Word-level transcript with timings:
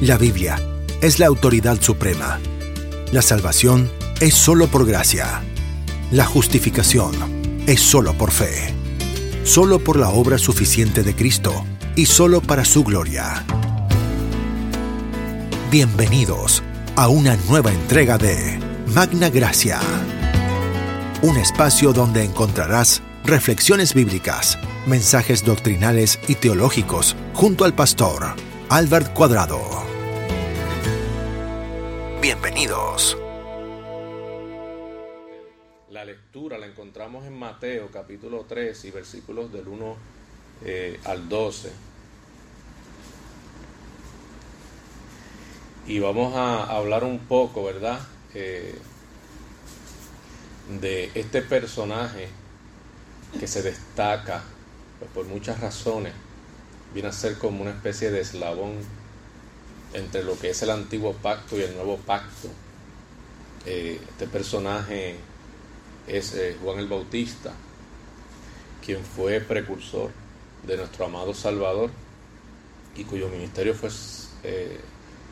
La 0.00 0.16
Biblia 0.16 0.58
es 1.02 1.18
la 1.18 1.26
autoridad 1.26 1.78
suprema. 1.78 2.40
La 3.12 3.20
salvación 3.20 3.90
es 4.20 4.32
solo 4.32 4.66
por 4.66 4.86
gracia. 4.86 5.42
La 6.10 6.24
justificación 6.24 7.12
es 7.66 7.82
solo 7.82 8.14
por 8.14 8.30
fe. 8.30 8.72
Solo 9.44 9.78
por 9.78 9.98
la 9.98 10.08
obra 10.08 10.38
suficiente 10.38 11.02
de 11.02 11.14
Cristo 11.14 11.66
y 11.96 12.06
solo 12.06 12.40
para 12.40 12.64
su 12.64 12.82
gloria. 12.82 13.44
Bienvenidos 15.70 16.62
a 16.96 17.08
una 17.08 17.36
nueva 17.50 17.70
entrega 17.70 18.16
de 18.16 18.58
Magna 18.94 19.28
Gracia. 19.28 19.80
Un 21.20 21.36
espacio 21.36 21.92
donde 21.92 22.24
encontrarás 22.24 23.02
reflexiones 23.22 23.92
bíblicas, 23.92 24.58
mensajes 24.86 25.44
doctrinales 25.44 26.18
y 26.26 26.36
teológicos 26.36 27.16
junto 27.34 27.66
al 27.66 27.74
pastor 27.74 28.34
Albert 28.70 29.12
Cuadrado. 29.12 29.89
Bienvenidos. 32.42 33.18
La 35.90 36.06
lectura 36.06 36.56
la 36.56 36.64
encontramos 36.64 37.26
en 37.26 37.38
Mateo 37.38 37.90
capítulo 37.92 38.46
3 38.48 38.82
y 38.86 38.90
versículos 38.90 39.52
del 39.52 39.68
1 39.68 39.96
eh, 40.64 40.98
al 41.04 41.28
12. 41.28 41.70
Y 45.86 45.98
vamos 45.98 46.34
a 46.34 46.64
hablar 46.64 47.04
un 47.04 47.18
poco, 47.18 47.62
¿verdad? 47.62 48.00
Eh, 48.32 48.74
de 50.80 51.10
este 51.14 51.42
personaje 51.42 52.28
que 53.38 53.46
se 53.46 53.60
destaca 53.60 54.42
pues, 54.98 55.10
por 55.10 55.26
muchas 55.26 55.60
razones. 55.60 56.14
Viene 56.94 57.10
a 57.10 57.12
ser 57.12 57.36
como 57.36 57.60
una 57.60 57.72
especie 57.72 58.10
de 58.10 58.22
eslabón 58.22 58.78
entre 59.92 60.22
lo 60.22 60.38
que 60.38 60.50
es 60.50 60.62
el 60.62 60.70
antiguo 60.70 61.14
pacto 61.14 61.58
y 61.58 61.62
el 61.62 61.74
nuevo 61.74 61.96
pacto. 61.98 62.48
Eh, 63.66 64.00
este 64.08 64.26
personaje 64.26 65.16
es 66.06 66.34
eh, 66.34 66.56
Juan 66.62 66.78
el 66.78 66.88
Bautista, 66.88 67.52
quien 68.84 69.04
fue 69.04 69.40
precursor 69.40 70.10
de 70.66 70.76
nuestro 70.76 71.06
amado 71.06 71.34
Salvador 71.34 71.90
y 72.96 73.04
cuyo 73.04 73.28
ministerio 73.28 73.74
fue 73.74 73.90
eh, 74.44 74.78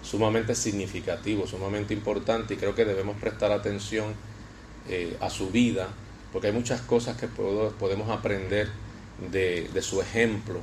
sumamente 0.02 0.54
significativo, 0.54 1.46
sumamente 1.46 1.94
importante 1.94 2.54
y 2.54 2.56
creo 2.56 2.74
que 2.74 2.84
debemos 2.84 3.16
prestar 3.16 3.52
atención 3.52 4.14
a 5.20 5.28
su 5.28 5.50
vida 5.50 5.88
porque 6.32 6.46
hay 6.46 6.54
muchas 6.54 6.80
cosas 6.80 7.18
que 7.18 7.28
podemos 7.28 8.08
aprender 8.08 8.70
de, 9.30 9.68
de 9.68 9.82
su 9.82 10.00
ejemplo 10.00 10.62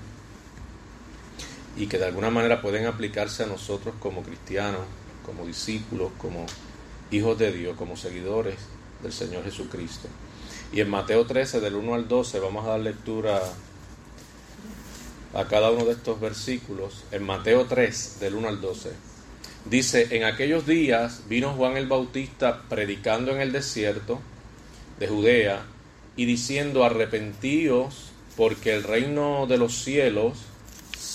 y 1.77 1.87
que 1.87 1.97
de 1.97 2.05
alguna 2.05 2.29
manera 2.29 2.61
pueden 2.61 2.85
aplicarse 2.85 3.43
a 3.43 3.47
nosotros 3.47 3.95
como 3.99 4.23
cristianos, 4.23 4.81
como 5.25 5.45
discípulos, 5.45 6.11
como 6.17 6.45
hijos 7.11 7.37
de 7.37 7.51
Dios, 7.51 7.75
como 7.75 7.97
seguidores 7.97 8.55
del 9.01 9.11
Señor 9.11 9.43
Jesucristo. 9.43 10.07
Y 10.71 10.81
en 10.81 10.89
Mateo 10.89 11.25
13, 11.25 11.59
del 11.59 11.75
1 11.75 11.93
al 11.93 12.07
12, 12.07 12.39
vamos 12.39 12.65
a 12.65 12.69
dar 12.69 12.79
lectura 12.79 13.41
a 15.33 15.45
cada 15.45 15.69
uno 15.71 15.85
de 15.85 15.91
estos 15.91 16.19
versículos. 16.19 17.03
En 17.11 17.23
Mateo 17.23 17.65
3, 17.65 18.19
del 18.19 18.35
1 18.35 18.47
al 18.47 18.61
12, 18.61 18.91
dice, 19.65 20.07
en 20.11 20.23
aquellos 20.23 20.65
días 20.65 21.23
vino 21.27 21.53
Juan 21.53 21.77
el 21.77 21.87
Bautista 21.87 22.63
predicando 22.69 23.31
en 23.31 23.41
el 23.41 23.51
desierto 23.51 24.19
de 24.99 25.07
Judea 25.07 25.65
y 26.15 26.25
diciendo, 26.25 26.85
arrepentíos 26.85 28.11
porque 28.37 28.73
el 28.73 28.83
reino 28.83 29.45
de 29.47 29.57
los 29.57 29.73
cielos 29.73 30.39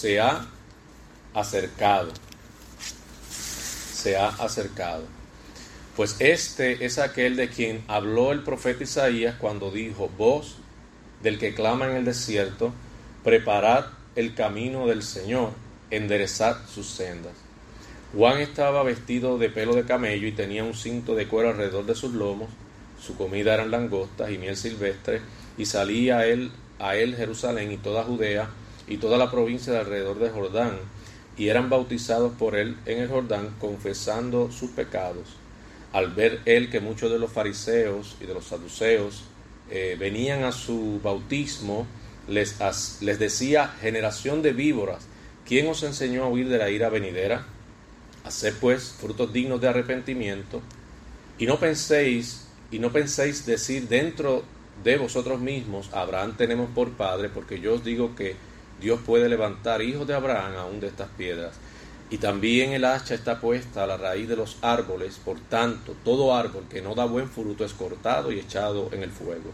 se 0.01 0.19
ha 0.19 0.47
acercado. 1.35 2.11
Se 3.29 4.17
ha 4.17 4.29
acercado. 4.29 5.03
Pues 5.95 6.17
este 6.21 6.87
es 6.87 6.99
aquel 6.99 7.37
de 7.37 7.51
quien 7.51 7.85
habló 7.87 8.33
el 8.33 8.43
profeta 8.43 8.85
Isaías 8.85 9.35
cuando 9.39 9.71
dijo, 9.71 10.11
voz 10.17 10.57
del 11.23 11.39
que 11.39 11.55
clama 11.55 11.87
en 11.87 11.97
el 11.97 12.07
desierto, 12.07 12.73
preparad 13.25 13.89
el 14.17 14.35
camino 14.35 14.87
del 14.87 15.03
Señor, 15.03 15.51
enderezad 15.91 16.67
sus 16.67 16.87
sendas. 16.87 17.35
Juan 18.17 18.39
estaba 18.39 18.83
vestido 18.83 19.37
de 19.37 19.51
pelo 19.51 19.75
de 19.75 19.85
camello 19.85 20.27
y 20.27 20.33
tenía 20.33 20.65
un 20.65 20.73
cinto 20.73 21.15
de 21.15 21.29
cuero 21.29 21.51
alrededor 21.51 21.85
de 21.85 21.95
sus 21.95 22.15
lomos, 22.15 22.49
su 22.99 23.17
comida 23.19 23.53
eran 23.53 23.71
langostas 23.71 24.31
y 24.31 24.39
miel 24.39 24.57
silvestre, 24.57 25.21
y 25.59 25.67
salía 25.67 26.21
a 26.21 26.27
él, 26.27 26.53
a 26.79 26.97
él 26.97 27.17
Jerusalén 27.17 27.71
y 27.71 27.77
toda 27.77 28.05
Judea 28.05 28.49
y 28.91 28.99
toda 28.99 29.17
la 29.17 29.31
provincia 29.31 29.73
de 29.73 29.79
alrededor 29.79 30.19
de 30.19 30.31
Jordán, 30.31 30.77
y 31.39 31.49
eran 31.49 31.71
bautizados 31.71 32.33
por 32.33 32.57
él 32.57 32.77
en 32.85 32.99
el 32.99 33.09
Jordán, 33.09 33.55
confesando 33.61 34.51
sus 34.51 34.71
pecados. 34.73 35.37
Al 35.93 36.13
ver 36.13 36.41
él 36.45 36.71
que 36.71 36.81
muchos 36.81 37.11
de 37.11 37.19
los 37.19 37.33
fariseos 37.33 38.17
y 38.21 38.27
de 38.27 38.35
los 38.35 38.47
saduceos 38.47 39.23
eh, 39.71 39.97
venían 39.99 40.43
a 40.43 40.53
su 40.53 41.01
bautismo, 41.03 41.87
les, 42.29 42.57
les 43.01 43.19
decía, 43.19 43.69
generación 43.81 44.43
de 44.43 44.53
víboras, 44.53 45.07
¿quién 45.47 45.69
os 45.69 45.85
enseñó 45.85 46.25
a 46.25 46.29
huir 46.29 46.49
de 46.49 46.59
la 46.59 46.69
ira 46.69 46.91
venidera? 46.91 47.47
Haced 48.25 48.55
pues 48.61 48.95
frutos 49.01 49.33
dignos 49.33 49.61
de 49.61 49.69
arrepentimiento, 49.69 50.61
y 51.39 51.47
no 51.47 51.61
penséis, 51.61 52.49
y 52.73 52.81
no 52.81 52.91
penséis 52.91 53.47
decir 53.47 53.89
dentro 53.89 54.43
de 54.83 54.99
vosotros 54.99 55.41
mismos, 55.41 55.91
Abraham 55.93 56.37
tenemos 56.37 56.71
por 56.71 56.91
padre, 56.91 57.29
porque 57.29 57.61
yo 57.61 57.75
os 57.75 57.85
digo 57.85 58.17
que 58.17 58.50
Dios 58.81 59.01
puede 59.05 59.29
levantar 59.29 59.83
hijos 59.83 60.07
de 60.07 60.15
Abraham 60.15 60.57
aún 60.57 60.81
de 60.81 60.87
estas 60.87 61.09
piedras. 61.11 61.55
Y 62.09 62.19
también 62.19 62.73
el 62.73 62.85
hacha 62.85 63.15
está 63.15 63.41
puesta 63.41 63.85
a 63.85 63.87
la 63.87 63.97
raíz 63.97 64.29
de 64.29 64.35
los 64.35 64.57
árboles, 64.63 65.21
por 65.25 65.39
tanto, 65.39 65.95
todo 66.05 66.35
árbol 66.35 66.65
que 66.69 66.83
no 66.83 66.97
da 66.97 67.05
buen 67.05 67.29
fruto 67.29 67.65
es 67.65 67.73
cortado 67.73 68.33
y 68.33 68.41
echado 68.41 68.89
en 68.93 69.05
el 69.05 69.11
fuego. 69.11 69.53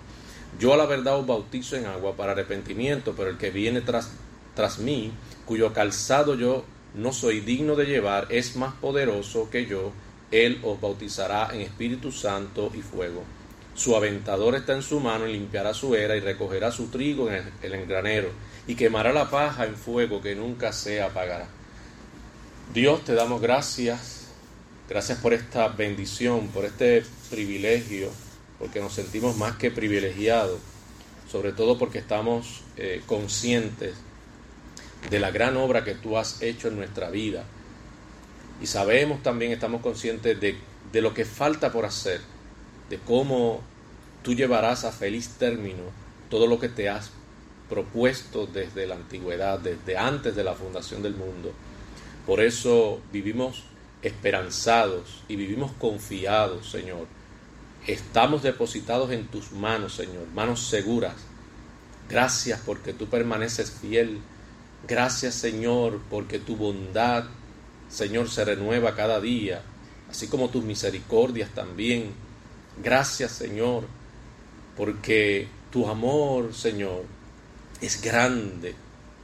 Yo 0.59 0.73
a 0.73 0.77
la 0.79 0.87
verdad 0.87 1.19
os 1.19 1.27
bautizo 1.27 1.77
en 1.77 1.85
agua 1.85 2.17
para 2.17 2.33
arrepentimiento, 2.33 3.15
pero 3.15 3.29
el 3.29 3.37
que 3.37 3.51
viene 3.51 3.83
tras, 3.83 4.13
tras 4.55 4.79
mí, 4.79 5.13
cuyo 5.45 5.75
calzado 5.75 6.35
yo 6.35 6.65
no 6.95 7.13
soy 7.13 7.41
digno 7.41 7.75
de 7.75 7.85
llevar, 7.85 8.27
es 8.31 8.57
más 8.57 8.73
poderoso 8.75 9.51
que 9.51 9.67
yo, 9.67 9.93
él 10.31 10.59
os 10.63 10.81
bautizará 10.81 11.51
en 11.53 11.61
Espíritu 11.61 12.11
Santo 12.11 12.73
y 12.75 12.81
fuego. 12.81 13.23
Su 13.75 13.95
aventador 13.95 14.55
está 14.55 14.73
en 14.73 14.81
su 14.81 14.99
mano 14.99 15.29
y 15.29 15.35
limpiará 15.35 15.75
su 15.75 15.95
era 15.95 16.17
y 16.17 16.21
recogerá 16.21 16.73
su 16.73 16.87
trigo 16.87 17.29
en 17.29 17.35
el, 17.35 17.53
el 17.63 17.75
engranero 17.75 18.31
y 18.67 18.75
quemará 18.75 19.13
la 19.13 19.31
paja 19.31 19.67
en 19.67 19.77
fuego 19.77 20.21
que 20.21 20.35
nunca 20.35 20.73
se 20.73 21.01
apagará. 21.03 21.49
Dios 22.75 23.05
te 23.05 23.15
damos 23.15 23.41
gracias, 23.41 24.27
gracias 24.89 25.19
por 25.19 25.33
esta 25.33 25.69
bendición, 25.69 26.49
por 26.49 26.65
este 26.65 27.05
privilegio, 27.31 28.11
porque 28.59 28.81
nos 28.81 28.93
sentimos 28.93 29.37
más 29.37 29.57
que 29.57 29.71
privilegiados, 29.71 30.59
sobre 31.31 31.53
todo 31.53 31.79
porque 31.79 31.99
estamos 31.99 32.63
eh, 32.77 33.03
conscientes 33.07 33.95
de 35.11 35.21
la 35.21 35.31
gran 35.31 35.57
obra 35.57 35.85
que 35.85 35.95
tú 35.95 36.19
has 36.19 36.43
hecho 36.43 36.69
en 36.69 36.77
nuestra 36.77 37.11
vida. 37.11 37.45
Y 38.61 38.67
sabemos 38.67 39.23
también, 39.23 39.53
estamos 39.53 39.81
conscientes 39.81 40.41
de, 40.41 40.57
de 40.91 41.01
lo 41.01 41.15
que 41.15 41.25
falta 41.25 41.71
por 41.71 41.85
hacer, 41.85 42.21
de 42.91 42.99
cómo 42.99 43.61
tú 44.23 44.35
llevarás 44.35 44.85
a 44.85 44.93
feliz 44.93 45.29
término 45.39 45.85
todo 46.31 46.49
lo 46.49 46.59
que 46.59 46.69
te 46.69 46.89
has 46.89 47.13
propuesto 47.69 48.47
desde 48.47 48.87
la 48.87 48.95
antigüedad, 48.95 49.59
desde 49.59 49.97
antes 49.97 50.37
de 50.37 50.45
la 50.45 50.55
fundación 50.55 51.03
del 51.03 51.15
mundo. 51.15 51.53
Por 52.27 52.41
eso 52.41 53.01
vivimos 53.13 53.65
esperanzados 54.03 55.23
y 55.29 55.37
vivimos 55.37 55.73
confiados, 55.73 56.71
Señor. 56.71 57.07
Estamos 57.87 58.43
depositados 58.43 59.11
en 59.11 59.27
tus 59.27 59.53
manos, 59.53 59.95
Señor, 59.95 60.27
manos 60.35 60.67
seguras. 60.69 61.15
Gracias 62.09 62.61
porque 62.65 62.93
tú 62.93 63.07
permaneces 63.07 63.71
fiel. 63.71 64.21
Gracias, 64.87 65.35
Señor, 65.35 66.01
porque 66.11 66.39
tu 66.39 66.57
bondad, 66.57 67.25
Señor, 67.89 68.29
se 68.29 68.45
renueva 68.45 68.95
cada 68.95 69.21
día, 69.21 69.63
así 70.09 70.29
como 70.29 70.51
tus 70.51 70.65
misericordias 70.65 71.51
también. 71.51 72.13
Gracias, 72.83 73.33
Señor, 73.33 73.85
porque 74.77 75.49
tu 75.71 75.89
amor, 75.89 76.55
Señor, 76.55 77.05
es 77.81 78.01
grande, 78.01 78.75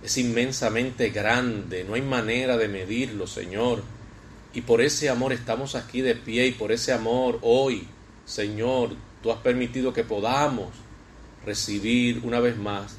es 0.02 0.18
inmensamente 0.18 1.10
grande, 1.10 1.84
no 1.84 1.94
hay 1.94 2.02
manera 2.02 2.56
de 2.56 2.68
medirlo, 2.68 3.26
Señor. 3.26 3.82
Y 4.54 4.62
por 4.62 4.82
ese 4.82 5.08
amor 5.08 5.32
estamos 5.32 5.74
aquí 5.74 6.02
de 6.02 6.14
pie 6.14 6.46
y 6.48 6.52
por 6.52 6.72
ese 6.72 6.92
amor 6.92 7.38
hoy, 7.42 7.88
Señor, 8.26 8.90
tú 9.22 9.32
has 9.32 9.38
permitido 9.38 9.92
que 9.92 10.04
podamos 10.04 10.68
recibir 11.46 12.20
una 12.24 12.40
vez 12.40 12.56
más 12.56 12.96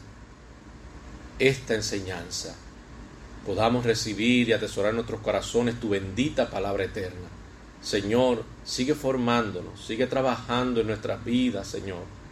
esta 1.37 1.75
enseñanza. 1.75 2.55
Podamos 3.45 3.85
recibir 3.85 4.49
y 4.49 4.53
atesorar 4.53 4.91
en 4.91 4.95
nuestros 4.95 5.21
corazones 5.21 5.79
tu 5.79 5.89
bendita 5.89 6.49
palabra 6.49 6.85
eterna. 6.85 7.29
Señor, 7.81 8.45
sigue 8.63 8.95
formándonos, 8.95 9.85
sigue 9.85 10.07
trabajando 10.07 10.81
en 10.81 10.87
nuestras 10.87 11.23
vidas, 11.23 11.67
Señor 11.67 12.22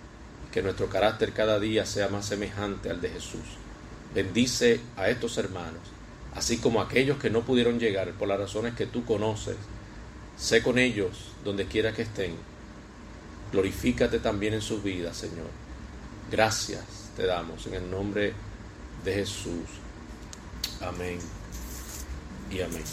que 0.51 0.62
nuestro 0.62 0.88
carácter 0.88 1.33
cada 1.33 1.59
día 1.59 1.86
sea 1.86 2.09
más 2.09 2.25
semejante 2.25 2.89
al 2.89 3.01
de 3.01 3.09
Jesús. 3.09 3.42
Bendice 4.13 4.81
a 4.98 5.09
estos 5.09 5.38
hermanos 5.38 5.92
así 6.33 6.57
como 6.57 6.81
aquellos 6.81 7.18
que 7.18 7.30
no 7.30 7.42
pudieron 7.42 7.80
llegar 7.80 8.12
por 8.13 8.27
las 8.27 8.39
razones 8.39 8.74
que 8.75 8.86
tú 8.86 9.06
conoces. 9.06 9.56
Sé 10.38 10.63
con 10.63 10.80
ellos 10.80 11.33
donde 11.44 11.65
quiera 11.65 11.94
que 11.94 12.03
estén. 12.03 12.36
Glorifícate 13.51 14.19
también 14.19 14.53
en 14.53 14.62
sus 14.62 14.81
vidas, 14.81 15.18
Señor. 15.18 15.50
Gracias 16.31 17.12
te 17.15 17.25
damos 17.25 17.68
en 17.68 17.74
el 17.74 17.92
nombre 17.92 18.33
de 19.04 19.13
Jesús. 19.13 19.68
Amén 20.81 21.19
y 22.50 22.62
amén. 22.62 22.83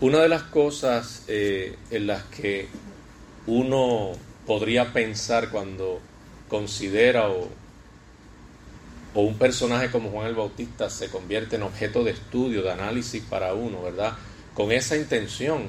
Una 0.00 0.18
de 0.18 0.28
las 0.28 0.42
cosas 0.44 1.24
eh, 1.28 1.76
en 1.90 2.06
las 2.06 2.24
que 2.24 2.68
uno 3.46 4.12
podría 4.46 4.92
pensar 4.92 5.50
cuando 5.50 6.00
considera 6.50 7.30
o, 7.30 7.48
o 9.14 9.20
un 9.22 9.38
personaje 9.38 9.90
como 9.90 10.10
Juan 10.10 10.26
el 10.26 10.34
Bautista 10.34 10.90
se 10.90 11.08
convierte 11.08 11.56
en 11.56 11.62
objeto 11.62 12.04
de 12.04 12.10
estudio, 12.10 12.62
de 12.62 12.72
análisis 12.72 13.22
para 13.22 13.54
uno, 13.54 13.82
¿verdad? 13.82 14.14
Con 14.54 14.72
esa 14.72 14.96
intención 14.96 15.68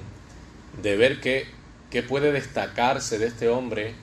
de 0.82 0.98
ver 0.98 1.22
qué, 1.22 1.46
qué 1.90 2.04
puede 2.04 2.32
destacarse 2.32 3.20
de 3.20 3.28
este 3.28 3.48
hombre 3.48 3.94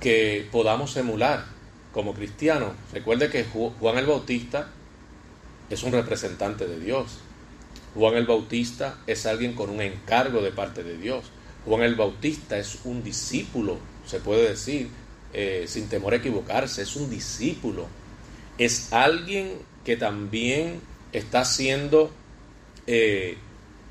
que 0.00 0.48
podamos 0.50 0.96
emular 0.96 1.44
como 1.92 2.14
cristianos. 2.14 2.72
Recuerde 2.92 3.30
que 3.30 3.44
Juan 3.44 3.98
el 3.98 4.06
Bautista 4.06 4.68
es 5.70 5.82
un 5.82 5.92
representante 5.92 6.66
de 6.66 6.80
Dios. 6.80 7.18
Juan 7.94 8.14
el 8.14 8.26
Bautista 8.26 8.98
es 9.06 9.24
alguien 9.26 9.54
con 9.54 9.70
un 9.70 9.80
encargo 9.80 10.42
de 10.42 10.50
parte 10.50 10.82
de 10.82 10.96
Dios. 10.98 11.26
Juan 11.64 11.82
el 11.82 11.94
Bautista 11.94 12.58
es 12.58 12.80
un 12.84 13.02
discípulo, 13.02 13.78
se 14.06 14.20
puede 14.20 14.48
decir, 14.48 14.90
eh, 15.34 15.64
sin 15.66 15.88
temor 15.88 16.12
a 16.12 16.16
equivocarse, 16.16 16.82
es 16.82 16.96
un 16.96 17.10
discípulo. 17.10 17.86
Es 18.56 18.92
alguien 18.92 19.58
que 19.84 19.96
también 19.96 20.80
está 21.12 21.44
siendo 21.44 22.10
eh, 22.86 23.36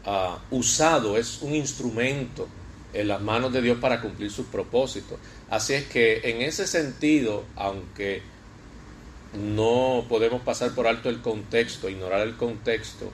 ah, 0.05 0.39
usado, 0.51 1.17
es 1.17 1.41
un 1.41 1.53
instrumento 1.53 2.47
en 2.93 3.07
las 3.07 3.21
manos 3.21 3.51
de 3.51 3.61
Dios 3.61 3.77
para 3.79 4.01
cumplir 4.01 4.31
sus 4.31 4.45
propósitos. 4.45 5.19
Así 5.49 5.73
es 5.73 5.85
que 5.85 6.21
en 6.23 6.41
ese 6.41 6.65
sentido, 6.65 7.43
aunque 7.55 8.21
no 9.33 10.05
podemos 10.07 10.41
pasar 10.41 10.73
por 10.73 10.87
alto 10.87 11.09
el 11.09 11.21
contexto, 11.21 11.89
ignorar 11.89 12.21
el 12.21 12.37
contexto 12.37 13.11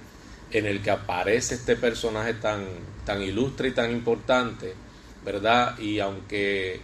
en 0.52 0.66
el 0.66 0.81
que 0.81 0.92
aparece 0.92 1.56
este 1.56 1.76
personaje 1.76 2.34
tan, 2.34 2.66
tan 3.06 3.22
ilustre 3.22 3.70
y 3.70 3.72
tan 3.72 3.92
importante, 3.92 4.74
¿verdad? 5.24 5.78
Y 5.80 6.00
aunque 6.00 6.81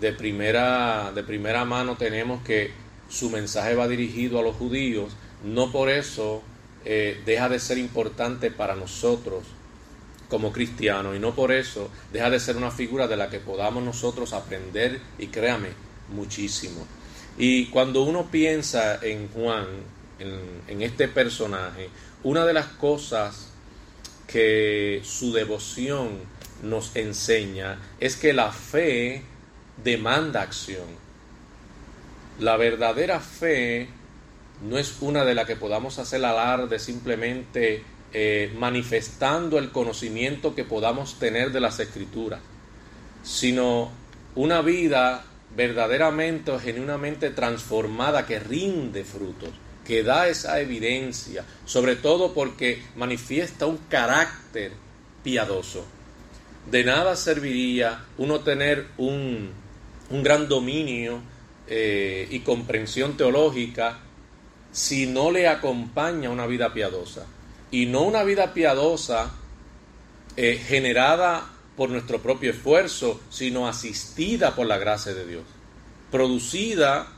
de 0.00 0.12
primera, 0.12 1.12
de 1.14 1.22
primera 1.22 1.64
mano 1.64 1.96
tenemos 1.96 2.42
que 2.42 2.72
su 3.08 3.30
mensaje 3.30 3.74
va 3.74 3.88
dirigido 3.88 4.38
a 4.38 4.42
los 4.42 4.56
judíos, 4.56 5.12
no 5.44 5.70
por 5.72 5.90
eso 5.90 6.42
eh, 6.84 7.20
deja 7.26 7.48
de 7.48 7.58
ser 7.58 7.78
importante 7.78 8.50
para 8.50 8.74
nosotros 8.74 9.44
como 10.28 10.52
cristianos 10.52 11.16
y 11.16 11.18
no 11.18 11.34
por 11.34 11.52
eso 11.52 11.90
deja 12.12 12.30
de 12.30 12.40
ser 12.40 12.56
una 12.56 12.70
figura 12.70 13.08
de 13.08 13.16
la 13.16 13.28
que 13.28 13.40
podamos 13.40 13.82
nosotros 13.82 14.32
aprender 14.32 15.00
y 15.18 15.26
créame 15.26 15.70
muchísimo. 16.08 16.86
Y 17.36 17.66
cuando 17.66 18.02
uno 18.02 18.30
piensa 18.30 18.98
en 19.02 19.28
Juan, 19.28 19.66
en, 20.18 20.82
este 20.82 21.08
personaje, 21.08 21.88
una 22.22 22.44
de 22.44 22.52
las 22.52 22.66
cosas 22.66 23.48
que 24.26 25.00
su 25.04 25.32
devoción 25.32 26.10
nos 26.62 26.94
enseña 26.94 27.78
es 27.98 28.16
que 28.16 28.32
la 28.32 28.52
fe 28.52 29.22
demanda 29.82 30.42
acción. 30.42 30.86
La 32.38 32.56
verdadera 32.56 33.20
fe 33.20 33.88
no 34.62 34.78
es 34.78 34.96
una 35.00 35.24
de 35.24 35.34
la 35.34 35.46
que 35.46 35.56
podamos 35.56 35.98
hacer 35.98 36.24
alarde 36.24 36.78
simplemente 36.78 37.82
eh, 38.12 38.52
manifestando 38.56 39.58
el 39.58 39.70
conocimiento 39.70 40.54
que 40.54 40.64
podamos 40.64 41.18
tener 41.18 41.52
de 41.52 41.60
las 41.60 41.78
escrituras, 41.80 42.40
sino 43.22 43.90
una 44.34 44.62
vida 44.62 45.24
verdaderamente 45.56 46.50
o 46.50 46.58
genuinamente 46.58 47.30
transformada 47.30 48.26
que 48.26 48.38
rinde 48.38 49.04
frutos, 49.04 49.50
que 49.86 50.02
da 50.02 50.28
esa 50.28 50.60
evidencia, 50.60 51.44
sobre 51.64 51.96
todo 51.96 52.34
porque 52.34 52.82
manifiesta 52.96 53.66
un 53.66 53.78
carácter 53.88 54.72
piadoso. 55.22 55.84
De 56.70 56.84
nada 56.84 57.16
serviría 57.16 58.04
uno 58.18 58.40
tener 58.40 58.86
un, 58.98 59.50
un 60.10 60.22
gran 60.22 60.48
dominio 60.48 61.20
eh, 61.66 62.26
y 62.30 62.40
comprensión 62.40 63.16
teológica 63.16 64.00
si 64.72 65.06
no 65.06 65.30
le 65.30 65.48
acompaña 65.48 66.30
una 66.30 66.46
vida 66.46 66.72
piadosa. 66.72 67.26
Y 67.70 67.86
no 67.86 68.02
una 68.02 68.24
vida 68.24 68.52
piadosa 68.52 69.32
eh, 70.36 70.60
generada 70.64 71.50
por 71.76 71.90
nuestro 71.90 72.20
propio 72.20 72.50
esfuerzo, 72.50 73.20
sino 73.30 73.68
asistida 73.68 74.54
por 74.54 74.66
la 74.66 74.78
gracia 74.78 75.14
de 75.14 75.26
Dios, 75.26 75.44
producida 76.10 77.08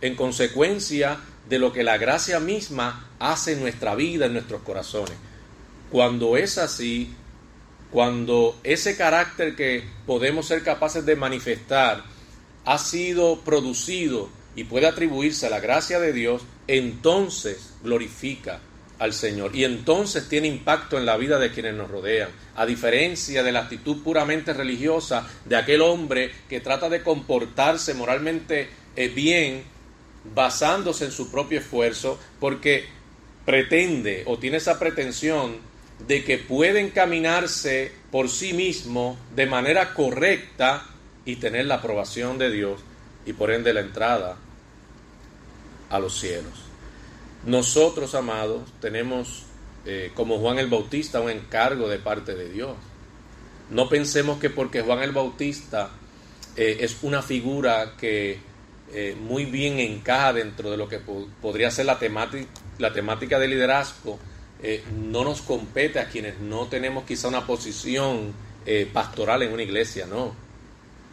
en 0.00 0.14
consecuencia 0.14 1.18
de 1.48 1.58
lo 1.58 1.72
que 1.72 1.82
la 1.82 1.98
gracia 1.98 2.38
misma 2.40 3.08
hace 3.18 3.54
en 3.54 3.60
nuestra 3.60 3.94
vida, 3.94 4.26
en 4.26 4.34
nuestros 4.34 4.62
corazones. 4.62 5.14
Cuando 5.90 6.36
es 6.36 6.58
así, 6.58 7.12
cuando 7.90 8.58
ese 8.62 8.96
carácter 8.96 9.56
que 9.56 9.84
podemos 10.06 10.46
ser 10.46 10.62
capaces 10.62 11.04
de 11.04 11.16
manifestar 11.16 12.04
ha 12.70 12.78
sido 12.78 13.40
producido 13.40 14.28
y 14.54 14.62
puede 14.62 14.86
atribuirse 14.86 15.44
a 15.44 15.50
la 15.50 15.58
gracia 15.58 15.98
de 15.98 16.12
Dios, 16.12 16.42
entonces 16.68 17.74
glorifica 17.82 18.60
al 19.00 19.12
Señor. 19.12 19.56
Y 19.56 19.64
entonces 19.64 20.28
tiene 20.28 20.46
impacto 20.46 20.96
en 20.96 21.04
la 21.04 21.16
vida 21.16 21.40
de 21.40 21.50
quienes 21.50 21.74
nos 21.74 21.90
rodean, 21.90 22.28
a 22.54 22.66
diferencia 22.66 23.42
de 23.42 23.50
la 23.50 23.62
actitud 23.62 24.04
puramente 24.04 24.52
religiosa 24.52 25.26
de 25.46 25.56
aquel 25.56 25.80
hombre 25.80 26.30
que 26.48 26.60
trata 26.60 26.88
de 26.88 27.02
comportarse 27.02 27.92
moralmente 27.94 28.68
eh, 28.94 29.08
bien 29.08 29.64
basándose 30.32 31.06
en 31.06 31.10
su 31.10 31.28
propio 31.28 31.58
esfuerzo 31.58 32.20
porque 32.38 32.84
pretende 33.44 34.22
o 34.26 34.38
tiene 34.38 34.58
esa 34.58 34.78
pretensión 34.78 35.56
de 36.06 36.22
que 36.22 36.38
puede 36.38 36.78
encaminarse 36.78 37.90
por 38.12 38.28
sí 38.28 38.52
mismo 38.52 39.18
de 39.34 39.46
manera 39.46 39.92
correcta 39.92 40.86
y 41.24 41.36
tener 41.36 41.66
la 41.66 41.76
aprobación 41.76 42.38
de 42.38 42.50
Dios 42.50 42.80
y 43.26 43.32
por 43.32 43.50
ende 43.50 43.72
la 43.72 43.80
entrada 43.80 44.36
a 45.90 45.98
los 45.98 46.18
cielos. 46.18 46.70
Nosotros, 47.44 48.14
amados, 48.14 48.62
tenemos 48.80 49.44
eh, 49.86 50.12
como 50.14 50.38
Juan 50.38 50.58
el 50.58 50.68
Bautista 50.68 51.20
un 51.20 51.30
encargo 51.30 51.88
de 51.88 51.98
parte 51.98 52.34
de 52.34 52.50
Dios. 52.50 52.76
No 53.70 53.88
pensemos 53.88 54.38
que 54.38 54.50
porque 54.50 54.82
Juan 54.82 55.02
el 55.02 55.12
Bautista 55.12 55.90
eh, 56.56 56.78
es 56.80 56.98
una 57.02 57.22
figura 57.22 57.94
que 57.98 58.38
eh, 58.92 59.16
muy 59.18 59.46
bien 59.46 59.78
encaja 59.78 60.32
dentro 60.32 60.70
de 60.70 60.76
lo 60.76 60.88
que 60.88 60.98
podría 60.98 61.70
ser 61.70 61.86
la 61.86 61.98
la 62.78 62.92
temática 62.92 63.38
de 63.38 63.48
liderazgo, 63.48 64.18
no 64.94 65.24
nos 65.24 65.40
compete 65.40 66.00
a 66.00 66.08
quienes 66.08 66.38
no 66.38 66.66
tenemos 66.66 67.04
quizá 67.04 67.28
una 67.28 67.46
posición 67.46 68.34
pastoral 68.92 69.42
en 69.42 69.52
una 69.52 69.62
iglesia, 69.62 70.06
no. 70.06 70.34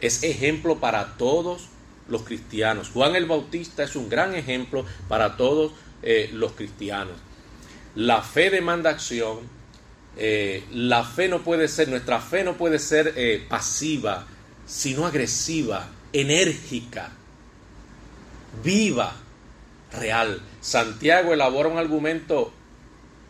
Es 0.00 0.22
ejemplo 0.22 0.78
para 0.78 1.16
todos 1.16 1.68
los 2.08 2.22
cristianos. 2.22 2.90
Juan 2.90 3.16
el 3.16 3.26
Bautista 3.26 3.84
es 3.84 3.94
un 3.96 4.08
gran 4.08 4.34
ejemplo 4.34 4.84
para 5.08 5.36
todos 5.36 5.72
eh, 6.02 6.30
los 6.32 6.52
cristianos. 6.52 7.14
La 7.94 8.22
fe 8.22 8.50
demanda 8.50 8.90
acción. 8.90 9.40
Eh, 10.16 10.64
la 10.72 11.04
fe 11.04 11.28
no 11.28 11.42
puede 11.42 11.68
ser, 11.68 11.88
nuestra 11.88 12.20
fe 12.20 12.42
no 12.42 12.56
puede 12.56 12.78
ser 12.78 13.14
eh, 13.16 13.44
pasiva, 13.48 14.26
sino 14.66 15.06
agresiva, 15.06 15.88
enérgica, 16.12 17.10
viva, 18.62 19.14
real. 19.92 20.40
Santiago 20.60 21.32
elabora 21.32 21.68
un 21.68 21.78
argumento 21.78 22.52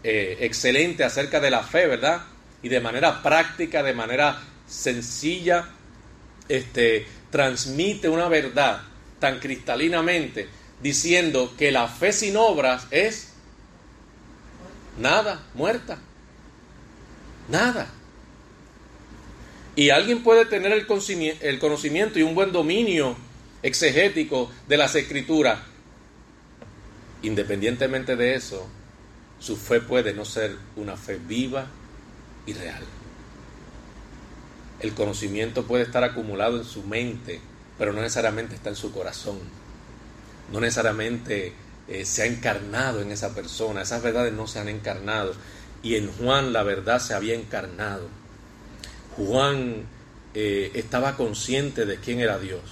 excelente 0.01 1.05
acerca 1.05 1.39
de 1.39 1.51
la 1.51 1.63
fe, 1.63 1.87
¿verdad? 1.87 2.23
Y 2.63 2.71
de 2.71 2.81
manera 2.81 3.23
práctica, 3.23 3.83
de 3.83 3.93
manera 3.93 4.41
sencilla, 4.67 5.69
este, 6.49 7.07
transmite 7.31 8.09
una 8.09 8.29
verdad 8.29 8.83
tan 9.19 9.39
cristalinamente 9.41 10.49
diciendo 10.83 11.55
que 11.59 11.73
la 11.73 11.89
fe 11.89 12.13
sin 12.13 12.37
obras 12.37 12.87
es 12.91 13.33
nada, 14.99 15.45
muerta. 15.55 15.99
Nada. 17.49 17.89
Y 19.75 19.91
alguien 19.91 20.23
puede 20.23 20.45
tener 20.45 20.73
el 20.73 20.87
conocimiento 20.87 22.19
y 22.19 22.23
un 22.23 22.35
buen 22.35 22.53
dominio 22.53 23.17
exegético 23.63 24.51
de 24.67 24.77
las 24.77 24.95
escrituras. 24.95 25.61
Independientemente 27.23 28.17
de 28.17 28.35
eso, 28.35 28.69
su 29.39 29.57
fe 29.57 29.81
puede 29.81 30.13
no 30.13 30.25
ser 30.25 30.57
una 30.77 30.97
fe 30.97 31.19
viva 31.19 31.67
y 32.47 32.53
real. 32.53 32.83
El 34.81 34.95
conocimiento 34.95 35.65
puede 35.65 35.85
estar 35.85 36.05
acumulado 36.05 36.57
en 36.59 36.65
su 36.65 36.83
mente, 36.83 37.41
pero 37.79 37.93
no 37.93 38.01
necesariamente 38.01 38.55
está 38.55 38.71
en 38.71 38.77
su 38.77 38.93
corazón 38.93 39.39
no 40.53 40.61
necesariamente 40.61 41.53
eh, 41.89 42.05
se 42.05 42.23
ha 42.23 42.27
encarnado 42.27 43.01
en 43.01 43.11
esa 43.13 43.35
persona, 43.35 43.83
esas 43.83 44.03
verdades 44.03 44.33
no 44.33 44.47
se 44.47 44.59
han 44.59 44.69
encarnado. 44.69 45.35
Y 45.83 45.97
en 45.97 46.11
Juan 46.11 46.53
la 46.53 46.63
verdad 46.63 47.01
se 47.01 47.15
había 47.15 47.35
encarnado. 47.35 48.09
Juan 49.17 49.85
eh, 50.35 50.71
estaba 50.75 51.17
consciente 51.17 51.87
de 51.87 51.97
quién 51.97 52.21
era 52.21 52.39
Dios, 52.39 52.63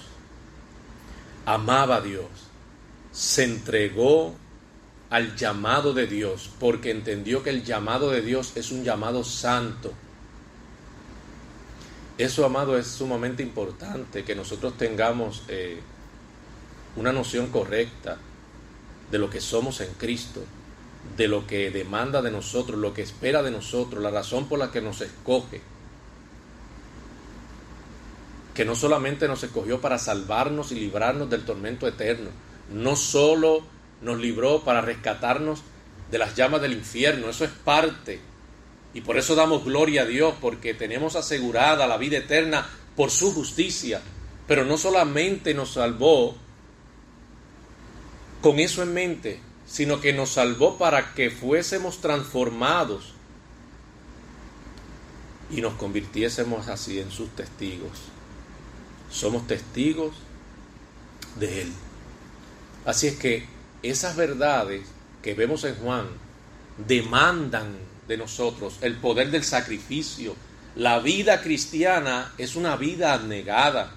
amaba 1.45 1.97
a 1.97 2.01
Dios, 2.01 2.27
se 3.11 3.43
entregó 3.43 4.35
al 5.09 5.35
llamado 5.35 5.93
de 5.93 6.07
Dios, 6.07 6.49
porque 6.59 6.91
entendió 6.91 7.43
que 7.43 7.49
el 7.49 7.63
llamado 7.63 8.11
de 8.11 8.21
Dios 8.21 8.53
es 8.55 8.71
un 8.71 8.83
llamado 8.83 9.23
santo. 9.23 9.93
Eso, 12.17 12.45
amado, 12.45 12.77
es 12.77 12.87
sumamente 12.87 13.43
importante, 13.43 14.23
que 14.23 14.35
nosotros 14.35 14.75
tengamos 14.77 15.43
eh, 15.49 15.79
una 16.95 17.11
noción 17.11 17.47
correcta 17.47 18.17
de 19.11 19.19
lo 19.19 19.29
que 19.29 19.39
somos 19.39 19.81
en 19.81 19.93
Cristo, 19.93 20.43
de 21.15 21.27
lo 21.27 21.45
que 21.45 21.69
demanda 21.69 22.21
de 22.23 22.31
nosotros, 22.31 22.79
lo 22.79 22.93
que 22.93 23.03
espera 23.03 23.43
de 23.43 23.51
nosotros, 23.51 24.01
la 24.01 24.09
razón 24.09 24.49
por 24.49 24.57
la 24.57 24.71
que 24.71 24.81
nos 24.81 25.01
escoge. 25.01 25.61
Que 28.55 28.65
no 28.65 28.75
solamente 28.75 29.27
nos 29.27 29.43
escogió 29.43 29.79
para 29.79 29.99
salvarnos 29.99 30.71
y 30.71 30.75
librarnos 30.75 31.29
del 31.29 31.45
tormento 31.45 31.87
eterno, 31.87 32.31
no 32.73 32.95
solo 32.95 33.61
nos 34.01 34.19
libró 34.19 34.63
para 34.63 34.81
rescatarnos 34.81 35.61
de 36.09 36.17
las 36.17 36.35
llamas 36.35 36.61
del 36.61 36.73
infierno, 36.73 37.29
eso 37.29 37.45
es 37.45 37.51
parte. 37.51 38.19
Y 38.97 39.01
por 39.01 39.15
eso 39.19 39.35
damos 39.35 39.63
gloria 39.63 40.01
a 40.01 40.05
Dios, 40.05 40.33
porque 40.41 40.73
tenemos 40.73 41.15
asegurada 41.15 41.85
la 41.85 41.97
vida 41.97 42.17
eterna 42.17 42.67
por 42.95 43.11
su 43.11 43.31
justicia. 43.31 44.01
Pero 44.47 44.65
no 44.65 44.75
solamente 44.75 45.53
nos 45.53 45.73
salvó 45.73 46.35
con 48.41 48.57
eso 48.57 48.81
en 48.81 48.95
mente, 48.95 49.39
sino 49.67 50.01
que 50.01 50.13
nos 50.13 50.31
salvó 50.31 50.79
para 50.79 51.13
que 51.13 51.29
fuésemos 51.29 52.01
transformados 52.01 53.13
y 55.51 55.61
nos 55.61 55.75
convirtiésemos 55.75 56.67
así 56.67 56.99
en 56.99 57.11
sus 57.11 57.29
testigos. 57.35 57.99
Somos 59.11 59.45
testigos 59.45 60.15
de 61.39 61.61
Él. 61.61 61.71
Así 62.83 63.05
es 63.05 63.15
que 63.17 63.45
esas 63.83 64.15
verdades 64.15 64.87
que 65.21 65.35
vemos 65.35 65.65
en 65.65 65.75
Juan 65.75 66.07
demandan 66.87 67.86
de 68.07 68.17
nosotros 68.17 68.75
el 68.81 68.95
poder 68.95 69.31
del 69.31 69.43
sacrificio. 69.43 70.35
La 70.75 70.99
vida 70.99 71.41
cristiana 71.41 72.33
es 72.37 72.55
una 72.55 72.75
vida 72.75 73.13
abnegada. 73.13 73.93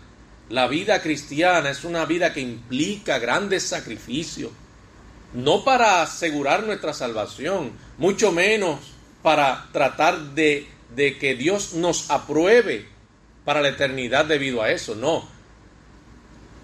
La 0.48 0.66
vida 0.66 1.00
cristiana 1.02 1.70
es 1.70 1.84
una 1.84 2.04
vida 2.06 2.32
que 2.32 2.40
implica 2.40 3.18
grandes 3.18 3.64
sacrificios. 3.64 4.50
No 5.34 5.62
para 5.62 6.02
asegurar 6.02 6.64
nuestra 6.64 6.92
salvación, 6.92 7.72
mucho 7.98 8.32
menos 8.32 8.80
para 9.22 9.68
tratar 9.72 10.18
de, 10.34 10.66
de 10.94 11.18
que 11.18 11.34
Dios 11.34 11.74
nos 11.74 12.10
apruebe 12.10 12.86
para 13.44 13.60
la 13.60 13.68
eternidad 13.68 14.24
debido 14.24 14.62
a 14.62 14.70
eso. 14.70 14.94
No. 14.94 15.28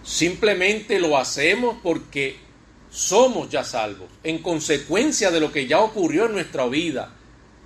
Simplemente 0.02 0.98
lo 0.98 1.18
hacemos 1.18 1.76
porque 1.82 2.38
somos 2.90 3.50
ya 3.50 3.62
salvos, 3.62 4.08
en 4.22 4.38
consecuencia 4.38 5.30
de 5.30 5.40
lo 5.40 5.52
que 5.52 5.66
ya 5.66 5.80
ocurrió 5.80 6.26
en 6.26 6.32
nuestra 6.32 6.66
vida, 6.66 7.15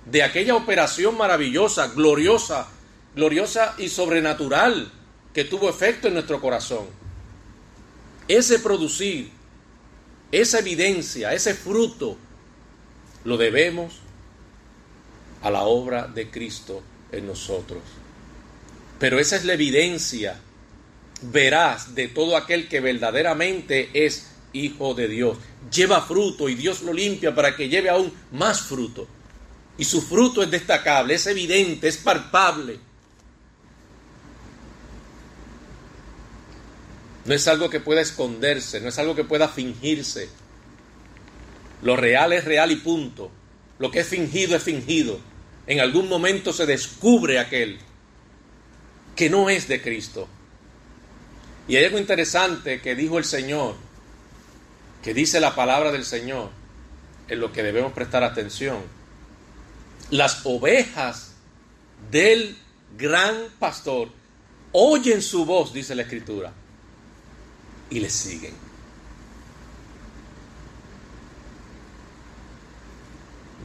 de 0.05 0.23
aquella 0.23 0.55
operación 0.55 1.17
maravillosa, 1.17 1.87
gloriosa, 1.87 2.67
gloriosa 3.15 3.75
y 3.77 3.89
sobrenatural 3.89 4.91
que 5.33 5.45
tuvo 5.45 5.69
efecto 5.69 6.07
en 6.07 6.15
nuestro 6.15 6.41
corazón. 6.41 6.85
Ese 8.27 8.59
producir, 8.59 9.29
esa 10.31 10.59
evidencia, 10.59 11.33
ese 11.33 11.53
fruto, 11.53 12.17
lo 13.23 13.37
debemos 13.37 13.99
a 15.41 15.51
la 15.51 15.63
obra 15.63 16.07
de 16.07 16.29
Cristo 16.29 16.81
en 17.11 17.27
nosotros. 17.27 17.81
Pero 18.99 19.19
esa 19.19 19.35
es 19.35 19.45
la 19.45 19.53
evidencia 19.53 20.39
veraz 21.21 21.93
de 21.95 22.07
todo 22.07 22.35
aquel 22.35 22.67
que 22.67 22.79
verdaderamente 22.79 23.89
es 23.93 24.31
hijo 24.53 24.93
de 24.93 25.07
Dios. 25.07 25.37
Lleva 25.71 26.01
fruto 26.01 26.49
y 26.49 26.55
Dios 26.55 26.81
lo 26.81 26.93
limpia 26.93 27.33
para 27.33 27.55
que 27.55 27.69
lleve 27.69 27.89
aún 27.89 28.11
más 28.31 28.61
fruto. 28.61 29.07
Y 29.81 29.85
su 29.85 29.99
fruto 29.99 30.43
es 30.43 30.51
destacable, 30.51 31.15
es 31.15 31.25
evidente, 31.25 31.87
es 31.87 31.97
palpable. 31.97 32.77
No 37.25 37.33
es 37.33 37.47
algo 37.47 37.67
que 37.67 37.79
pueda 37.79 37.99
esconderse, 37.99 38.79
no 38.79 38.89
es 38.89 38.99
algo 38.99 39.15
que 39.15 39.23
pueda 39.23 39.47
fingirse. 39.47 40.29
Lo 41.81 41.95
real 41.95 42.31
es 42.31 42.45
real 42.45 42.71
y 42.71 42.75
punto. 42.75 43.31
Lo 43.79 43.89
que 43.89 44.01
es 44.01 44.07
fingido 44.07 44.55
es 44.55 44.61
fingido. 44.61 45.19
En 45.65 45.79
algún 45.79 46.07
momento 46.07 46.53
se 46.53 46.67
descubre 46.67 47.39
aquel 47.39 47.79
que 49.15 49.31
no 49.31 49.49
es 49.49 49.67
de 49.67 49.81
Cristo. 49.81 50.27
Y 51.67 51.77
hay 51.77 51.85
algo 51.85 51.97
interesante 51.97 52.81
que 52.81 52.93
dijo 52.93 53.17
el 53.17 53.25
Señor 53.25 53.77
que 55.01 55.15
dice 55.15 55.39
la 55.39 55.55
palabra 55.55 55.91
del 55.91 56.05
Señor, 56.05 56.51
en 57.27 57.39
lo 57.39 57.51
que 57.51 57.63
debemos 57.63 57.93
prestar 57.93 58.23
atención. 58.23 59.00
Las 60.11 60.45
ovejas 60.45 61.31
del 62.11 62.57
gran 62.97 63.35
pastor 63.59 64.09
oyen 64.73 65.21
su 65.21 65.45
voz, 65.45 65.73
dice 65.73 65.95
la 65.95 66.01
Escritura, 66.03 66.51
y 67.89 67.99
le 68.01 68.09
siguen. 68.09 68.53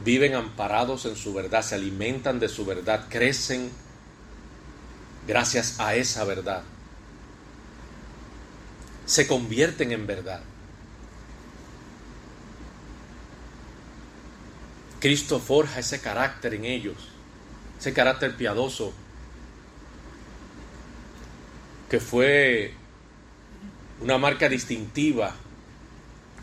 Viven 0.05 0.35
amparados 0.35 1.05
en 1.05 1.17
su 1.17 1.33
verdad, 1.33 1.61
se 1.61 1.75
alimentan 1.75 2.39
de 2.39 2.47
su 2.47 2.65
verdad, 2.65 3.07
crecen 3.09 3.69
gracias 5.27 5.81
a 5.81 5.95
esa 5.95 6.23
verdad. 6.23 6.63
Se 9.05 9.27
convierten 9.27 9.91
en 9.91 10.07
verdad. 10.07 10.41
Cristo 14.99 15.39
forja 15.39 15.79
ese 15.79 16.01
carácter 16.01 16.53
en 16.55 16.65
ellos, 16.65 16.95
ese 17.79 17.93
carácter 17.93 18.35
piadoso, 18.35 18.93
que 21.89 21.99
fue 21.99 22.73
una 24.01 24.17
marca 24.17 24.49
distintiva 24.49 25.35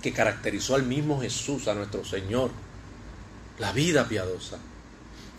que 0.02 0.12
caracterizó 0.12 0.74
al 0.74 0.84
mismo 0.84 1.20
Jesús, 1.20 1.66
a 1.68 1.74
nuestro 1.74 2.04
Señor, 2.04 2.50
la 3.58 3.72
vida 3.72 4.06
piadosa, 4.06 4.58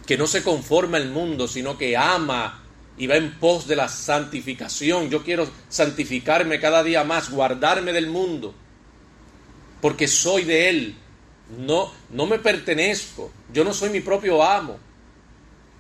que 0.06 0.18
no 0.18 0.28
se 0.28 0.44
conforma 0.44 0.98
al 0.98 1.10
mundo, 1.10 1.48
sino 1.48 1.78
que 1.78 1.96
ama 1.96 2.64
y 2.98 3.08
va 3.08 3.16
en 3.16 3.40
pos 3.40 3.68
de 3.68 3.76
la 3.76 3.88
santificación. 3.88 5.10
Yo 5.10 5.24
quiero 5.24 5.50
santificarme 5.70 6.60
cada 6.60 6.84
día 6.84 7.04
más, 7.04 7.30
guardarme 7.30 7.94
del 7.94 8.08
mundo, 8.08 8.54
porque 9.82 10.08
soy 10.08 10.44
de 10.44 10.70
Él, 10.70 10.96
no, 11.50 11.92
no 12.10 12.26
me 12.26 12.40
pertenezco. 12.40 13.32
Yo 13.54 13.64
no 13.64 13.74
soy 13.74 13.90
mi 13.90 14.02
propio 14.02 14.44
amo. 14.44 14.80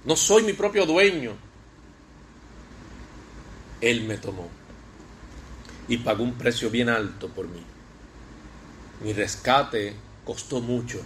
No 0.04 0.16
soy 0.16 0.44
mi 0.44 0.54
propio 0.54 0.86
dueño. 0.86 1.34
Él 3.82 4.04
me 4.04 4.18
tomó 4.18 4.50
y 5.88 5.98
pagó 5.98 6.24
un 6.24 6.34
precio 6.34 6.70
bien 6.70 6.90
alto 6.90 7.30
por 7.30 7.48
mí. 7.48 7.62
Mi 9.04 9.14
rescate 9.14 9.96
costó 10.24 10.62
mucho. 10.62 11.02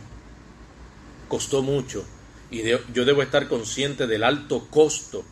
Costó 1.28 1.62
mucho. 1.62 2.06
Y 2.52 2.64
yo 2.64 3.06
debo 3.06 3.22
estar 3.22 3.48
consciente 3.48 4.08
del 4.08 4.24
alto 4.24 4.68
costo. 4.70 5.24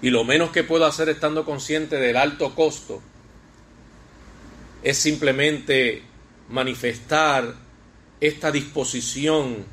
Y 0.00 0.10
lo 0.10 0.24
menos 0.24 0.50
que 0.50 0.64
puedo 0.64 0.86
hacer 0.86 1.08
estando 1.08 1.44
consciente 1.44 1.96
del 1.96 2.16
alto 2.16 2.54
costo 2.54 3.02
es 4.82 4.96
simplemente 4.96 6.02
manifestar 6.48 7.54
esta 8.20 8.50
disposición 8.50 9.64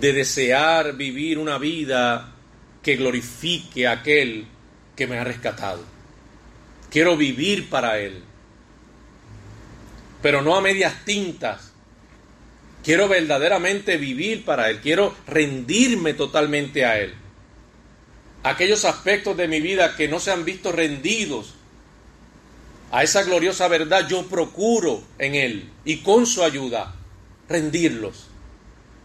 de 0.00 0.12
desear 0.12 0.96
vivir 0.96 1.38
una 1.38 1.58
vida 1.58 2.34
que 2.82 2.96
glorifique 2.96 3.86
a 3.86 3.92
aquel 3.92 4.46
que 4.94 5.06
me 5.06 5.18
ha 5.18 5.24
rescatado. 5.24 5.82
Quiero 6.90 7.16
vivir 7.16 7.68
para 7.68 7.98
Él, 7.98 8.22
pero 10.22 10.42
no 10.42 10.56
a 10.56 10.60
medias 10.60 11.04
tintas. 11.04 11.72
Quiero 12.84 13.08
verdaderamente 13.08 13.96
vivir 13.96 14.44
para 14.44 14.70
Él, 14.70 14.80
quiero 14.80 15.14
rendirme 15.26 16.14
totalmente 16.14 16.84
a 16.84 16.98
Él. 17.00 17.14
Aquellos 18.42 18.84
aspectos 18.84 19.36
de 19.36 19.48
mi 19.48 19.60
vida 19.60 19.96
que 19.96 20.08
no 20.08 20.20
se 20.20 20.30
han 20.30 20.44
visto 20.44 20.70
rendidos 20.70 21.54
a 22.90 23.02
esa 23.02 23.22
gloriosa 23.22 23.68
verdad, 23.68 24.08
yo 24.08 24.26
procuro 24.26 25.02
en 25.18 25.34
Él 25.34 25.70
y 25.84 25.98
con 25.98 26.26
su 26.26 26.42
ayuda 26.42 26.94
rendirlos. 27.48 28.28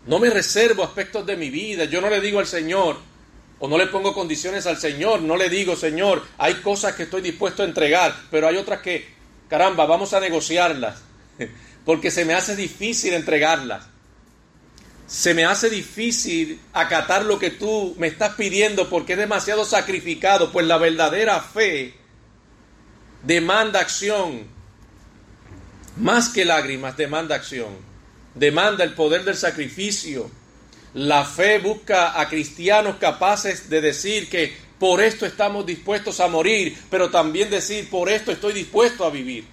No 0.05 0.19
me 0.19 0.29
reservo 0.29 0.83
aspectos 0.83 1.25
de 1.25 1.37
mi 1.37 1.49
vida. 1.49 1.85
Yo 1.85 2.01
no 2.01 2.09
le 2.09 2.21
digo 2.21 2.39
al 2.39 2.47
Señor, 2.47 2.97
o 3.59 3.67
no 3.67 3.77
le 3.77 3.87
pongo 3.87 4.13
condiciones 4.13 4.65
al 4.67 4.77
Señor, 4.77 5.21
no 5.21 5.37
le 5.37 5.49
digo, 5.49 5.75
Señor, 5.75 6.21
hay 6.37 6.55
cosas 6.55 6.95
que 6.95 7.03
estoy 7.03 7.21
dispuesto 7.21 7.63
a 7.63 7.65
entregar, 7.65 8.13
pero 8.29 8.47
hay 8.47 8.57
otras 8.57 8.81
que, 8.81 9.07
caramba, 9.49 9.85
vamos 9.85 10.13
a 10.13 10.19
negociarlas, 10.19 11.01
porque 11.85 12.11
se 12.11 12.25
me 12.25 12.33
hace 12.33 12.55
difícil 12.55 13.13
entregarlas. 13.13 13.85
Se 15.07 15.33
me 15.33 15.45
hace 15.45 15.69
difícil 15.69 16.59
acatar 16.73 17.23
lo 17.25 17.37
que 17.39 17.51
tú 17.51 17.95
me 17.97 18.07
estás 18.07 18.35
pidiendo 18.35 18.89
porque 18.89 19.13
es 19.13 19.19
demasiado 19.19 19.63
sacrificado, 19.63 20.51
pues 20.51 20.65
la 20.65 20.77
verdadera 20.77 21.39
fe 21.39 21.93
demanda 23.23 23.79
acción, 23.79 24.47
más 25.97 26.29
que 26.29 26.45
lágrimas, 26.45 26.97
demanda 26.97 27.35
acción, 27.35 27.75
demanda 28.35 28.83
el 28.83 28.93
poder 28.93 29.23
del 29.23 29.35
sacrificio 29.35 30.29
la 30.93 31.25
fe 31.25 31.57
busca 31.57 32.19
a 32.19 32.29
cristianos 32.29 32.97
capaces 32.97 33.69
de 33.69 33.81
decir 33.81 34.29
que 34.29 34.55
por 34.77 35.01
esto 35.01 35.25
estamos 35.25 35.65
dispuestos 35.65 36.19
a 36.19 36.27
morir, 36.27 36.77
pero 36.89 37.09
también 37.09 37.49
decir 37.49 37.89
por 37.89 38.09
esto 38.09 38.31
estoy 38.31 38.53
dispuesto 38.53 39.05
a 39.05 39.09
vivir. 39.09 39.47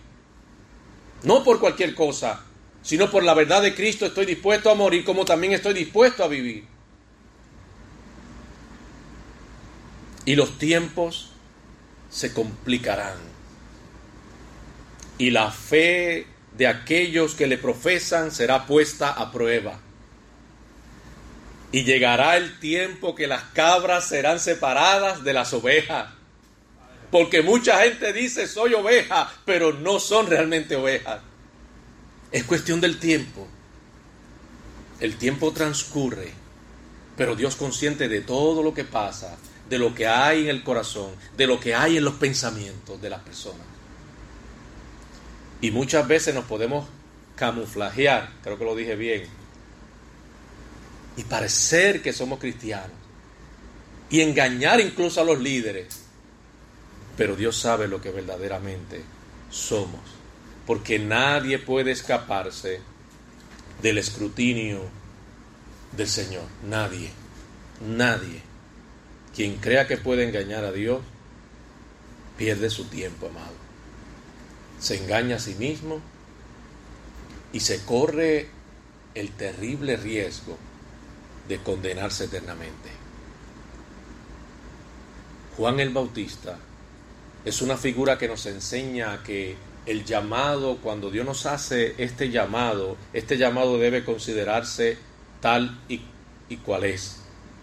No 1.23 1.43
por 1.43 1.59
cualquier 1.59 1.95
cosa, 1.95 2.45
sino 2.83 3.11
por 3.11 3.23
la 3.23 3.35
verdad 3.35 3.63
de 3.63 3.75
Cristo 3.75 4.07
estoy 4.07 4.27
dispuesto 4.27 4.71
a 4.71 4.75
morir 4.75 5.05
como 5.05 5.25
también 5.25 5.55
estoy 5.55 5.73
dispuesto 5.73 6.25
a 6.25 6.29
vivir. 6.29 6.67
Y 10.27 10.35
los 10.35 10.59
tiempos 10.59 11.31
se 12.11 12.35
complicarán. 12.35 13.30
Y 15.21 15.29
la 15.29 15.51
fe 15.51 16.27
de 16.57 16.67
aquellos 16.67 17.35
que 17.35 17.47
le 17.47 17.59
profesan 17.59 18.33
será 18.33 18.65
puesta 18.67 19.11
a 19.11 19.31
prueba. 19.31 19.79
Y 21.73 21.85
llegará 21.85 22.39
el 22.39 22.59
tiempo 22.59 23.15
que 23.15 23.27
las 23.27 23.43
cabras 23.53 24.09
serán 24.09 24.41
separadas 24.41 25.23
de 25.23 25.35
las 25.35 25.53
ovejas. 25.53 26.09
Porque 27.11 27.43
mucha 27.43 27.83
gente 27.83 28.15
dice 28.15 28.49
soy 28.49 28.73
oveja, 28.73 29.31
pero 29.45 29.75
no 29.75 30.01
son 30.01 30.27
realmente 30.27 30.75
ovejas. 30.75 31.21
Es 32.33 32.45
cuestión 32.45 32.81
del 32.81 32.99
tiempo. 32.99 33.47
El 35.01 35.17
tiempo 35.17 35.53
transcurre, 35.53 36.33
pero 37.19 37.37
Dios 37.37 37.57
consciente 37.57 38.09
de 38.09 38.23
todo 38.23 38.63
lo 38.63 38.73
que 38.73 38.85
pasa, 38.85 39.37
de 39.69 39.79
lo 39.79 39.95
que 39.95 40.07
hay 40.07 40.45
en 40.45 40.49
el 40.49 40.65
corazón, 40.65 41.11
de 41.37 41.47
lo 41.47 41.61
que 41.61 41.75
hay 41.75 41.99
en 41.99 42.05
los 42.07 42.15
pensamientos 42.15 43.03
de 43.03 43.11
las 43.11 43.21
personas. 43.21 43.70
Y 45.61 45.71
muchas 45.71 46.09
veces 46.09 46.35
nos 46.35 46.45
podemos 46.45 46.89
camuflajear, 47.37 48.33
creo 48.43 48.59
que 48.59 48.65
lo 48.65 48.75
dije 48.75 48.97
bien, 48.97 49.25
y 51.17 51.25
parecer 51.25 52.03
que 52.03 52.13
somos 52.13 52.39
cristianos 52.39 52.97
y 54.11 54.21
engañar 54.21 54.81
incluso 54.81 55.21
a 55.21 55.25
los 55.25 55.39
líderes. 55.39 56.05
Pero 57.17 57.37
Dios 57.37 57.59
sabe 57.59 57.89
lo 57.89 58.01
que 58.01 58.11
verdaderamente 58.11 59.03
somos, 59.51 60.01
porque 60.67 60.99
nadie 60.99 61.59
puede 61.59 61.93
escaparse 61.93 62.81
del 63.83 63.99
escrutinio 63.99 64.81
del 65.97 66.09
Señor, 66.09 66.45
nadie, 66.67 67.11
nadie. 67.87 68.43
Quien 69.35 69.57
crea 69.57 69.87
que 69.87 69.97
puede 69.97 70.27
engañar 70.27 70.65
a 70.65 70.73
Dios, 70.73 71.01
pierde 72.37 72.71
su 72.71 72.85
tiempo, 72.85 73.29
amado. 73.29 73.60
Se 74.81 74.97
engaña 74.97 75.37
a 75.37 75.41
sí 75.41 75.55
mismo 75.55 76.01
y 77.53 77.61
se 77.61 77.85
corre 77.85 78.49
el 79.15 79.31
terrible 79.33 79.97
riesgo 79.97 80.57
de 81.49 81.59
condenarse 81.59 82.25
eternamente. 82.25 82.91
Juan 85.57 85.81
el 85.81 85.91
Bautista 85.91 86.59
es 87.45 87.61
una 87.63 87.77
figura 87.77 88.19
que 88.19 88.29
nos 88.29 88.47
enseña 88.47 89.23
que 89.23 89.57
el 89.87 90.05
llamado, 90.05 90.79
cuando 90.79 91.11
Dios 91.11 91.25
nos 91.27 91.47
hace 91.47 91.95
este 91.99 92.31
llamado, 92.31 92.97
este 93.13 93.37
llamado 93.37 93.79
debe 93.79 94.05
considerarse 94.05 94.99
tal 95.41 95.81
y, 95.89 96.01
y 96.49 96.57
cual 96.59 96.85
es, 96.85 97.17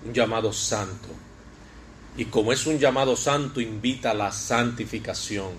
un 0.05 0.13
llamado 0.13 0.51
santo. 0.51 1.07
Y 2.17 2.25
como 2.25 2.51
es 2.51 2.65
un 2.65 2.79
llamado 2.79 3.15
santo, 3.15 3.61
invita 3.61 4.11
a 4.11 4.15
la 4.15 4.31
santificación, 4.31 5.51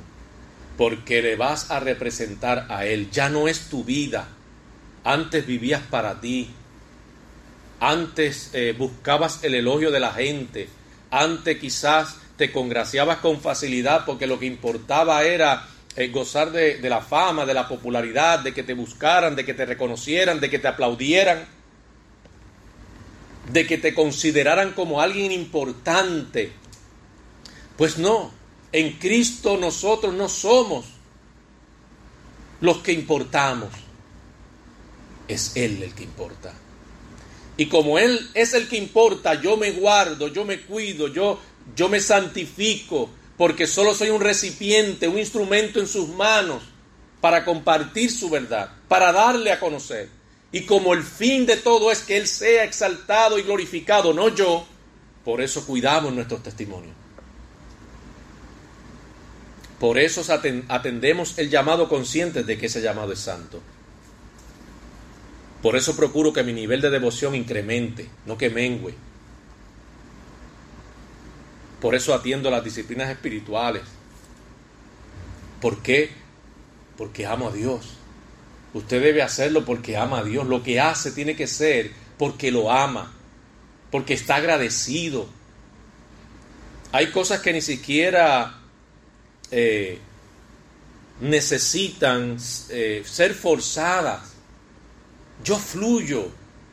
porque 0.79 1.21
le 1.21 1.35
vas 1.35 1.73
a 1.73 1.81
representar 1.81 2.67
a 2.71 2.87
Él. 2.87 3.11
Ya 3.11 3.29
no 3.29 3.49
es 3.49 3.69
tu 3.69 3.83
vida. 3.83 4.29
Antes 5.03 5.45
vivías 5.45 5.83
para 5.83 6.21
ti, 6.21 6.49
antes 7.81 8.51
eh, 8.53 8.75
buscabas 8.79 9.43
el 9.43 9.57
elogio 9.57 9.91
de 9.91 10.01
la 10.01 10.13
gente, 10.13 10.69
antes 11.11 11.59
quizás 11.59 12.17
te 12.37 12.53
congraciabas 12.53 13.19
con 13.19 13.41
facilidad 13.41 14.05
porque 14.05 14.29
lo 14.29 14.39
que 14.39 14.47
importaba 14.47 15.25
era 15.25 15.67
eh, 15.97 16.09
gozar 16.09 16.53
de, 16.53 16.79
de 16.79 16.89
la 16.89 17.01
fama, 17.01 17.45
de 17.45 17.55
la 17.55 17.67
popularidad, 17.67 18.39
de 18.39 18.55
que 18.55 18.63
te 18.63 18.75
buscaran, 18.75 19.35
de 19.35 19.45
que 19.45 19.55
te 19.55 19.67
reconocieran, 19.67 20.39
de 20.39 20.49
que 20.49 20.61
te 20.61 20.69
aplaudieran, 20.69 21.45
de 23.53 23.67
que 23.67 23.79
te 23.79 23.95
consideraran 23.95 24.73
como 24.73 25.01
alguien 25.01 25.33
importante. 25.33 26.53
Pues 27.77 27.99
no, 27.99 28.39
en 28.73 28.99
Cristo 28.99 29.57
nosotros 29.57 30.15
no 30.15 30.29
somos 30.29 30.87
los 32.61 32.79
que 32.79 32.93
importamos, 32.93 33.71
es 35.27 35.57
Él 35.57 35.83
el 35.83 35.95
que 35.95 36.05
importa. 36.05 36.53
Y 37.57 37.67
como 37.67 37.99
Él 37.99 38.31
es 38.35 38.55
el 38.55 38.69
que 38.69 38.77
importa, 38.77 39.41
yo 39.41 39.57
me 39.57 39.73
guardo, 39.73 40.29
yo 40.29 40.45
me 40.45 40.61
cuido, 40.61 41.09
yo, 41.09 41.41
yo 41.75 41.89
me 41.89 42.01
santifico, 42.01 43.11
porque 43.37 43.67
solo 43.67 43.95
soy 43.95 44.11
un 44.11 44.21
recipiente, 44.21 45.09
un 45.09 45.19
instrumento 45.19 45.81
en 45.81 45.87
sus 45.87 46.09
manos 46.09 46.63
para 47.21 47.45
compartir 47.45 48.11
su 48.13 48.31
verdad, 48.31 48.71
para 48.89 49.13
darle 49.13 49.51
a 49.53 49.61
conocer. 49.61 50.09
Y 50.51 50.63
como 50.63 50.95
el 50.95 51.03
fin 51.03 51.47
de 51.47 51.57
todo 51.57 51.91
es 51.91 52.01
que 52.01 52.17
Él 52.17 52.27
sea 52.27 52.65
exaltado 52.65 53.39
y 53.39 53.43
glorificado, 53.43 54.13
no 54.13 54.35
yo, 54.35 54.67
por 55.25 55.41
eso 55.41 55.67
cuidamos 55.67 56.13
nuestros 56.13 56.43
testimonios. 56.43 56.95
Por 59.79 59.99
eso 59.99 60.23
atendemos 60.69 61.39
el 61.39 61.51
llamado 61.51 61.89
consciente 61.89 62.43
de 62.43 62.59
que 62.59 62.67
ese 62.67 62.83
llamado 62.83 63.13
es 63.13 63.21
santo. 63.21 63.61
Por 65.63 65.77
eso 65.77 65.97
procuro 65.97 66.33
que 66.33 66.43
mi 66.43 66.53
nivel 66.53 66.81
de 66.81 66.91
devoción 66.91 67.35
incremente, 67.35 68.09
no 68.27 68.37
que 68.37 68.51
mengue. 68.51 68.95
Por 71.81 71.95
eso 71.95 72.13
atiendo 72.13 72.51
las 72.51 72.65
disciplinas 72.65 73.11
espirituales. 73.11 73.83
¿Por 75.61 75.83
qué? 75.83 76.11
Porque 76.97 77.27
amo 77.27 77.49
a 77.49 77.53
Dios. 77.53 77.95
Usted 78.75 79.01
debe 79.01 79.23
hacerlo 79.23 79.65
porque 79.65 79.97
ama 79.97 80.19
a 80.19 80.25
Dios. 80.25 80.47
Lo 80.47 80.63
que 80.63 80.81
hace 80.81 81.13
tiene 81.13 81.37
que 81.37 81.47
ser 81.47 81.93
porque 82.19 82.51
lo 82.51 82.71
ama, 82.73 83.13
porque 83.91 84.15
está 84.15 84.37
agradecido. 84.37 85.29
Hay 86.91 87.11
cosas 87.11 87.41
que 87.41 87.53
ni 87.53 87.61
siquiera 87.61 88.58
eh, 89.51 89.99
necesitan 91.21 92.37
eh, 92.71 93.03
ser 93.05 93.35
forzadas 93.35 94.39
yo 95.45 95.57
fluyo 95.57 96.29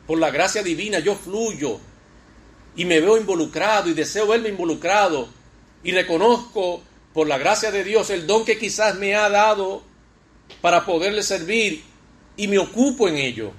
por 0.06 0.18
la 0.18 0.30
gracia 0.30 0.62
divina, 0.62 0.98
yo 0.98 1.14
fluyo 1.14 1.80
y 2.74 2.84
me 2.84 3.00
veo 3.00 3.16
involucrado 3.16 3.88
y 3.88 3.94
deseo 3.94 4.26
verme 4.26 4.48
involucrado 4.48 5.28
y 5.82 5.92
reconozco 5.92 6.82
por 7.12 7.26
la 7.26 7.38
gracia 7.38 7.70
de 7.70 7.84
Dios 7.84 8.10
el 8.10 8.26
don 8.26 8.44
que 8.44 8.58
quizás 8.58 8.96
me 8.96 9.14
ha 9.14 9.28
dado 9.28 9.82
para 10.60 10.84
poderle 10.84 11.22
servir 11.22 11.82
y 12.36 12.48
me 12.48 12.58
ocupo 12.58 13.08
en 13.08 13.16
ello 13.16 13.52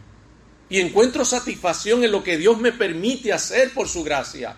y 0.70 0.80
encuentro 0.80 1.26
satisfacción 1.26 2.04
en 2.04 2.12
lo 2.12 2.24
que 2.24 2.38
Dios 2.38 2.58
me 2.58 2.72
permite 2.72 3.32
hacer 3.32 3.74
por 3.74 3.88
su 3.88 4.04
gracia. 4.04 4.58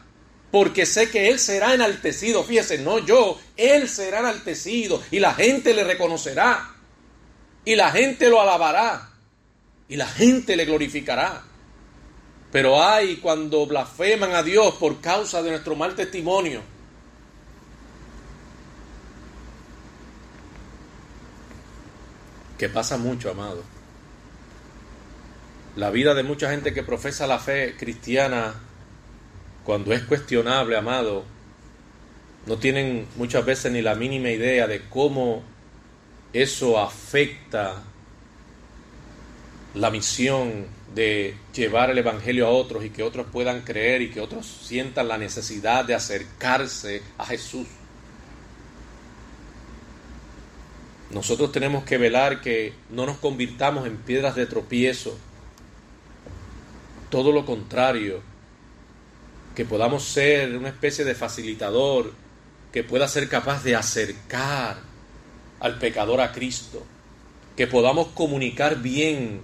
Porque 0.52 0.86
sé 0.86 1.10
que 1.10 1.30
Él 1.30 1.38
será 1.38 1.74
enaltecido, 1.74 2.44
fíjese, 2.44 2.80
no 2.80 3.00
yo, 3.00 3.40
Él 3.56 3.88
será 3.88 4.20
enaltecido 4.20 5.02
y 5.12 5.20
la 5.20 5.34
gente 5.34 5.74
le 5.74 5.84
reconocerá 5.84 6.76
y 7.66 7.76
la 7.76 7.92
gente 7.92 8.30
lo 8.30 8.42
alabará 8.42 9.10
y 9.88 9.96
la 9.96 10.08
gente 10.08 10.56
le 10.56 10.66
glorificará. 10.66 11.44
Pero 12.52 12.82
hay 12.84 13.18
cuando 13.18 13.68
blasfeman 13.68 14.34
a 14.34 14.42
Dios 14.42 14.76
por 14.76 15.02
causa 15.02 15.44
de 15.44 15.52
nuestro 15.52 15.76
mal 15.76 15.96
testimonio. 15.96 16.62
Que 22.58 22.70
pasa 22.70 22.98
mucho, 22.98 23.30
amado. 23.30 23.64
La 25.76 25.92
vida 25.92 26.16
de 26.16 26.24
mucha 26.24 26.50
gente 26.50 26.74
que 26.74 26.84
profesa 26.84 27.28
la 27.28 27.40
fe 27.40 27.76
cristiana, 27.78 28.56
cuando 29.64 29.94
es 29.94 30.04
cuestionable, 30.04 30.78
amado, 30.78 31.24
no 32.46 32.58
tienen 32.58 33.08
muchas 33.16 33.46
veces 33.46 33.72
ni 33.72 33.82
la 33.82 33.96
mínima 33.96 34.30
idea 34.30 34.68
de 34.68 34.82
cómo 34.90 35.44
eso 36.34 36.80
afecta 36.80 37.84
la 39.74 39.92
misión 39.92 40.66
de 40.94 41.36
llevar 41.54 41.92
el 41.92 42.00
Evangelio 42.00 42.48
a 42.48 42.50
otros 42.50 42.84
y 42.84 42.90
que 42.90 43.04
otros 43.04 43.28
puedan 43.32 43.62
creer 43.62 44.02
y 44.02 44.10
que 44.10 44.22
otros 44.22 44.46
sientan 44.46 45.08
la 45.08 45.18
necesidad 45.18 45.86
de 45.86 45.96
acercarse 45.96 47.04
a 47.18 47.26
Jesús. 47.26 47.68
Nosotros 51.12 51.52
tenemos 51.52 51.84
que 51.84 51.98
velar 51.98 52.42
que 52.42 52.74
no 52.90 53.06
nos 53.06 53.18
convirtamos 53.18 53.88
en 53.88 53.98
piedras 53.98 54.36
de 54.36 54.46
tropiezo. 54.46 55.18
Todo 57.10 57.32
lo 57.32 57.46
contrario, 57.46 58.22
que 59.60 59.66
podamos 59.66 60.06
ser 60.06 60.56
una 60.56 60.70
especie 60.70 61.04
de 61.04 61.14
facilitador 61.14 62.14
que 62.72 62.82
pueda 62.82 63.10
ser 63.10 63.28
capaz 63.28 63.62
de 63.62 63.76
acercar 63.76 64.78
al 65.60 65.78
pecador 65.78 66.22
a 66.22 66.32
Cristo, 66.32 66.82
que 67.58 67.68
podamos 67.68 68.08
comunicar 68.14 68.82
bien 68.82 69.42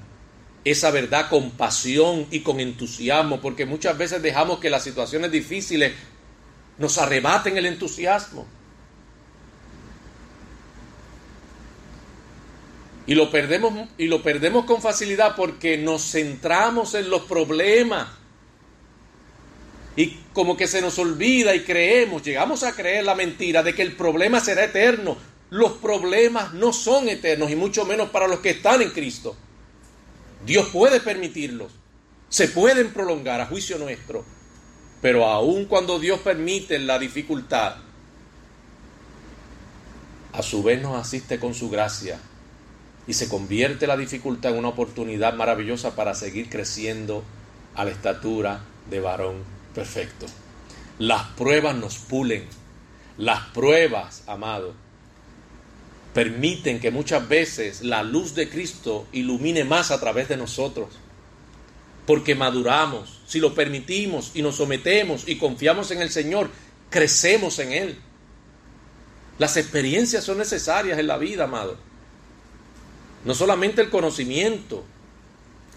esa 0.64 0.90
verdad 0.92 1.28
con 1.30 1.52
pasión 1.52 2.28
y 2.32 2.40
con 2.44 2.62
entusiasmo, 2.62 3.42
porque 3.42 3.66
muchas 3.66 3.98
veces 3.98 4.22
dejamos 4.22 4.60
que 4.60 4.70
las 4.70 4.86
situaciones 4.86 5.32
difíciles 5.32 5.92
nos 6.78 6.98
arrebaten 6.98 7.58
el 7.58 7.66
entusiasmo. 7.66 8.48
Y 13.06 13.16
lo 13.16 13.30
perdemos 13.30 13.90
y 13.98 14.08
lo 14.08 14.24
perdemos 14.24 14.64
con 14.64 14.82
facilidad 14.82 15.36
porque 15.36 15.78
nos 15.78 16.10
centramos 16.10 16.94
en 16.94 17.10
los 17.10 17.24
problemas. 17.24 18.24
Y 19.96 20.18
como 20.34 20.58
que 20.58 20.68
se 20.68 20.82
nos 20.82 21.00
olvida 21.00 21.56
y 21.56 21.64
creemos, 21.64 22.24
llegamos 22.24 22.64
a 22.64 22.74
creer 22.74 23.06
la 23.06 23.16
mentira 23.16 23.64
de 23.64 23.74
que 23.74 23.82
el 23.82 23.96
problema 23.96 24.40
será 24.40 24.66
eterno. 24.66 25.18
Los 25.50 25.74
problemas 25.74 26.54
no 26.54 26.74
son 26.74 27.08
eternos 27.08 27.50
y 27.50 27.56
mucho 27.56 27.86
menos 27.86 28.10
para 28.10 28.28
los 28.28 28.40
que 28.40 28.50
están 28.50 28.82
en 28.82 28.90
Cristo. 28.90 29.38
Dios 30.46 30.68
puede 30.68 31.00
permitirlos, 31.00 31.72
se 32.30 32.50
pueden 32.50 32.92
prolongar 32.92 33.40
a 33.40 33.46
juicio 33.46 33.78
nuestro, 33.78 34.26
pero 35.02 35.26
aun 35.26 35.66
cuando 35.66 35.98
Dios 35.98 36.20
permite 36.20 36.78
la 36.78 37.00
dificultad, 37.00 37.78
a 40.34 40.44
su 40.44 40.62
vez 40.62 40.82
nos 40.82 41.00
asiste 41.00 41.40
con 41.40 41.54
su 41.54 41.70
gracia 41.70 42.20
y 43.08 43.14
se 43.14 43.30
convierte 43.30 43.88
la 43.88 43.96
dificultad 43.96 44.52
en 44.52 44.60
una 44.60 44.68
oportunidad 44.68 45.34
maravillosa 45.34 45.96
para 45.96 46.14
seguir 46.14 46.50
creciendo 46.50 47.24
a 47.76 47.86
la 47.86 47.92
estatura 47.92 48.66
de 48.90 49.00
varón 49.00 49.55
perfecto. 49.76 50.26
Las 50.98 51.24
pruebas 51.34 51.76
nos 51.76 51.98
pulen, 51.98 52.48
las 53.18 53.42
pruebas, 53.50 54.24
amado, 54.26 54.74
permiten 56.14 56.80
que 56.80 56.92
muchas 56.92 57.28
veces 57.28 57.82
la 57.82 58.02
luz 58.02 58.34
de 58.34 58.50
Cristo 58.50 59.06
ilumine 59.12 59.66
más 59.66 59.92
a 59.92 60.00
través 60.00 60.30
de 60.30 60.38
nosotros. 60.38 60.88
Porque 62.08 62.36
maduramos, 62.36 63.20
si 63.28 63.40
lo 63.40 63.54
permitimos 63.54 64.32
y 64.34 64.42
nos 64.42 64.56
sometemos 64.56 65.28
y 65.28 65.38
confiamos 65.38 65.92
en 65.92 66.02
el 66.02 66.10
Señor, 66.10 66.50
crecemos 66.90 67.60
en 67.60 67.74
Él. 67.74 68.00
Las 69.38 69.58
experiencias 69.58 70.24
son 70.24 70.38
necesarias 70.38 70.98
en 70.98 71.08
la 71.08 71.18
vida, 71.18 71.44
amado. 71.44 71.78
No 73.26 73.34
solamente 73.34 73.82
el 73.82 73.90
conocimiento, 73.90 74.86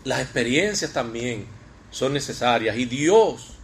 las 0.05 0.21
experiencias 0.21 0.93
también 0.93 1.47
son 1.91 2.13
necesarias. 2.13 2.77
Y 2.77 2.85
Dios 2.85 3.58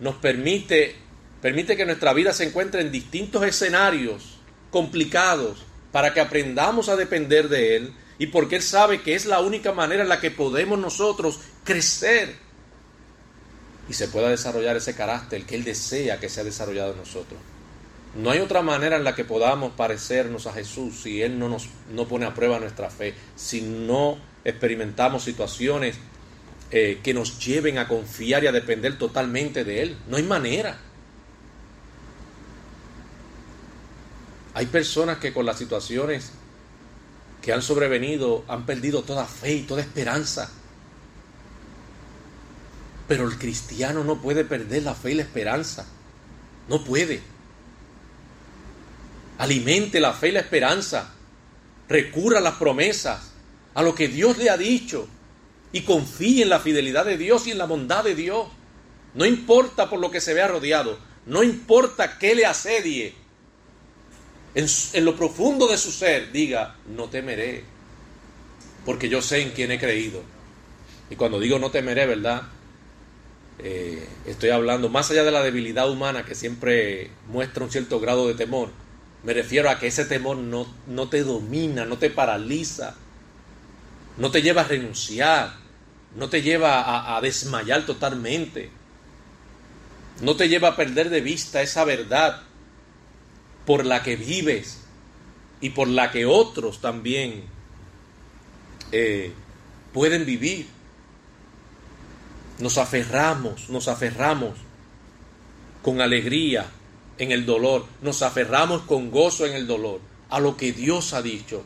nos 0.00 0.16
permite, 0.16 0.96
permite 1.40 1.76
que 1.76 1.86
nuestra 1.86 2.12
vida 2.12 2.32
se 2.32 2.44
encuentre 2.44 2.80
en 2.80 2.92
distintos 2.92 3.42
escenarios 3.44 4.38
complicados 4.70 5.64
para 5.92 6.12
que 6.12 6.20
aprendamos 6.20 6.88
a 6.88 6.96
depender 6.96 7.48
de 7.48 7.76
Él 7.76 7.92
y 8.18 8.28
porque 8.28 8.56
Él 8.56 8.62
sabe 8.62 9.02
que 9.02 9.14
es 9.14 9.26
la 9.26 9.40
única 9.40 9.72
manera 9.72 10.02
en 10.02 10.08
la 10.08 10.20
que 10.20 10.30
podemos 10.30 10.78
nosotros 10.78 11.40
crecer 11.64 12.36
y 13.88 13.94
se 13.94 14.08
pueda 14.08 14.28
desarrollar 14.28 14.76
ese 14.76 14.94
carácter 14.94 15.44
que 15.44 15.54
Él 15.54 15.64
desea 15.64 16.20
que 16.20 16.28
sea 16.28 16.44
desarrollado 16.44 16.92
en 16.92 16.98
nosotros. 16.98 17.40
No 18.14 18.30
hay 18.30 18.40
otra 18.40 18.62
manera 18.62 18.96
en 18.96 19.04
la 19.04 19.14
que 19.14 19.24
podamos 19.24 19.72
parecernos 19.72 20.46
a 20.46 20.52
Jesús 20.52 21.02
si 21.02 21.22
Él 21.22 21.38
no 21.38 21.48
nos 21.48 21.68
no 21.90 22.06
pone 22.08 22.26
a 22.26 22.34
prueba 22.34 22.58
nuestra 22.58 22.90
fe, 22.90 23.14
si 23.36 23.62
no 23.62 24.18
experimentamos 24.44 25.24
situaciones 25.24 25.98
eh, 26.70 27.00
que 27.02 27.14
nos 27.14 27.44
lleven 27.44 27.78
a 27.78 27.88
confiar 27.88 28.44
y 28.44 28.46
a 28.46 28.52
depender 28.52 28.98
totalmente 28.98 29.64
de 29.64 29.82
Él. 29.82 29.96
No 30.08 30.16
hay 30.18 30.22
manera. 30.22 30.78
Hay 34.54 34.66
personas 34.66 35.18
que 35.18 35.32
con 35.32 35.46
las 35.46 35.56
situaciones 35.56 36.32
que 37.40 37.52
han 37.52 37.62
sobrevenido 37.62 38.44
han 38.48 38.66
perdido 38.66 39.02
toda 39.02 39.24
fe 39.24 39.54
y 39.54 39.62
toda 39.62 39.80
esperanza. 39.80 40.50
Pero 43.06 43.26
el 43.26 43.38
cristiano 43.38 44.04
no 44.04 44.20
puede 44.20 44.44
perder 44.44 44.82
la 44.82 44.94
fe 44.94 45.12
y 45.12 45.14
la 45.14 45.22
esperanza. 45.22 45.86
No 46.68 46.84
puede. 46.84 47.22
Alimente 49.38 50.00
la 50.00 50.12
fe 50.12 50.28
y 50.28 50.32
la 50.32 50.40
esperanza. 50.40 51.14
Recurra 51.88 52.38
a 52.38 52.42
las 52.42 52.56
promesas, 52.56 53.30
a 53.74 53.82
lo 53.82 53.94
que 53.94 54.08
Dios 54.08 54.36
le 54.36 54.50
ha 54.50 54.58
dicho. 54.58 55.08
Y 55.72 55.82
confíe 55.82 56.42
en 56.42 56.48
la 56.48 56.60
fidelidad 56.60 57.04
de 57.04 57.18
Dios 57.18 57.46
y 57.46 57.50
en 57.50 57.58
la 57.58 57.66
bondad 57.66 58.04
de 58.04 58.14
Dios. 58.14 58.48
No 59.14 59.24
importa 59.24 59.90
por 59.90 60.00
lo 60.00 60.10
que 60.10 60.20
se 60.20 60.34
vea 60.34 60.48
rodeado. 60.48 60.98
No 61.26 61.42
importa 61.42 62.18
qué 62.18 62.34
le 62.34 62.46
asedie 62.46 63.14
en, 64.54 65.04
lo 65.04 65.16
profundo 65.16 65.68
de 65.68 65.76
su 65.76 65.92
ser, 65.92 66.32
diga, 66.32 66.74
no 66.88 67.08
temeré, 67.08 67.64
porque 68.84 69.08
yo 69.08 69.22
sé 69.22 69.42
en 69.42 69.50
quién 69.50 69.70
he 69.70 69.78
creído. 69.78 70.22
Y 71.10 71.16
cuando 71.16 71.38
digo 71.38 71.58
no 71.58 71.70
temeré, 71.70 72.06
¿verdad? 72.06 72.42
Eh, 73.60 74.06
estoy 74.26 74.50
hablando 74.50 74.88
más 74.88 75.10
allá 75.10 75.24
de 75.24 75.30
la 75.30 75.42
debilidad 75.42 75.90
humana 75.90 76.24
que 76.24 76.34
siempre 76.34 77.10
muestra 77.28 77.64
un 77.64 77.70
cierto 77.70 78.00
grado 78.00 78.26
de 78.26 78.34
temor. 78.34 78.70
Me 79.22 79.32
refiero 79.32 79.68
a 79.70 79.78
que 79.78 79.88
ese 79.88 80.04
temor 80.04 80.36
no, 80.36 80.66
no 80.86 81.08
te 81.08 81.22
domina, 81.22 81.84
no 81.84 81.98
te 81.98 82.10
paraliza, 82.10 82.94
no 84.16 84.30
te 84.30 84.42
lleva 84.42 84.62
a 84.62 84.68
renunciar, 84.68 85.54
no 86.16 86.28
te 86.28 86.42
lleva 86.42 87.16
a, 87.16 87.20
desmayar 87.20 87.86
totalmente, 87.86 88.70
no 90.20 90.36
te 90.36 90.48
lleva 90.48 90.68
a 90.68 90.76
perder 90.76 91.10
de 91.10 91.20
vista 91.20 91.62
esa 91.62 91.84
verdad 91.84 92.42
por 93.66 93.84
la 93.84 94.02
que 94.02 94.16
vives 94.16 94.80
y 95.60 95.70
por 95.70 95.88
la 95.88 96.10
que 96.10 96.26
otros 96.26 96.80
también 96.80 97.44
eh, 98.92 99.32
pueden 99.92 100.24
vivir. 100.24 100.66
Nos 102.58 102.78
aferramos, 102.78 103.68
nos 103.68 103.86
aferramos 103.86 104.58
con 105.82 106.00
alegría 106.00 106.66
en 107.18 107.30
el 107.30 107.46
dolor, 107.46 107.86
nos 108.02 108.22
aferramos 108.22 108.82
con 108.82 109.10
gozo 109.10 109.46
en 109.46 109.54
el 109.54 109.66
dolor 109.66 110.00
a 110.30 110.40
lo 110.40 110.56
que 110.56 110.72
Dios 110.72 111.12
ha 111.12 111.22
dicho, 111.22 111.64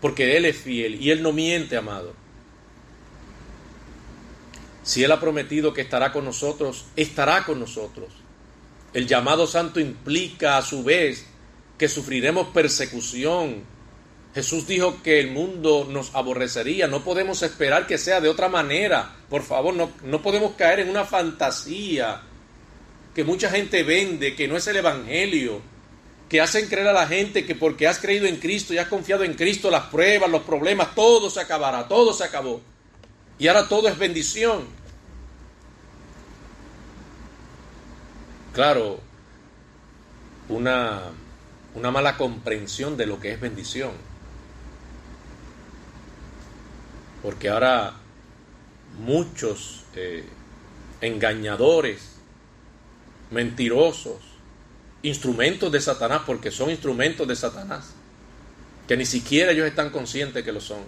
porque 0.00 0.36
Él 0.36 0.44
es 0.44 0.56
fiel 0.56 1.00
y 1.00 1.10
Él 1.10 1.22
no 1.22 1.32
miente, 1.32 1.76
amado. 1.76 2.23
Si 4.84 5.02
Él 5.02 5.10
ha 5.12 5.18
prometido 5.18 5.72
que 5.72 5.80
estará 5.80 6.12
con 6.12 6.26
nosotros, 6.26 6.84
estará 6.94 7.44
con 7.44 7.58
nosotros. 7.58 8.12
El 8.92 9.06
llamado 9.06 9.46
santo 9.46 9.80
implica 9.80 10.58
a 10.58 10.62
su 10.62 10.84
vez 10.84 11.26
que 11.78 11.88
sufriremos 11.88 12.48
persecución. 12.48 13.64
Jesús 14.34 14.66
dijo 14.66 15.02
que 15.02 15.20
el 15.20 15.30
mundo 15.30 15.88
nos 15.90 16.14
aborrecería. 16.14 16.86
No 16.86 17.02
podemos 17.02 17.42
esperar 17.42 17.86
que 17.86 17.96
sea 17.96 18.20
de 18.20 18.28
otra 18.28 18.50
manera. 18.50 19.16
Por 19.30 19.42
favor, 19.42 19.74
no, 19.74 19.90
no 20.02 20.20
podemos 20.20 20.52
caer 20.52 20.80
en 20.80 20.90
una 20.90 21.04
fantasía 21.04 22.20
que 23.14 23.24
mucha 23.24 23.48
gente 23.48 23.84
vende, 23.84 24.36
que 24.36 24.46
no 24.46 24.56
es 24.56 24.66
el 24.66 24.76
Evangelio, 24.76 25.62
que 26.28 26.42
hacen 26.42 26.68
creer 26.68 26.88
a 26.88 26.92
la 26.92 27.06
gente 27.06 27.46
que 27.46 27.54
porque 27.54 27.88
has 27.88 28.00
creído 28.00 28.26
en 28.26 28.36
Cristo 28.36 28.74
y 28.74 28.78
has 28.78 28.88
confiado 28.88 29.24
en 29.24 29.32
Cristo, 29.34 29.70
las 29.70 29.86
pruebas, 29.86 30.28
los 30.28 30.42
problemas, 30.42 30.94
todo 30.94 31.30
se 31.30 31.40
acabará, 31.40 31.88
todo 31.88 32.12
se 32.12 32.24
acabó. 32.24 32.60
Y 33.38 33.48
ahora 33.48 33.68
todo 33.68 33.88
es 33.88 33.98
bendición. 33.98 34.64
Claro, 38.52 39.00
una 40.48 41.10
una 41.74 41.90
mala 41.90 42.16
comprensión 42.16 42.96
de 42.96 43.06
lo 43.06 43.20
que 43.20 43.32
es 43.32 43.40
bendición. 43.40 43.92
Porque 47.22 47.48
ahora 47.48 47.94
muchos 48.98 49.84
eh, 49.96 50.24
engañadores, 51.00 52.16
mentirosos, 53.30 54.18
instrumentos 55.02 55.72
de 55.72 55.80
Satanás, 55.80 56.22
porque 56.24 56.50
son 56.50 56.70
instrumentos 56.70 57.26
de 57.26 57.34
Satanás, 57.34 57.90
que 58.86 58.96
ni 58.96 59.04
siquiera 59.04 59.52
ellos 59.52 59.66
están 59.66 59.90
conscientes 59.90 60.44
que 60.44 60.52
lo 60.52 60.60
son, 60.60 60.78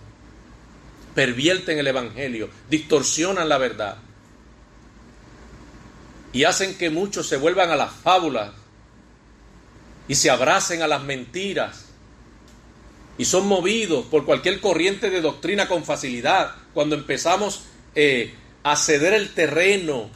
pervierten 1.17 1.79
el 1.79 1.87
Evangelio, 1.87 2.51
distorsionan 2.69 3.49
la 3.49 3.57
verdad 3.57 3.97
y 6.33 6.45
hacen 6.45 6.77
que 6.77 6.91
muchos 6.91 7.27
se 7.27 7.39
vuelvan 7.39 7.71
a 7.71 7.77
las 7.77 7.91
fábulas 7.91 8.53
y 10.07 10.15
se 10.15 10.29
abracen 10.29 10.83
a 10.83 10.87
las 10.87 11.03
mentiras 11.03 11.87
y 13.17 13.25
son 13.25 13.49
movidos 13.49 14.05
por 14.05 14.27
cualquier 14.27 14.61
corriente 14.61 15.09
de 15.09 15.23
doctrina 15.23 15.69
con 15.69 15.85
facilidad, 15.85 16.55
cuando 16.75 16.95
empezamos 16.95 17.63
eh, 17.95 18.35
a 18.63 18.77
ceder 18.77 19.15
el 19.15 19.33
terreno 19.33 20.11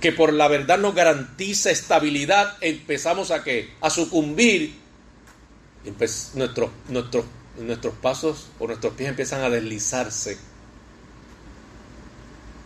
que 0.00 0.12
por 0.12 0.32
la 0.32 0.46
verdad 0.46 0.78
nos 0.78 0.94
garantiza 0.94 1.72
estabilidad, 1.72 2.58
empezamos 2.60 3.32
a 3.32 3.42
qué? 3.42 3.74
A 3.80 3.90
sucumbir. 3.90 4.86
Nuestros, 6.34 6.70
nuestros, 6.88 7.24
nuestros 7.58 7.94
pasos 7.94 8.48
o 8.58 8.66
nuestros 8.66 8.94
pies 8.94 9.10
empiezan 9.10 9.42
a 9.42 9.50
deslizarse. 9.50 10.38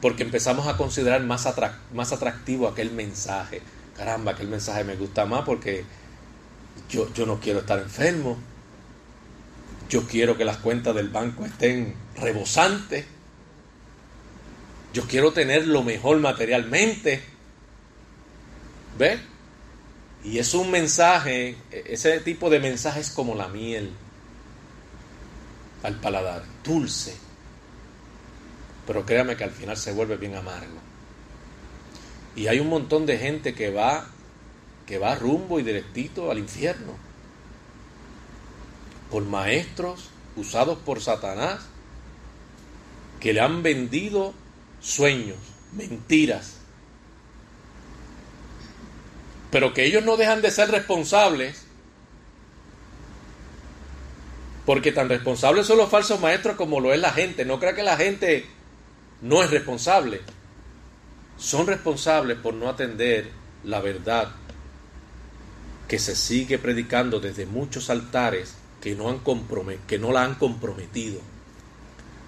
Porque 0.00 0.22
empezamos 0.22 0.66
a 0.66 0.76
considerar 0.76 1.22
más, 1.22 1.46
más 1.92 2.12
atractivo 2.12 2.68
aquel 2.68 2.90
mensaje. 2.90 3.60
Caramba, 3.96 4.32
aquel 4.32 4.48
mensaje 4.48 4.84
me 4.84 4.96
gusta 4.96 5.26
más 5.26 5.44
porque 5.44 5.84
yo, 6.88 7.12
yo 7.12 7.26
no 7.26 7.38
quiero 7.38 7.60
estar 7.60 7.78
enfermo. 7.78 8.38
Yo 9.88 10.06
quiero 10.06 10.36
que 10.36 10.44
las 10.44 10.58
cuentas 10.58 10.94
del 10.94 11.08
banco 11.08 11.44
estén 11.44 11.94
rebosantes. 12.16 13.04
Yo 14.92 15.06
quiero 15.06 15.32
tener 15.32 15.66
lo 15.66 15.82
mejor 15.82 16.18
materialmente. 16.18 17.22
¿Ve? 18.98 19.20
Y 20.24 20.38
es 20.38 20.54
un 20.54 20.70
mensaje, 20.70 21.56
ese 21.70 22.20
tipo 22.20 22.50
de 22.50 22.60
mensaje 22.60 23.00
es 23.00 23.10
como 23.10 23.34
la 23.34 23.48
miel 23.48 23.92
al 25.82 26.00
paladar, 26.00 26.44
dulce. 26.64 27.16
Pero 28.86 29.06
créame 29.06 29.36
que 29.36 29.44
al 29.44 29.50
final 29.50 29.76
se 29.76 29.92
vuelve 29.92 30.16
bien 30.16 30.34
amargo. 30.34 30.78
Y 32.36 32.46
hay 32.46 32.60
un 32.60 32.68
montón 32.68 33.06
de 33.06 33.18
gente 33.18 33.54
que 33.54 33.70
va 33.70 34.06
que 34.90 34.98
va 34.98 35.14
rumbo 35.14 35.60
y 35.60 35.62
directito 35.62 36.32
al 36.32 36.38
infierno. 36.40 36.94
Por 39.08 39.24
maestros 39.24 40.10
usados 40.34 40.78
por 40.78 41.00
Satanás 41.00 41.60
que 43.20 43.32
le 43.32 43.40
han 43.40 43.62
vendido 43.62 44.34
sueños, 44.80 45.38
mentiras. 45.72 46.56
Pero 49.52 49.72
que 49.74 49.84
ellos 49.84 50.04
no 50.04 50.16
dejan 50.16 50.42
de 50.42 50.50
ser 50.50 50.72
responsables, 50.72 51.59
porque 54.70 54.92
tan 54.92 55.08
responsables 55.08 55.66
son 55.66 55.78
los 55.78 55.90
falsos 55.90 56.20
maestros 56.20 56.54
como 56.54 56.78
lo 56.78 56.94
es 56.94 57.00
la 57.00 57.10
gente. 57.10 57.44
No 57.44 57.58
crea 57.58 57.74
que 57.74 57.82
la 57.82 57.96
gente 57.96 58.46
no 59.20 59.42
es 59.42 59.50
responsable. 59.50 60.20
Son 61.36 61.66
responsables 61.66 62.38
por 62.38 62.54
no 62.54 62.68
atender 62.68 63.32
la 63.64 63.80
verdad 63.80 64.30
que 65.88 65.98
se 65.98 66.14
sigue 66.14 66.56
predicando 66.56 67.18
desde 67.18 67.46
muchos 67.46 67.90
altares 67.90 68.54
que 68.80 68.94
no, 68.94 69.20
que 69.88 69.98
no 69.98 70.12
la 70.12 70.22
han 70.22 70.36
comprometido, 70.36 71.20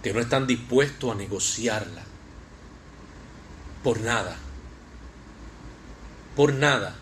que 0.03 0.13
no 0.13 0.19
están 0.19 0.49
dispuestos 0.49 1.13
a 1.13 1.15
negociarla 1.15 2.03
por 3.85 4.01
nada. 4.01 4.37
Por 6.35 6.55
nada. 6.55 6.97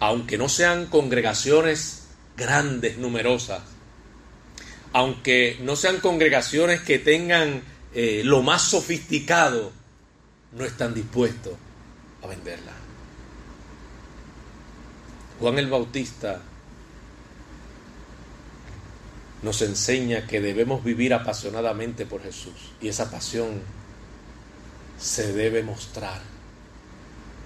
Aunque 0.00 0.36
no 0.36 0.48
sean 0.48 0.86
congregaciones 0.86 2.01
grandes, 2.36 2.98
numerosas, 2.98 3.62
aunque 4.92 5.58
no 5.62 5.76
sean 5.76 6.00
congregaciones 6.00 6.80
que 6.80 6.98
tengan 6.98 7.62
eh, 7.94 8.22
lo 8.24 8.42
más 8.42 8.62
sofisticado, 8.62 9.72
no 10.52 10.64
están 10.64 10.94
dispuestos 10.94 11.54
a 12.22 12.26
venderla. 12.26 12.72
Juan 15.40 15.58
el 15.58 15.68
Bautista 15.68 16.40
nos 19.42 19.60
enseña 19.62 20.26
que 20.26 20.40
debemos 20.40 20.84
vivir 20.84 21.14
apasionadamente 21.14 22.06
por 22.06 22.22
Jesús 22.22 22.72
y 22.80 22.88
esa 22.88 23.10
pasión 23.10 23.60
se 24.98 25.32
debe 25.32 25.62
mostrar. 25.62 26.20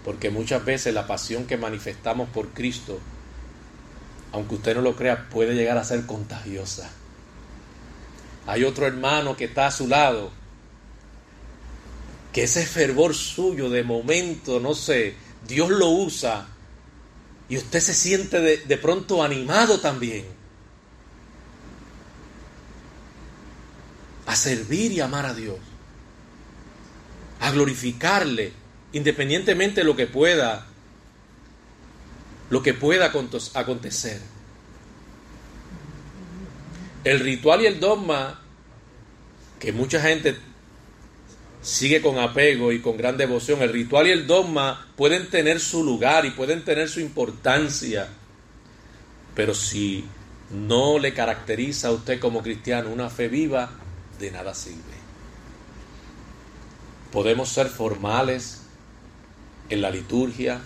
Porque 0.05 0.31
muchas 0.31 0.65
veces 0.65 0.95
la 0.95 1.07
pasión 1.07 1.47
que 1.47 1.57
manifestamos 1.57 2.29
por 2.29 2.51
Cristo, 2.51 3.01
aunque 4.37 4.57
usted 4.57 4.75
no 4.75 4.83
lo 4.83 4.95
crea, 4.95 5.29
puede 5.31 5.55
llegar 5.55 5.79
a 5.79 5.85
ser 5.85 6.05
contagiosa. 6.05 6.91
Hay 8.47 8.65
otro 8.65 8.87
hermano 8.87 9.37
que 9.37 9.47
está 9.47 9.67
a 9.67 9.71
su 9.71 9.89
lado, 9.89 10.31
que 12.33 12.43
ese 12.43 12.67
fervor 12.67 13.15
suyo 13.15 13.71
de 13.71 13.83
momento, 13.83 14.61
no 14.61 14.75
sé, 14.75 15.15
Dios 15.49 15.71
lo 15.71 15.89
usa 15.89 16.49
y 17.49 17.57
usted 17.57 17.81
se 17.81 17.95
siente 17.95 18.41
de, 18.41 18.59
de 18.59 18.77
pronto 18.77 19.23
animado 19.23 19.81
también 19.81 20.27
a 24.27 24.37
servir 24.37 24.93
y 24.93 25.01
amar 25.01 25.25
a 25.25 25.33
Dios 25.33 25.59
a 27.41 27.51
glorificarle, 27.53 28.53
independientemente 28.93 29.81
de 29.81 29.85
lo 29.85 29.97
que 29.97 30.07
pueda, 30.07 30.67
lo 32.51 32.63
que 32.63 32.75
pueda 32.75 33.13
acontecer. 33.55 34.21
El 37.05 37.21
ritual 37.21 37.63
y 37.63 37.67
el 37.67 37.81
dogma 37.81 38.41
que 39.59 39.73
mucha 39.73 40.01
gente 40.01 40.37
sigue 41.63 42.01
con 42.01 42.19
apego 42.19 42.71
y 42.73 42.81
con 42.81 42.97
gran 42.97 43.17
devoción, 43.17 43.63
el 43.63 43.73
ritual 43.73 44.07
y 44.07 44.11
el 44.11 44.27
dogma 44.27 44.87
pueden 44.97 45.29
tener 45.29 45.59
su 45.61 45.83
lugar 45.83 46.25
y 46.25 46.31
pueden 46.31 46.65
tener 46.65 46.89
su 46.89 47.01
importancia, 47.01 48.09
pero 49.35 49.55
si 49.55 50.05
no 50.51 50.99
le 50.99 51.13
caracteriza 51.13 51.89
a 51.89 51.93
usted 51.93 52.21
como 52.21 52.43
cristiano 52.43 52.91
una 52.91 53.11
fe 53.11 53.29
viva, 53.29 53.71
de 54.19 54.31
nada 54.31 54.55
sirve. 54.55 54.97
Podemos 57.11 57.49
ser 57.49 57.67
formales 57.67 58.63
en 59.69 59.81
la 59.81 59.91
liturgia, 59.91 60.61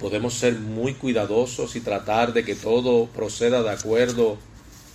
podemos 0.00 0.34
ser 0.34 0.54
muy 0.54 0.94
cuidadosos 0.94 1.76
y 1.76 1.80
tratar 1.80 2.32
de 2.32 2.42
que 2.42 2.54
todo 2.54 3.06
proceda 3.06 3.62
de 3.62 3.70
acuerdo 3.70 4.38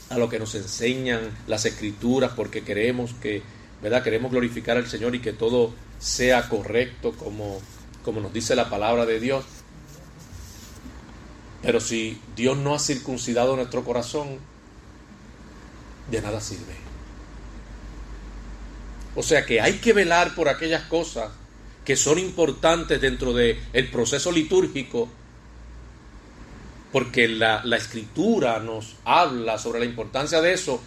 a 0.09 0.17
lo 0.17 0.29
que 0.29 0.39
nos 0.39 0.55
enseñan 0.55 1.31
las 1.47 1.65
escrituras 1.65 2.31
porque 2.35 2.63
queremos 2.63 3.13
que, 3.21 3.43
¿verdad? 3.81 4.03
Queremos 4.03 4.31
glorificar 4.31 4.77
al 4.77 4.87
Señor 4.87 5.13
y 5.15 5.19
que 5.19 5.31
todo 5.31 5.73
sea 5.99 6.49
correcto 6.49 7.13
como, 7.13 7.59
como 8.03 8.19
nos 8.19 8.33
dice 8.33 8.55
la 8.55 8.69
palabra 8.69 9.05
de 9.05 9.19
Dios. 9.19 9.45
Pero 11.61 11.79
si 11.79 12.19
Dios 12.35 12.57
no 12.57 12.73
ha 12.73 12.79
circuncidado 12.79 13.55
nuestro 13.55 13.83
corazón, 13.83 14.39
de 16.09 16.21
nada 16.21 16.41
sirve. 16.41 16.75
O 19.15 19.23
sea 19.23 19.45
que 19.45 19.61
hay 19.61 19.73
que 19.73 19.93
velar 19.93 20.35
por 20.35 20.49
aquellas 20.49 20.83
cosas 20.83 21.31
que 21.85 21.95
son 21.95 22.19
importantes 22.19 22.99
dentro 22.99 23.31
del 23.33 23.59
el 23.71 23.89
proceso 23.91 24.31
litúrgico, 24.31 25.07
porque 26.91 27.27
la, 27.27 27.63
la 27.63 27.77
escritura 27.77 28.59
nos 28.59 28.95
habla 29.05 29.57
sobre 29.57 29.79
la 29.79 29.85
importancia 29.85 30.41
de 30.41 30.53
eso, 30.53 30.81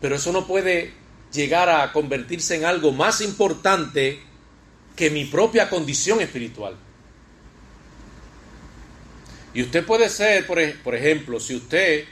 pero 0.00 0.16
eso 0.16 0.32
no 0.32 0.46
puede 0.46 0.92
llegar 1.32 1.68
a 1.68 1.90
convertirse 1.92 2.56
en 2.56 2.64
algo 2.64 2.92
más 2.92 3.20
importante 3.20 4.20
que 4.94 5.10
mi 5.10 5.24
propia 5.24 5.70
condición 5.70 6.20
espiritual. 6.20 6.76
Y 9.54 9.62
usted 9.62 9.84
puede 9.86 10.08
ser, 10.08 10.46
por 10.46 10.94
ejemplo, 10.94 11.38
si 11.38 11.54
usted 11.54 12.04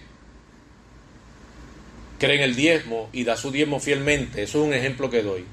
cree 2.18 2.36
en 2.36 2.42
el 2.42 2.54
diezmo 2.54 3.10
y 3.12 3.24
da 3.24 3.36
su 3.36 3.50
diezmo 3.50 3.80
fielmente, 3.80 4.44
eso 4.44 4.62
es 4.62 4.68
un 4.68 4.74
ejemplo 4.74 5.10
que 5.10 5.22
doy. 5.22 5.44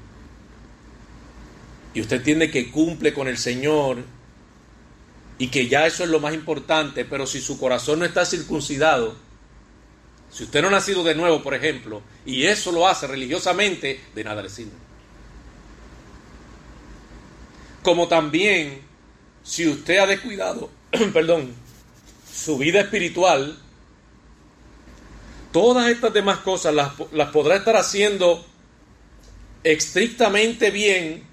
Y 1.94 2.00
usted 2.00 2.18
entiende 2.18 2.50
que 2.50 2.70
cumple 2.70 3.12
con 3.12 3.28
el 3.28 3.38
Señor 3.38 4.04
y 5.38 5.48
que 5.48 5.68
ya 5.68 5.86
eso 5.86 6.04
es 6.04 6.10
lo 6.10 6.20
más 6.20 6.34
importante, 6.34 7.04
pero 7.04 7.26
si 7.26 7.40
su 7.40 7.58
corazón 7.58 8.00
no 8.00 8.04
está 8.04 8.24
circuncidado, 8.24 9.16
si 10.30 10.44
usted 10.44 10.62
no 10.62 10.68
ha 10.68 10.72
nacido 10.72 11.02
de 11.02 11.14
nuevo, 11.14 11.42
por 11.42 11.54
ejemplo, 11.54 12.02
y 12.24 12.44
eso 12.44 12.70
lo 12.70 12.86
hace 12.86 13.06
religiosamente, 13.06 14.00
de 14.14 14.24
nada 14.24 14.42
le 14.42 14.48
sirve. 14.48 14.72
Como 17.82 18.06
también, 18.06 18.82
si 19.42 19.66
usted 19.66 19.98
ha 19.98 20.06
descuidado, 20.06 20.70
perdón, 21.12 21.54
su 22.32 22.58
vida 22.58 22.80
espiritual, 22.80 23.58
todas 25.52 25.90
estas 25.90 26.12
demás 26.12 26.38
cosas 26.38 26.74
las 26.74 27.28
podrá 27.30 27.56
estar 27.56 27.76
haciendo 27.76 28.44
estrictamente 29.64 30.70
bien, 30.70 31.29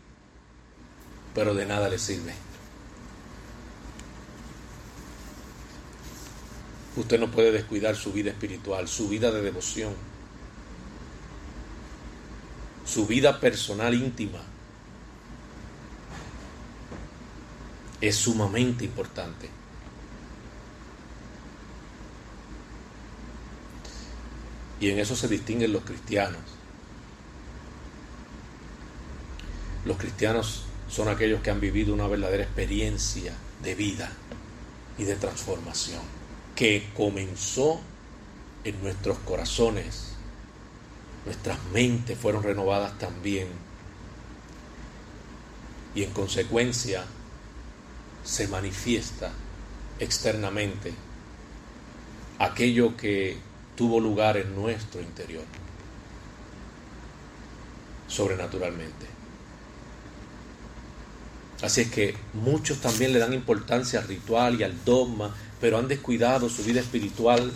pero 1.37 1.53
de 1.53 1.67
nada 1.67 1.87
le 1.87 1.99
sirve. 1.99 2.33
Usted 6.95 7.19
no 7.19 7.29
puede 7.29 7.51
descuidar 7.51 7.95
su 7.95 8.11
vida 8.11 8.31
espiritual, 8.31 8.87
su 8.87 9.07
vida 9.07 9.29
de 9.29 9.43
devoción, 9.43 9.93
su 12.87 13.05
vida 13.05 13.39
personal 13.39 13.93
íntima. 13.93 14.39
Es 18.01 18.15
sumamente 18.15 18.85
importante. 18.85 19.47
Y 24.79 24.89
en 24.89 24.97
eso 24.97 25.15
se 25.15 25.27
distinguen 25.27 25.71
los 25.71 25.83
cristianos. 25.83 26.41
Los 29.85 29.97
cristianos 29.97 30.66
son 30.89 31.09
aquellos 31.09 31.41
que 31.41 31.51
han 31.51 31.59
vivido 31.59 31.93
una 31.93 32.07
verdadera 32.07 32.43
experiencia 32.43 33.33
de 33.61 33.75
vida 33.75 34.11
y 34.97 35.03
de 35.03 35.15
transformación, 35.15 36.01
que 36.55 36.89
comenzó 36.95 37.81
en 38.63 38.81
nuestros 38.81 39.17
corazones, 39.19 40.13
nuestras 41.25 41.57
mentes 41.73 42.17
fueron 42.17 42.43
renovadas 42.43 42.97
también 42.97 43.47
y 45.93 46.03
en 46.03 46.11
consecuencia 46.11 47.05
se 48.23 48.47
manifiesta 48.47 49.31
externamente 49.99 50.93
aquello 52.39 52.95
que 52.95 53.37
tuvo 53.75 53.99
lugar 53.99 54.37
en 54.37 54.55
nuestro 54.55 55.01
interior, 55.01 55.43
sobrenaturalmente. 58.07 59.16
Así 61.61 61.81
es 61.81 61.91
que 61.91 62.15
muchos 62.33 62.79
también 62.81 63.13
le 63.13 63.19
dan 63.19 63.33
importancia 63.33 63.99
al 63.99 64.07
ritual 64.07 64.59
y 64.59 64.63
al 64.63 64.83
dogma, 64.85 65.35
pero 65.59 65.77
han 65.77 65.87
descuidado 65.87 66.49
su 66.49 66.63
vida 66.63 66.81
espiritual. 66.81 67.51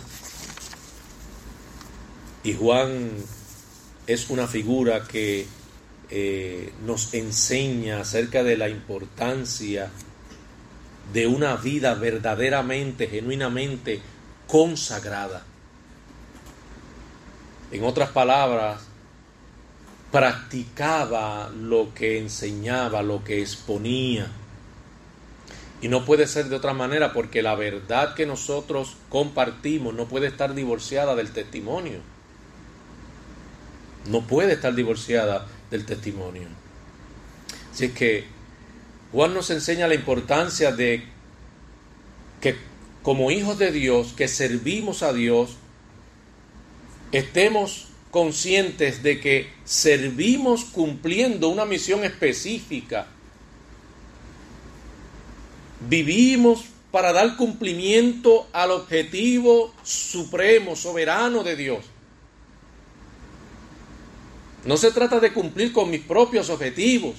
Y 2.42 2.54
Juan 2.54 3.10
es 4.06 4.28
una 4.30 4.48
figura 4.48 5.06
que 5.06 5.46
eh, 6.10 6.72
nos 6.84 7.14
enseña 7.14 8.00
acerca 8.00 8.42
de 8.42 8.56
la 8.56 8.68
importancia 8.68 9.90
de 11.12 11.26
una 11.26 11.56
vida 11.56 11.94
verdaderamente, 11.94 13.06
genuinamente 13.06 14.00
consagrada. 14.48 15.44
En 17.70 17.84
otras 17.84 18.10
palabras, 18.10 18.82
practicaba 20.12 21.50
lo 21.50 21.92
que 21.94 22.18
enseñaba, 22.18 23.02
lo 23.02 23.24
que 23.24 23.40
exponía. 23.40 24.30
Y 25.80 25.88
no 25.88 26.04
puede 26.04 26.28
ser 26.28 26.48
de 26.48 26.56
otra 26.56 26.74
manera 26.74 27.12
porque 27.12 27.42
la 27.42 27.56
verdad 27.56 28.14
que 28.14 28.26
nosotros 28.26 28.96
compartimos 29.08 29.94
no 29.94 30.06
puede 30.06 30.28
estar 30.28 30.54
divorciada 30.54 31.16
del 31.16 31.32
testimonio. 31.32 31.98
No 34.06 34.20
puede 34.26 34.52
estar 34.52 34.74
divorciada 34.74 35.48
del 35.70 35.86
testimonio. 35.86 36.46
Así 37.72 37.86
es 37.86 37.92
que 37.92 38.26
Juan 39.12 39.32
nos 39.32 39.50
enseña 39.50 39.88
la 39.88 39.94
importancia 39.94 40.72
de 40.72 41.04
que 42.40 42.56
como 43.02 43.30
hijos 43.30 43.58
de 43.58 43.72
Dios, 43.72 44.12
que 44.12 44.28
servimos 44.28 45.02
a 45.02 45.12
Dios, 45.12 45.56
estemos 47.12 47.91
conscientes 48.12 49.02
de 49.02 49.20
que 49.20 49.50
servimos 49.64 50.66
cumpliendo 50.66 51.48
una 51.48 51.64
misión 51.64 52.04
específica. 52.04 53.06
Vivimos 55.88 56.66
para 56.90 57.14
dar 57.14 57.38
cumplimiento 57.38 58.46
al 58.52 58.70
objetivo 58.70 59.72
supremo, 59.82 60.76
soberano 60.76 61.42
de 61.42 61.56
Dios. 61.56 61.86
No 64.66 64.76
se 64.76 64.92
trata 64.92 65.18
de 65.18 65.32
cumplir 65.32 65.72
con 65.72 65.88
mis 65.88 66.02
propios 66.02 66.50
objetivos, 66.50 67.16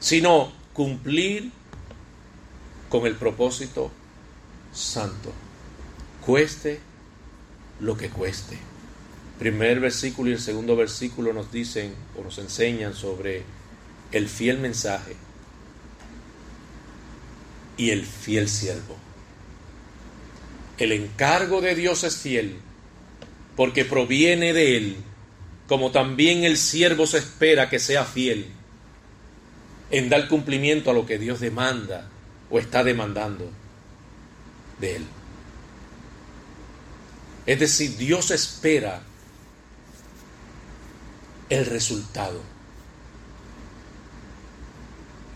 sino 0.00 0.52
cumplir 0.74 1.50
con 2.90 3.06
el 3.06 3.16
propósito 3.16 3.90
santo, 4.70 5.32
cueste 6.20 6.78
lo 7.80 7.96
que 7.96 8.10
cueste 8.10 8.73
primer 9.44 9.78
versículo 9.78 10.30
y 10.30 10.32
el 10.32 10.40
segundo 10.40 10.74
versículo 10.74 11.34
nos 11.34 11.52
dicen 11.52 11.94
o 12.18 12.24
nos 12.24 12.38
enseñan 12.38 12.94
sobre 12.94 13.42
el 14.10 14.26
fiel 14.26 14.56
mensaje 14.58 15.16
y 17.76 17.90
el 17.90 18.06
fiel 18.06 18.48
siervo. 18.48 18.96
El 20.78 20.92
encargo 20.92 21.60
de 21.60 21.74
Dios 21.74 22.04
es 22.04 22.16
fiel 22.16 22.56
porque 23.54 23.84
proviene 23.84 24.54
de 24.54 24.78
Él, 24.78 24.96
como 25.68 25.90
también 25.90 26.44
el 26.44 26.56
siervo 26.56 27.06
se 27.06 27.18
espera 27.18 27.68
que 27.68 27.78
sea 27.78 28.06
fiel 28.06 28.46
en 29.90 30.08
dar 30.08 30.26
cumplimiento 30.26 30.90
a 30.90 30.94
lo 30.94 31.04
que 31.04 31.18
Dios 31.18 31.40
demanda 31.40 32.08
o 32.48 32.58
está 32.58 32.82
demandando 32.82 33.50
de 34.80 34.96
Él. 34.96 35.04
Es 37.44 37.60
decir, 37.60 37.98
Dios 37.98 38.30
espera 38.30 39.02
el 41.54 41.66
resultado. 41.66 42.40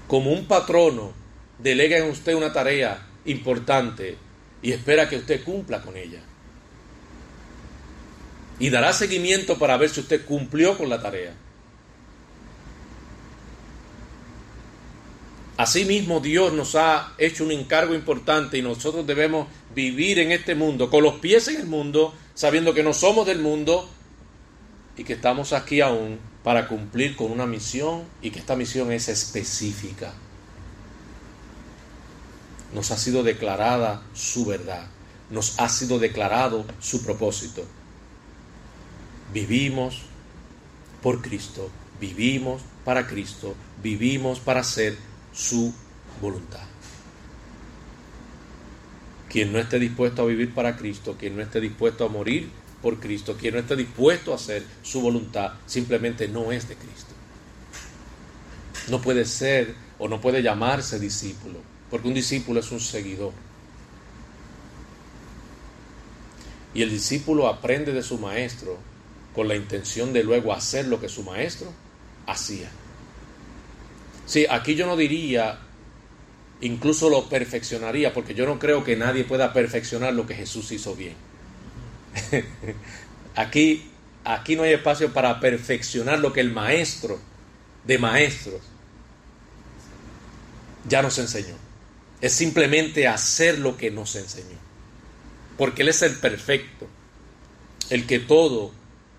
Como 0.07 0.33
un 0.33 0.46
patrono 0.46 1.12
delega 1.59 1.98
en 1.98 2.11
usted 2.11 2.35
una 2.35 2.52
tarea 2.52 3.07
importante 3.24 4.16
y 4.62 4.72
espera 4.72 5.09
que 5.09 5.16
usted 5.16 5.44
cumpla 5.44 5.83
con 5.83 5.96
ella. 5.96 6.20
Y 8.59 8.70
dará 8.70 8.92
seguimiento 8.92 9.59
para 9.59 9.76
ver 9.76 9.90
si 9.90 10.00
usted 10.00 10.24
cumplió 10.24 10.76
con 10.76 10.88
la 10.88 11.00
tarea. 11.00 11.35
Asimismo, 15.57 16.20
Dios 16.20 16.52
nos 16.52 16.74
ha 16.76 17.14
hecho 17.18 17.44
un 17.44 17.50
encargo 17.50 17.94
importante 17.94 18.59
y 18.59 18.62
nosotros 18.62 19.07
debemos 19.07 19.48
vivir 19.74 20.20
en 20.20 20.33
este 20.33 20.54
mundo, 20.54 20.88
con 20.88 21.02
los 21.02 21.14
pies 21.14 21.48
en 21.48 21.57
el 21.57 21.66
mundo, 21.66 22.14
sabiendo 22.35 22.74
que 22.74 22.85
no 22.85 22.94
somos 22.94 23.26
del 23.26 23.40
mundo, 23.40 23.88
y 24.99 25.05
que 25.05 25.13
estamos 25.13 25.53
aquí 25.53 25.81
aún 25.81 26.19
para 26.43 26.67
cumplir 26.67 27.15
con 27.15 27.31
una 27.31 27.47
misión 27.47 28.03
y 28.21 28.31
que 28.31 28.41
esta 28.41 28.57
misión 28.57 28.91
es 28.91 29.09
específica. 29.09 30.13
Nos 32.75 32.91
ha 32.91 32.99
sido 32.99 33.23
declarada 33.23 34.03
su 34.13 34.45
verdad, 34.45 34.87
nos 35.31 35.59
ha 35.61 35.69
sido 35.69 36.01
declarado 36.01 36.67
su 36.81 37.05
propósito. 37.05 37.65
Vivimos 39.33 40.03
por 41.01 41.23
Cristo, 41.23 41.71
vivimos 42.01 42.63
para 42.85 43.07
Cristo, 43.07 43.55
vivimos 43.83 44.41
para 44.41 44.61
hacer 44.61 44.99
su 45.33 45.73
voluntad. 46.21 46.67
Quien 49.29 49.53
no 49.53 49.61
esté 49.61 49.79
dispuesto 49.79 50.23
a 50.23 50.27
vivir 50.27 50.53
para 50.55 50.77
Cristo, 50.77 51.17
quien 51.19 51.37
no 51.37 51.43
esté 51.43 51.61
dispuesto 51.61 52.05
a 52.05 52.09
morir 52.09 52.51
por 52.83 53.01
Cristo, 53.01 53.37
quien 53.37 53.55
no 53.55 53.61
esté 53.61 53.77
dispuesto 53.77 54.33
a 54.33 54.37
hacer 54.37 54.64
su 54.83 55.01
voluntad, 55.01 55.53
simplemente 55.67 56.29
no 56.29 56.53
es 56.53 56.69
de 56.69 56.77
Cristo. 56.77 57.12
No 58.88 59.01
puede 59.01 59.25
ser 59.25 59.75
o 59.99 60.09
no 60.09 60.21
puede 60.21 60.43
llamarse 60.43 60.99
discípulo, 60.99 61.59
porque 61.91 62.09
un 62.09 62.14
discípulo 62.14 62.61
es 62.61 62.71
un 62.71 62.81
seguidor. 62.81 63.33
Y 66.75 66.83
el 66.83 66.91
discípulo 66.91 67.49
aprende 67.49 67.93
de 67.93 68.03
su 68.03 68.19
maestro 68.19 68.79
con 69.35 69.49
la 69.49 69.57
intención 69.57 70.12
de 70.12 70.23
luego 70.23 70.53
hacer 70.53 70.87
lo 70.87 71.01
que 71.01 71.09
su 71.09 71.23
maestro 71.23 71.73
hacía. 72.27 72.71
Sí, 74.27 74.47
aquí 74.49 74.75
yo 74.75 74.87
no 74.87 74.97
diría, 74.97 75.59
incluso 76.61 77.09
lo 77.09 77.29
perfeccionaría, 77.29 78.12
porque 78.12 78.35
yo 78.35 78.47
no 78.47 78.59
creo 78.59 78.85
que 78.85 78.97
nadie 78.97 79.25
pueda 79.25 79.53
perfeccionar 79.53 80.12
lo 80.12 80.27
que 80.27 80.35
Jesús 80.35 80.71
hizo 80.71 80.95
bien. 80.95 81.28
aquí, 83.35 83.90
aquí 84.24 84.57
no 84.57 84.62
hay 84.62 84.72
espacio 84.72 85.12
para 85.12 85.40
perfeccionar 85.40 86.18
lo 86.18 86.33
que 86.33 86.40
el 86.40 86.52
maestro 86.52 87.18
de 87.85 87.98
maestros 87.98 88.61
ya 90.88 91.02
nos 91.02 91.18
enseñó. 91.18 91.54
Es 92.20 92.33
simplemente 92.33 93.07
hacer 93.07 93.59
lo 93.59 93.76
que 93.76 93.90
nos 93.90 94.16
enseñó. 94.16 94.59
Porque 95.57 95.83
Él 95.83 95.88
es 95.88 96.02
el 96.02 96.16
perfecto, 96.16 96.87
el 97.90 98.07
que 98.07 98.18
todo 98.18 98.72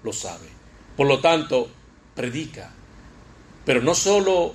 lo 0.03 0.13
sabe. 0.13 0.47
Por 0.95 1.07
lo 1.07 1.19
tanto, 1.19 1.69
predica. 2.15 2.71
Pero 3.65 3.81
no 3.81 3.93
solo 3.93 4.53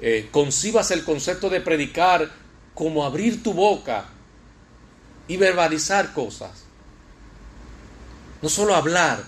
eh, 0.00 0.28
concibas 0.30 0.90
el 0.90 1.04
concepto 1.04 1.48
de 1.48 1.60
predicar 1.60 2.30
como 2.74 3.04
abrir 3.04 3.42
tu 3.42 3.52
boca 3.52 4.06
y 5.28 5.36
verbalizar 5.36 6.12
cosas, 6.12 6.63
no 8.44 8.50
solo 8.50 8.74
hablar, 8.74 9.24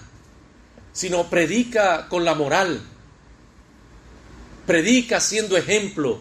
sino 0.92 1.30
predica 1.30 2.06
con 2.06 2.26
la 2.26 2.34
moral. 2.34 2.82
Predica 4.66 5.20
siendo 5.20 5.56
ejemplo 5.56 6.20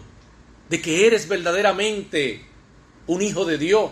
de 0.69 0.81
que 0.81 1.05
eres 1.05 1.27
verdaderamente 1.27 2.45
un 3.07 3.21
hijo 3.21 3.43
de 3.43 3.57
Dios, 3.57 3.91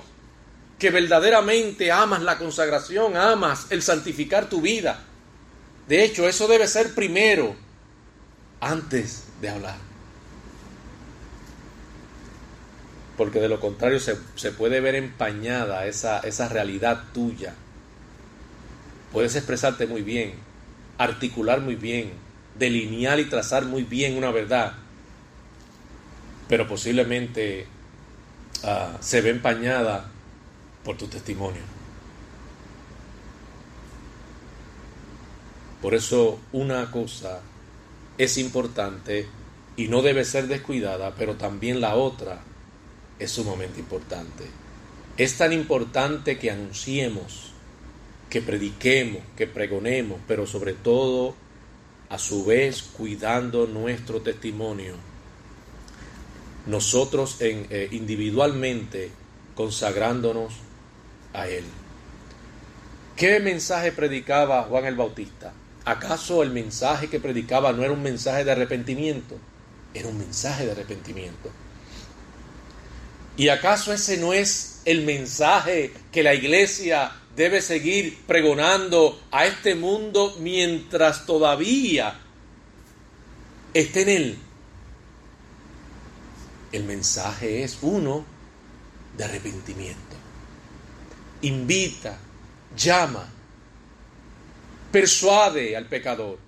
que 0.79 0.89
verdaderamente 0.89 1.91
amas 1.91 2.21
la 2.21 2.37
consagración, 2.37 3.17
amas 3.17 3.67
el 3.71 3.81
santificar 3.81 4.47
tu 4.47 4.61
vida. 4.61 5.03
De 5.89 6.05
hecho, 6.05 6.25
eso 6.25 6.47
debe 6.47 6.65
ser 6.69 6.95
primero 6.95 7.57
antes 8.61 9.25
de 9.41 9.49
hablar. 9.49 9.77
Porque 13.17 13.41
de 13.41 13.49
lo 13.49 13.59
contrario 13.59 13.99
se, 13.99 14.17
se 14.35 14.51
puede 14.51 14.79
ver 14.79 14.95
empañada 14.95 15.87
esa, 15.87 16.21
esa 16.21 16.47
realidad 16.47 17.03
tuya 17.13 17.53
puedes 19.13 19.35
expresarte 19.35 19.87
muy 19.87 20.01
bien, 20.01 20.33
articular 20.97 21.61
muy 21.61 21.75
bien, 21.75 22.11
delinear 22.57 23.19
y 23.19 23.25
trazar 23.25 23.65
muy 23.65 23.83
bien 23.83 24.17
una 24.17 24.31
verdad, 24.31 24.73
pero 26.49 26.67
posiblemente 26.67 27.67
ah, 28.63 28.97
se 28.99 29.21
ve 29.21 29.29
empañada 29.29 30.09
por 30.83 30.97
tu 30.97 31.07
testimonio. 31.07 31.61
Por 35.81 35.93
eso 35.93 36.39
una 36.51 36.89
cosa 36.91 37.41
es 38.17 38.37
importante 38.37 39.27
y 39.75 39.87
no 39.87 40.01
debe 40.01 40.23
ser 40.23 40.47
descuidada, 40.47 41.13
pero 41.15 41.35
también 41.35 41.81
la 41.81 41.95
otra 41.95 42.41
es 43.19 43.31
sumamente 43.31 43.79
importante. 43.79 44.45
Es 45.17 45.37
tan 45.37 45.53
importante 45.53 46.39
que 46.39 46.51
anunciemos, 46.51 47.52
que 48.33 48.41
prediquemos, 48.41 49.21
que 49.37 49.45
pregonemos, 49.45 50.19
pero 50.27 50.47
sobre 50.47 50.73
todo, 50.73 51.35
a 52.09 52.17
su 52.17 52.43
vez, 52.43 52.81
cuidando 52.81 53.67
nuestro 53.67 54.21
testimonio. 54.21 54.95
Nosotros 56.65 57.41
en, 57.41 57.67
eh, 57.69 57.89
individualmente 57.91 59.11
consagrándonos 59.53 60.51
a 61.31 61.47
Él. 61.47 61.63
¿Qué 63.15 63.39
mensaje 63.39 63.91
predicaba 63.91 64.63
Juan 64.63 64.85
el 64.85 64.95
Bautista? 64.95 65.53
¿Acaso 65.85 66.41
el 66.41 66.49
mensaje 66.49 67.09
que 67.09 67.19
predicaba 67.19 67.71
no 67.71 67.83
era 67.83 67.93
un 67.93 68.01
mensaje 68.01 68.43
de 68.43 68.51
arrepentimiento? 68.51 69.37
Era 69.93 70.07
un 70.07 70.17
mensaje 70.17 70.65
de 70.65 70.71
arrepentimiento. 70.71 71.51
¿Y 73.37 73.49
acaso 73.49 73.93
ese 73.93 74.17
no 74.17 74.33
es 74.33 74.81
el 74.85 75.03
mensaje 75.03 75.93
que 76.11 76.23
la 76.23 76.33
iglesia 76.33 77.11
debe 77.35 77.61
seguir 77.61 78.23
pregonando 78.27 79.21
a 79.31 79.45
este 79.45 79.75
mundo 79.75 80.35
mientras 80.39 81.25
todavía 81.25 82.19
esté 83.73 84.01
en 84.03 84.09
él? 84.09 84.39
El 86.71 86.83
mensaje 86.83 87.63
es 87.63 87.77
uno 87.81 88.25
de 89.17 89.23
arrepentimiento. 89.23 90.15
Invita, 91.41 92.17
llama, 92.75 93.27
persuade 94.91 95.75
al 95.75 95.85
pecador 95.87 96.39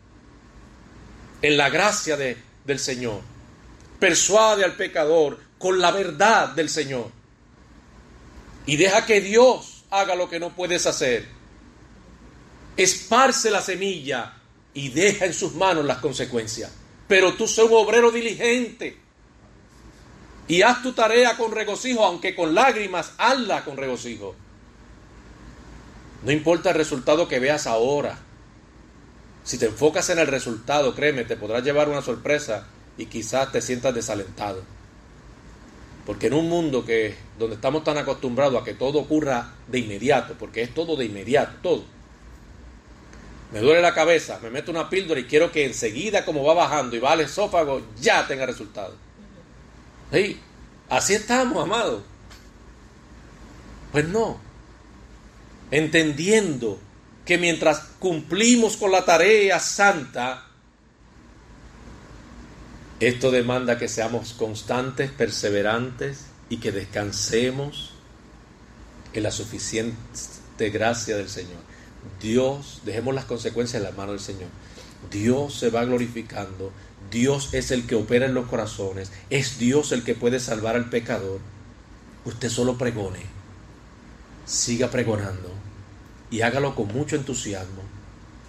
en 1.41 1.57
la 1.57 1.69
gracia 1.69 2.17
de, 2.17 2.37
del 2.65 2.79
Señor. 2.79 3.21
Persuade 3.99 4.63
al 4.63 4.75
pecador 4.75 5.39
con 5.57 5.79
la 5.79 5.91
verdad 5.91 6.49
del 6.49 6.69
Señor. 6.69 7.11
Y 8.65 8.77
deja 8.77 9.05
que 9.05 9.21
Dios 9.21 9.74
haga 9.99 10.15
lo 10.15 10.29
que 10.29 10.39
no 10.39 10.55
puedes 10.55 10.85
hacer. 10.85 11.27
Esparce 12.77 13.49
la 13.49 13.61
semilla 13.61 14.33
y 14.73 14.89
deja 14.89 15.25
en 15.25 15.33
sus 15.33 15.53
manos 15.55 15.85
las 15.85 15.99
consecuencias. 15.99 16.71
Pero 17.07 17.33
tú 17.33 17.47
sé 17.47 17.63
un 17.63 17.73
obrero 17.73 18.11
diligente 18.11 18.97
y 20.47 20.61
haz 20.61 20.83
tu 20.83 20.93
tarea 20.93 21.37
con 21.37 21.51
regocijo, 21.51 22.05
aunque 22.05 22.35
con 22.35 22.53
lágrimas, 22.53 23.13
hazla 23.17 23.63
con 23.63 23.77
regocijo. 23.77 24.35
No 26.23 26.31
importa 26.31 26.69
el 26.71 26.75
resultado 26.75 27.27
que 27.27 27.39
veas 27.39 27.67
ahora. 27.67 28.19
Si 29.43 29.57
te 29.57 29.67
enfocas 29.67 30.09
en 30.09 30.19
el 30.19 30.27
resultado, 30.27 30.95
créeme, 30.95 31.23
te 31.23 31.37
podrás 31.37 31.63
llevar 31.63 31.87
una 31.87 32.01
sorpresa 32.01 32.67
y 32.97 33.05
quizás 33.05 33.51
te 33.51 33.61
sientas 33.61 33.93
desalentado. 33.93 34.74
Porque 36.05 36.27
en 36.27 36.33
un 36.33 36.47
mundo 36.47 36.85
que 36.85 37.15
donde 37.39 37.55
estamos 37.55 37.83
tan 37.83 37.97
acostumbrados 37.97 38.61
a 38.61 38.63
que 38.63 38.73
todo 38.73 38.99
ocurra 38.99 39.53
de 39.67 39.79
inmediato, 39.79 40.35
porque 40.37 40.61
es 40.61 40.73
todo 40.73 40.95
de 40.95 41.05
inmediato, 41.05 41.57
todo. 41.61 41.83
Me 43.51 43.59
duele 43.59 43.81
la 43.81 43.93
cabeza, 43.93 44.39
me 44.41 44.49
meto 44.49 44.71
una 44.71 44.89
píldora 44.89 45.19
y 45.19 45.25
quiero 45.25 45.51
que 45.51 45.65
enseguida 45.65 46.25
como 46.25 46.43
va 46.43 46.53
bajando 46.53 46.95
y 46.95 46.99
va 46.99 47.13
al 47.13 47.21
esófago 47.21 47.81
ya 47.99 48.27
tenga 48.27 48.45
resultado. 48.45 48.95
¿Sí? 50.11 50.39
Así 50.89 51.13
estamos, 51.13 51.63
amados. 51.63 52.03
Pues 53.91 54.07
no. 54.07 54.39
Entendiendo 55.71 56.79
que 57.25 57.37
mientras 57.37 57.79
cumplimos 57.99 58.77
con 58.77 58.91
la 58.91 59.03
tarea 59.03 59.59
santa, 59.59 60.44
esto 62.99 63.29
demanda 63.31 63.77
que 63.77 63.89
seamos 63.89 64.33
constantes, 64.33 65.11
perseverantes 65.11 66.27
y 66.49 66.57
que 66.57 66.71
descansemos 66.71 67.91
en 69.13 69.23
la 69.23 69.31
suficiente 69.31 70.69
gracia 70.71 71.17
del 71.17 71.29
Señor. 71.29 71.59
Dios, 72.21 72.81
dejemos 72.85 73.13
las 73.13 73.25
consecuencias 73.25 73.81
en 73.81 73.89
la 73.89 73.95
mano 73.95 74.11
del 74.11 74.21
Señor. 74.21 74.47
Dios 75.11 75.55
se 75.55 75.69
va 75.69 75.83
glorificando, 75.83 76.71
Dios 77.11 77.53
es 77.53 77.71
el 77.71 77.85
que 77.85 77.95
opera 77.95 78.25
en 78.25 78.33
los 78.33 78.47
corazones, 78.47 79.11
es 79.29 79.59
Dios 79.59 79.91
el 79.91 80.03
que 80.03 80.15
puede 80.15 80.39
salvar 80.39 80.75
al 80.75 80.89
pecador. 80.89 81.39
Usted 82.23 82.49
solo 82.49 82.77
pregone, 82.77 83.19
siga 84.45 84.89
pregonando 84.89 85.51
y 86.31 86.41
hágalo 86.41 86.75
con 86.75 86.87
mucho 86.87 87.17
entusiasmo, 87.17 87.83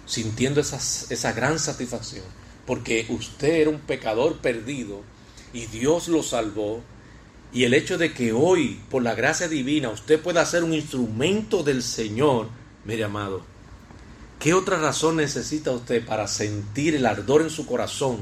sintiendo 0.05 0.61
esa, 0.61 0.77
esa 0.77 1.33
gran 1.33 1.59
satisfacción 1.59 2.23
porque 2.67 3.07
usted 3.09 3.61
era 3.61 3.69
un 3.69 3.79
pecador 3.79 4.39
perdido 4.39 5.01
y 5.53 5.65
Dios 5.67 6.09
lo 6.09 6.21
salvó. 6.21 6.83
Y 7.53 7.63
el 7.63 7.73
hecho 7.73 7.97
de 7.97 8.13
que 8.13 8.33
hoy, 8.33 8.81
por 8.91 9.01
la 9.01 9.15
gracia 9.15 9.47
divina, 9.47 9.89
usted 9.89 10.21
pueda 10.21 10.45
ser 10.45 10.65
un 10.65 10.73
instrumento 10.73 11.63
del 11.63 11.81
Señor, 11.81 12.49
mire 12.83 13.05
amado, 13.05 13.41
¿qué 14.37 14.53
otra 14.53 14.77
razón 14.77 15.15
necesita 15.15 15.71
usted 15.71 16.05
para 16.05 16.27
sentir 16.27 16.93
el 16.93 17.05
ardor 17.05 17.41
en 17.41 17.49
su 17.49 17.65
corazón, 17.65 18.17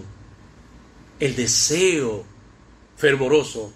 el 1.20 1.36
deseo 1.36 2.24
fervoroso 2.96 3.74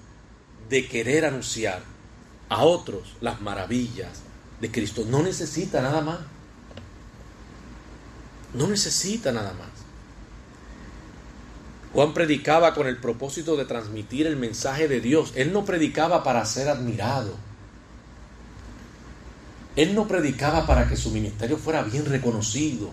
de 0.69 0.87
querer 0.87 1.25
anunciar 1.25 1.81
a 2.47 2.63
otros 2.63 3.15
las 3.21 3.41
maravillas 3.41 4.21
de 4.61 4.69
Cristo? 4.69 5.03
No 5.09 5.23
necesita 5.23 5.81
nada 5.81 6.01
más. 6.01 6.19
No 8.53 8.67
necesita 8.67 9.31
nada 9.31 9.53
más. 9.53 9.68
Juan 11.93 12.13
predicaba 12.13 12.73
con 12.73 12.87
el 12.87 12.97
propósito 12.97 13.55
de 13.55 13.65
transmitir 13.65 14.27
el 14.27 14.35
mensaje 14.35 14.87
de 14.87 15.01
Dios. 15.01 15.33
Él 15.35 15.51
no 15.51 15.65
predicaba 15.65 16.23
para 16.23 16.45
ser 16.45 16.69
admirado. 16.69 17.35
Él 19.75 19.95
no 19.95 20.07
predicaba 20.07 20.67
para 20.67 20.87
que 20.87 20.95
su 20.95 21.09
ministerio 21.09 21.57
fuera 21.57 21.81
bien 21.83 22.05
reconocido. 22.05 22.91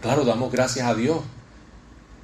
Claro, 0.00 0.24
damos 0.24 0.50
gracias 0.50 0.86
a 0.86 0.94
Dios. 0.94 1.20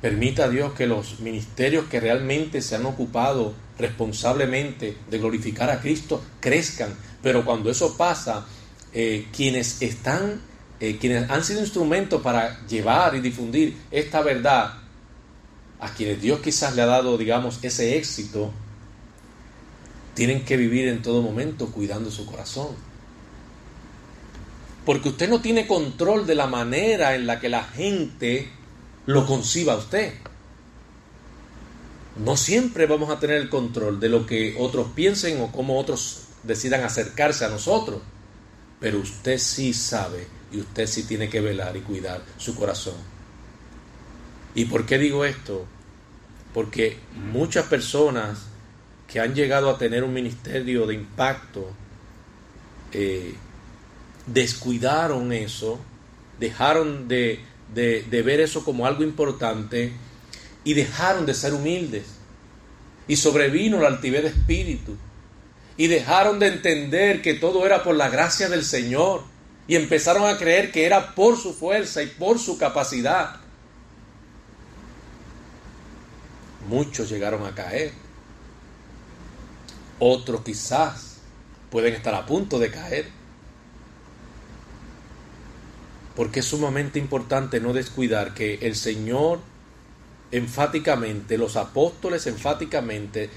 Permita 0.01 0.45
a 0.45 0.49
Dios 0.49 0.73
que 0.73 0.87
los 0.87 1.21
ministerios 1.21 1.87
que 1.87 2.01
realmente 2.01 2.63
se 2.63 2.77
han 2.77 2.87
ocupado 2.87 3.53
responsablemente 3.79 4.97
de 5.11 5.19
glorificar 5.19 5.71
a 5.71 5.81
Cristo 5.81 6.23
crezcan. 6.41 6.95
Pero 7.23 7.45
cuando 7.45 7.71
eso 7.71 7.97
pasa, 7.97 8.47
eh, 8.93 9.27
quienes 9.33 9.83
están 9.83 10.41
eh, 10.81 10.97
quienes 10.99 11.29
han 11.29 11.43
sido 11.43 11.61
instrumentos 11.61 12.23
para 12.23 12.65
llevar 12.67 13.15
y 13.17 13.21
difundir 13.21 13.77
esta 13.91 14.23
verdad, 14.23 14.75
a 15.81 15.89
quienes 15.93 16.21
Dios 16.21 16.41
quizás 16.41 16.75
le 16.75 16.83
ha 16.83 16.87
dado, 16.87 17.19
digamos, 17.19 17.59
ese 17.63 17.97
éxito, 17.97 18.53
tienen 20.15 20.45
que 20.45 20.57
vivir 20.57 20.89
en 20.89 21.03
todo 21.03 21.23
momento 21.23 21.71
cuidando 21.71 22.11
su 22.11 22.27
corazón. 22.27 22.69
Porque 24.85 25.11
usted 25.11 25.29
no 25.29 25.41
tiene 25.41 25.67
control 25.67 26.27
de 26.27 26.35
la 26.35 26.47
manera 26.47 27.15
en 27.15 27.27
la 27.27 27.41
que 27.41 27.49
la 27.49 27.65
gente 27.65 28.49
lo 29.07 29.27
conciba 29.27 29.75
a 29.75 29.77
usted. 29.77 30.15
No 32.25 32.37
siempre 32.37 32.87
vamos 32.87 33.11
a 33.11 33.21
tener 33.21 33.37
el 33.37 33.49
control 33.49 34.01
de 34.01 34.09
lo 34.09 34.27
que 34.27 34.57
otros 34.59 34.89
piensen 34.95 35.41
o 35.41 35.53
cómo 35.53 35.79
otros 35.79 36.23
decidan 36.43 36.83
acercarse 36.83 37.45
a 37.45 37.49
nosotros. 37.49 38.01
Pero 38.81 38.99
usted 38.99 39.39
sí 39.39 39.73
sabe 39.73 40.38
y 40.53 40.61
usted 40.61 40.87
sí 40.87 41.05
tiene 41.05 41.29
que 41.29 41.41
velar 41.41 41.77
y 41.77 41.81
cuidar 41.81 42.23
su 42.37 42.55
corazón. 42.55 42.97
¿Y 44.55 44.65
por 44.65 44.87
qué 44.87 44.99
digo 44.99 45.25
esto? 45.25 45.67
Porque 46.55 46.99
muchas 47.33 47.67
personas 47.67 48.47
que 49.07 49.21
han 49.21 49.35
llegado 49.35 49.71
a 49.71 49.79
tener 49.79 50.05
un 50.05 50.13
ministerio 50.13 50.87
de 50.87 50.95
impacto 50.95 51.71
eh, 52.93 53.35
descuidaron 54.27 55.33
eso, 55.33 55.79
dejaron 56.39 57.09
de, 57.09 57.41
de 57.75 58.23
ver 58.23 58.41
eso 58.41 58.65
como 58.65 58.87
algo 58.87 59.03
importante 59.03 59.93
y 60.65 60.75
dejaron 60.75 61.27
de 61.27 61.35
ser 61.35 61.55
humildes. 61.55 62.05
Y 63.07 63.17
sobrevino 63.17 63.81
la 63.81 63.89
altivez 63.89 64.23
de 64.23 64.29
espíritu. 64.29 64.97
Y 65.79 65.87
dejaron 65.87 66.39
de 66.39 66.49
entender 66.49 67.23
que 67.23 67.35
todo 67.35 67.65
era 67.65 67.83
por 67.83 67.95
la 67.95 68.11
gracia 68.11 68.49
del 68.49 68.65
Señor 68.65 69.23
y 69.69 69.77
empezaron 69.77 70.27
a 70.27 70.39
creer 70.39 70.73
que 70.73 70.87
era 70.87 71.15
por 71.15 71.37
su 71.37 71.53
fuerza 71.53 72.03
y 72.03 72.07
por 72.07 72.39
su 72.39 72.59
capacidad. 72.59 73.37
Muchos 76.69 77.09
llegaron 77.11 77.47
a 77.47 77.55
caer. 77.55 77.93
Otros 79.99 80.43
quizás 80.43 81.19
pueden 81.71 81.95
estar 81.95 82.15
a 82.15 82.27
punto 82.27 82.59
de 82.59 82.71
caer. 82.71 83.11
Porque 86.17 86.41
es 86.41 86.47
sumamente 86.47 86.99
importante 86.99 87.61
no 87.61 87.73
descuidar 87.73 88.35
que 88.35 88.55
el 88.63 88.75
Señor 88.75 89.41
enfáticamente, 90.31 91.39
los 91.39 91.57
apóstoles 91.57 92.27
enfáticamente 92.27 93.31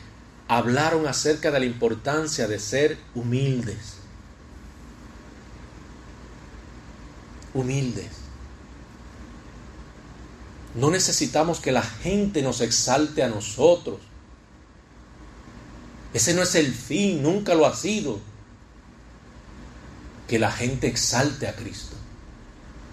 hablaron 0.47 1.07
acerca 1.07 1.51
de 1.51 1.59
la 1.59 1.65
importancia 1.65 2.47
de 2.47 2.59
ser 2.59 2.97
humildes. 3.15 4.00
Humildes. 7.53 8.21
No 10.75 10.89
necesitamos 10.89 11.59
que 11.59 11.71
la 11.71 11.83
gente 11.83 12.41
nos 12.41 12.61
exalte 12.61 13.23
a 13.23 13.27
nosotros. 13.27 13.99
Ese 16.13 16.33
no 16.33 16.43
es 16.43 16.55
el 16.55 16.73
fin, 16.73 17.21
nunca 17.21 17.53
lo 17.53 17.65
ha 17.65 17.75
sido. 17.75 18.19
Que 20.27 20.39
la 20.39 20.51
gente 20.51 20.87
exalte 20.87 21.47
a 21.47 21.55
Cristo. 21.55 21.95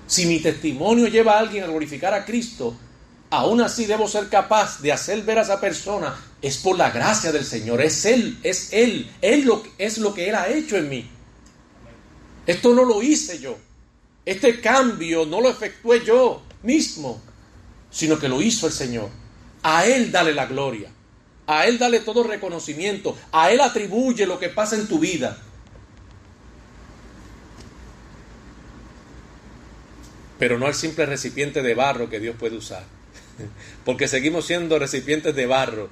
Si 0.06 0.26
mi 0.26 0.40
testimonio 0.40 1.06
lleva 1.06 1.34
a 1.34 1.40
alguien 1.40 1.64
a 1.64 1.68
glorificar 1.68 2.14
a 2.14 2.24
Cristo, 2.24 2.76
aún 3.30 3.60
así 3.60 3.84
debo 3.86 4.08
ser 4.08 4.28
capaz 4.28 4.80
de 4.80 4.92
hacer 4.92 5.22
ver 5.22 5.38
a 5.38 5.42
esa 5.42 5.60
persona, 5.60 6.16
es 6.40 6.58
por 6.58 6.76
la 6.76 6.90
gracia 6.90 7.30
del 7.30 7.44
Señor, 7.44 7.80
es 7.80 8.04
Él, 8.04 8.38
es 8.42 8.72
Él, 8.72 9.10
Él 9.20 9.44
lo, 9.44 9.62
es 9.76 9.98
lo 9.98 10.14
que 10.14 10.28
Él 10.28 10.34
ha 10.34 10.48
hecho 10.48 10.76
en 10.76 10.88
mí. 10.88 11.10
Esto 12.46 12.74
no 12.74 12.84
lo 12.84 13.02
hice 13.02 13.38
yo, 13.38 13.58
este 14.28 14.60
cambio 14.60 15.24
no 15.24 15.40
lo 15.40 15.48
efectué 15.48 16.04
yo 16.04 16.42
mismo, 16.62 17.18
sino 17.90 18.18
que 18.18 18.28
lo 18.28 18.42
hizo 18.42 18.66
el 18.66 18.74
Señor. 18.74 19.08
A 19.62 19.86
Él 19.86 20.12
dale 20.12 20.34
la 20.34 20.44
gloria, 20.44 20.90
a 21.46 21.66
Él 21.66 21.78
dale 21.78 22.00
todo 22.00 22.22
reconocimiento, 22.22 23.16
a 23.32 23.50
Él 23.50 23.62
atribuye 23.62 24.26
lo 24.26 24.38
que 24.38 24.50
pasa 24.50 24.76
en 24.76 24.86
tu 24.86 24.98
vida. 24.98 25.38
Pero 30.38 30.58
no 30.58 30.66
al 30.66 30.74
simple 30.74 31.06
recipiente 31.06 31.62
de 31.62 31.74
barro 31.74 32.10
que 32.10 32.20
Dios 32.20 32.36
puede 32.38 32.56
usar 32.56 32.84
porque 33.86 34.08
seguimos 34.08 34.46
siendo 34.46 34.78
recipientes 34.78 35.34
de 35.34 35.46
barro, 35.46 35.88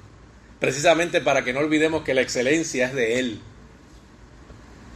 precisamente 0.59 1.21
para 1.21 1.43
que 1.43 1.53
no 1.53 1.59
olvidemos 1.61 2.03
que 2.03 2.13
la 2.13 2.21
excelencia 2.21 2.85
es 2.85 2.93
de 2.93 3.19
Él. 3.19 3.41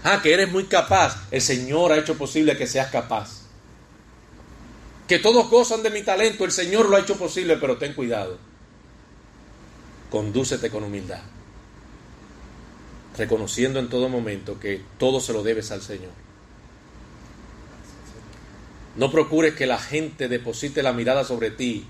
Ah, 0.04 0.20
que 0.22 0.34
eres 0.34 0.52
muy 0.52 0.66
capaz, 0.66 1.28
el 1.32 1.41
Señor 1.41 1.91
ha 1.91 1.97
hecho 1.97 2.18
posible 2.18 2.58
que 2.58 2.68
seas 2.68 2.89
capaz. 2.91 3.41
Que 5.08 5.20
todos 5.20 5.49
gozan 5.49 5.84
de 5.84 5.89
mi 5.89 6.02
talento, 6.02 6.45
el 6.45 6.52
Señor 6.52 6.89
lo 6.89 6.95
ha 6.95 7.02
hecho 7.02 7.18
posible, 7.18 7.58
pero 7.58 7.78
ten 7.78 7.93
cuidado. 7.93 8.38
Condúcete 10.10 10.70
con 10.70 10.84
humildad, 10.84 11.22
reconociendo 13.18 13.80
en 13.80 13.89
todo 13.89 14.10
momento 14.10 14.60
que 14.60 14.82
todo 14.97 15.20
se 15.20 15.34
lo 15.34 15.43
debes 15.43 15.72
al 15.72 15.82
Señor. 15.82 16.12
No 18.95 19.12
procures 19.12 19.56
que 19.56 19.68
la 19.68 19.80
gente 19.80 20.28
deposite 20.28 20.84
la 20.84 20.93
mirada 20.93 21.24
sobre 21.24 21.52
ti 21.52 21.88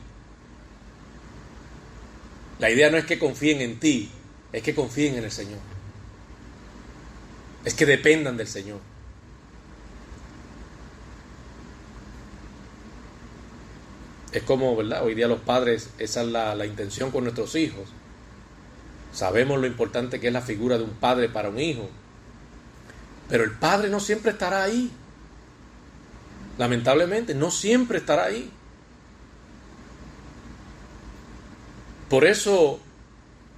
la 2.62 2.70
idea 2.70 2.92
no 2.92 2.98
es 2.98 3.06
que 3.06 3.18
confíen 3.18 3.60
en 3.62 3.80
ti, 3.80 4.12
es 4.54 4.62
que 4.62 4.76
confíen 4.76 5.16
en 5.16 5.24
el 5.24 5.32
Señor. 5.32 5.58
Es 7.64 7.74
que 7.74 7.86
dependan 7.86 8.38
del 8.38 8.48
Señor. 8.48 8.80
Es 14.32 14.44
como, 14.44 14.76
¿verdad? 14.76 15.04
Hoy 15.04 15.14
día 15.14 15.28
los 15.28 15.42
padres, 15.42 15.90
esa 16.00 16.22
es 16.22 16.28
la, 16.28 16.56
la 16.56 16.66
intención 16.66 17.12
con 17.12 17.24
nuestros 17.24 17.56
hijos. 17.56 17.90
Sabemos 19.12 19.60
lo 19.60 19.68
importante 19.68 20.20
que 20.20 20.28
es 20.28 20.34
la 20.34 20.42
figura 20.42 20.78
de 20.78 20.86
un 20.86 20.92
padre 20.92 21.28
para 21.28 21.50
un 21.50 21.60
hijo. 21.60 21.90
Pero 23.30 23.44
el 23.44 23.52
padre 23.52 23.90
no 23.90 24.00
siempre 24.00 24.32
estará 24.32 24.64
ahí. 24.64 24.90
Lamentablemente, 26.58 27.36
no 27.36 27.52
siempre 27.52 27.98
estará 27.98 28.26
ahí. 28.26 28.50
Por 32.10 32.26
eso 32.26 32.80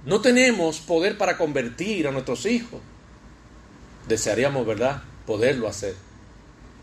no 0.06 0.20
tenemos 0.20 0.78
poder 0.78 1.18
para 1.18 1.36
convertir 1.36 2.06
a 2.06 2.12
nuestros 2.12 2.46
hijos. 2.46 2.80
Desearíamos, 4.08 4.66
¿verdad?, 4.66 5.02
poderlo 5.26 5.68
hacer. 5.68 5.94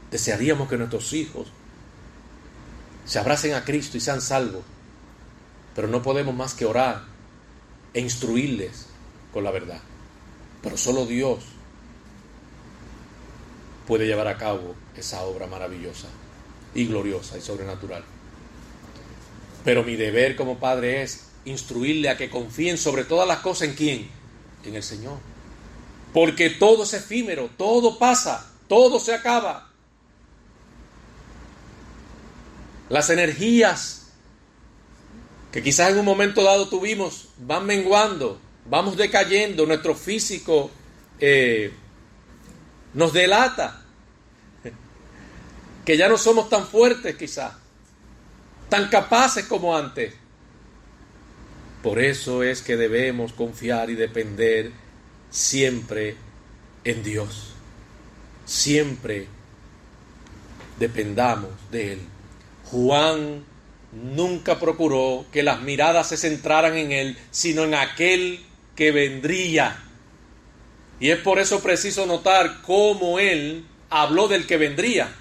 Desearíamos 0.09 0.67
que 0.67 0.77
nuestros 0.77 1.13
hijos 1.13 1.47
se 3.05 3.19
abracen 3.19 3.53
a 3.53 3.63
Cristo 3.63 3.97
y 3.97 3.99
sean 4.01 4.21
salvos. 4.21 4.63
Pero 5.75 5.87
no 5.87 6.01
podemos 6.01 6.35
más 6.35 6.53
que 6.53 6.65
orar 6.65 7.03
e 7.93 8.01
instruirles 8.01 8.87
con 9.33 9.43
la 9.43 9.51
verdad. 9.51 9.81
Pero 10.61 10.77
solo 10.77 11.05
Dios 11.05 11.43
puede 13.87 14.05
llevar 14.05 14.27
a 14.27 14.37
cabo 14.37 14.75
esa 14.95 15.21
obra 15.23 15.47
maravillosa 15.47 16.07
y 16.73 16.85
gloriosa 16.85 17.37
y 17.37 17.41
sobrenatural. 17.41 18.03
Pero 19.63 19.83
mi 19.83 19.95
deber 19.95 20.35
como 20.35 20.59
padre 20.59 21.03
es 21.03 21.27
instruirle 21.45 22.09
a 22.09 22.17
que 22.17 22.29
confíen 22.29 22.77
sobre 22.77 23.03
todas 23.03 23.27
las 23.27 23.39
cosas 23.39 23.69
en 23.69 23.75
quién? 23.75 24.09
En 24.65 24.75
el 24.75 24.83
Señor. 24.83 25.30
Porque 26.13 26.49
todo 26.49 26.83
es 26.83 26.93
efímero, 26.93 27.49
todo 27.57 27.97
pasa, 27.97 28.51
todo 28.67 28.99
se 28.99 29.13
acaba. 29.13 29.69
Las 32.89 33.09
energías 33.09 34.01
que 35.51 35.61
quizás 35.61 35.91
en 35.91 35.99
un 35.99 36.05
momento 36.05 36.43
dado 36.43 36.69
tuvimos 36.69 37.27
van 37.37 37.65
menguando, 37.65 38.39
vamos 38.69 38.95
decayendo, 38.95 39.65
nuestro 39.65 39.95
físico 39.95 40.71
eh, 41.19 41.73
nos 42.93 43.11
delata, 43.11 43.83
que 45.85 45.97
ya 45.97 46.07
no 46.07 46.17
somos 46.17 46.49
tan 46.49 46.65
fuertes 46.65 47.15
quizás, 47.17 47.53
tan 48.69 48.89
capaces 48.89 49.45
como 49.45 49.75
antes. 49.75 50.13
Por 51.83 51.99
eso 51.99 52.43
es 52.43 52.61
que 52.61 52.77
debemos 52.77 53.33
confiar 53.33 53.89
y 53.89 53.95
depender 53.95 54.71
siempre 55.31 56.15
en 56.83 57.01
Dios. 57.01 57.53
Siempre 58.45 59.27
dependamos 60.77 61.49
de 61.71 61.93
Él. 61.93 62.01
Juan 62.65 63.43
nunca 63.91 64.59
procuró 64.59 65.25
que 65.31 65.43
las 65.43 65.61
miradas 65.61 66.09
se 66.09 66.17
centraran 66.17 66.77
en 66.77 66.91
Él, 66.91 67.17
sino 67.31 67.63
en 67.63 67.73
aquel 67.73 68.45
que 68.75 68.91
vendría. 68.91 69.83
Y 70.99 71.09
es 71.09 71.19
por 71.19 71.39
eso 71.39 71.61
preciso 71.61 72.05
notar 72.05 72.61
cómo 72.61 73.19
Él 73.19 73.65
habló 73.89 74.27
del 74.27 74.45
que 74.45 74.57
vendría. 74.57 75.15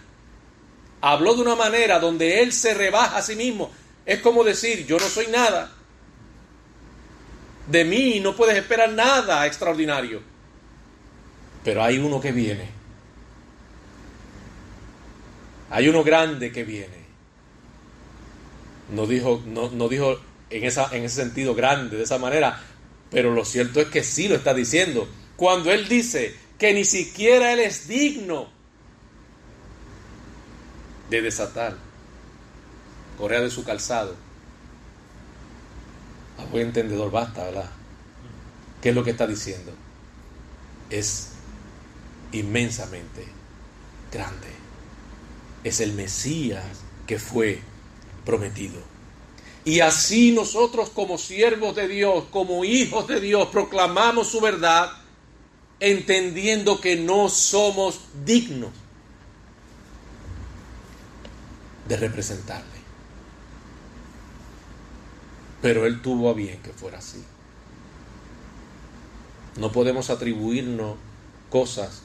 Habló 1.00 1.34
de 1.34 1.42
una 1.42 1.56
manera 1.56 1.98
donde 1.98 2.42
Él 2.42 2.52
se 2.52 2.74
rebaja 2.74 3.16
a 3.16 3.22
sí 3.22 3.34
mismo. 3.36 3.70
Es 4.04 4.20
como 4.20 4.44
decir, 4.44 4.86
yo 4.86 4.98
no 4.98 5.08
soy 5.08 5.28
nada, 5.28 5.72
de 7.70 7.84
mí 7.84 8.20
no 8.20 8.34
puedes 8.34 8.56
esperar 8.56 8.90
nada 8.90 9.46
extraordinario. 9.46 10.20
Pero 11.64 11.82
hay 11.82 11.98
uno 11.98 12.20
que 12.20 12.32
viene. 12.32 12.68
Hay 15.70 15.88
uno 15.88 16.02
grande 16.02 16.50
que 16.50 16.64
viene. 16.64 17.00
No 18.92 19.06
dijo, 19.06 19.42
no, 19.46 19.70
no 19.70 19.88
dijo 19.88 20.18
en, 20.50 20.64
esa, 20.64 20.88
en 20.94 21.04
ese 21.04 21.22
sentido 21.22 21.54
grande, 21.54 21.96
de 21.96 22.02
esa 22.02 22.18
manera, 22.18 22.60
pero 23.10 23.32
lo 23.32 23.44
cierto 23.44 23.80
es 23.80 23.88
que 23.88 24.02
sí 24.02 24.26
lo 24.26 24.34
está 24.34 24.52
diciendo. 24.52 25.08
Cuando 25.36 25.70
él 25.70 25.88
dice 25.88 26.34
que 26.58 26.74
ni 26.74 26.84
siquiera 26.84 27.52
él 27.52 27.60
es 27.60 27.86
digno 27.86 28.48
de 31.08 31.22
desatar 31.22 31.76
correa 33.16 33.40
de 33.40 33.50
su 33.50 33.64
calzado 33.64 34.29
a 36.40 36.50
buen 36.50 36.68
entendedor 36.68 37.10
basta, 37.10 37.44
¿verdad? 37.44 37.70
¿Qué 38.82 38.90
es 38.90 38.94
lo 38.94 39.04
que 39.04 39.10
está 39.10 39.26
diciendo? 39.26 39.72
Es 40.88 41.30
inmensamente 42.32 43.26
grande. 44.12 44.48
Es 45.64 45.80
el 45.80 45.92
Mesías 45.92 46.64
que 47.06 47.18
fue 47.18 47.60
prometido. 48.24 48.80
Y 49.64 49.80
así 49.80 50.32
nosotros 50.32 50.90
como 50.90 51.18
siervos 51.18 51.76
de 51.76 51.86
Dios, 51.86 52.24
como 52.30 52.64
hijos 52.64 53.06
de 53.06 53.20
Dios, 53.20 53.48
proclamamos 53.48 54.28
su 54.28 54.40
verdad 54.40 54.90
entendiendo 55.80 56.80
que 56.80 56.96
no 56.96 57.28
somos 57.28 58.00
dignos 58.24 58.70
de 61.88 61.96
representarle. 61.96 62.69
Pero 65.62 65.86
Él 65.86 66.00
tuvo 66.00 66.30
a 66.30 66.34
bien 66.34 66.60
que 66.62 66.72
fuera 66.72 66.98
así. 66.98 67.22
No 69.56 69.72
podemos 69.72 70.10
atribuirnos 70.10 70.96
cosas 71.50 72.02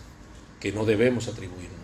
que 0.60 0.72
no 0.72 0.86
debemos 0.86 1.28
atribuirnos. 1.28 1.76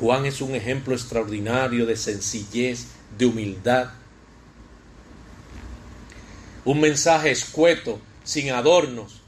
Juan 0.00 0.26
es 0.26 0.40
un 0.40 0.54
ejemplo 0.54 0.94
extraordinario 0.94 1.84
de 1.86 1.96
sencillez, 1.96 2.86
de 3.16 3.26
humildad. 3.26 3.90
Un 6.64 6.80
mensaje 6.80 7.30
escueto, 7.30 8.00
sin 8.24 8.50
adornos, 8.50 9.20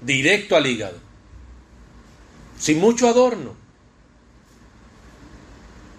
directo 0.00 0.56
al 0.56 0.66
hígado, 0.66 0.98
sin 2.58 2.80
mucho 2.80 3.08
adorno. 3.08 3.54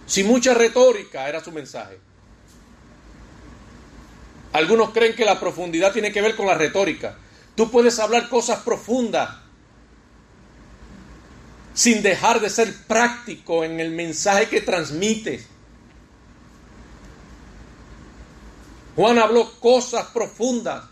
Si 0.05 0.23
mucha 0.23 0.53
retórica 0.53 1.27
era 1.27 1.43
su 1.43 1.51
mensaje. 1.51 1.97
Algunos 4.53 4.91
creen 4.91 5.15
que 5.15 5.25
la 5.25 5.39
profundidad 5.39 5.91
tiene 5.91 6.11
que 6.11 6.21
ver 6.21 6.35
con 6.35 6.45
la 6.45 6.53
retórica. 6.53 7.17
Tú 7.55 7.69
puedes 7.69 7.99
hablar 7.99 8.29
cosas 8.29 8.59
profundas 8.59 9.29
sin 11.73 12.03
dejar 12.03 12.39
de 12.39 12.49
ser 12.49 12.73
práctico 12.85 13.63
en 13.63 13.79
el 13.79 13.91
mensaje 13.91 14.47
que 14.47 14.61
transmites. 14.61 15.47
Juan 18.95 19.17
habló 19.17 19.59
cosas 19.59 20.05
profundas 20.07 20.83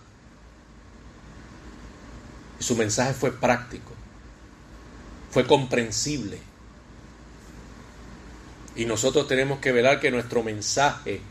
y 2.59 2.63
su 2.63 2.75
mensaje 2.75 3.13
fue 3.13 3.31
práctico, 3.31 3.91
fue 5.29 5.45
comprensible. 5.45 6.39
Y 8.75 8.85
nosotros 8.85 9.27
tenemos 9.27 9.59
que 9.59 9.71
velar 9.71 9.99
que 9.99 10.09
nuestro 10.09 10.41
mensaje, 10.41 11.21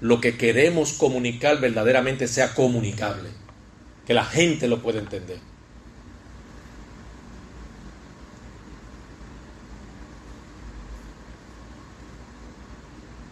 lo 0.00 0.20
que 0.20 0.36
queremos 0.36 0.92
comunicar 0.92 1.60
verdaderamente 1.60 2.28
sea 2.28 2.54
comunicable, 2.54 3.30
que 4.06 4.14
la 4.14 4.24
gente 4.24 4.68
lo 4.68 4.80
pueda 4.80 5.00
entender. 5.00 5.40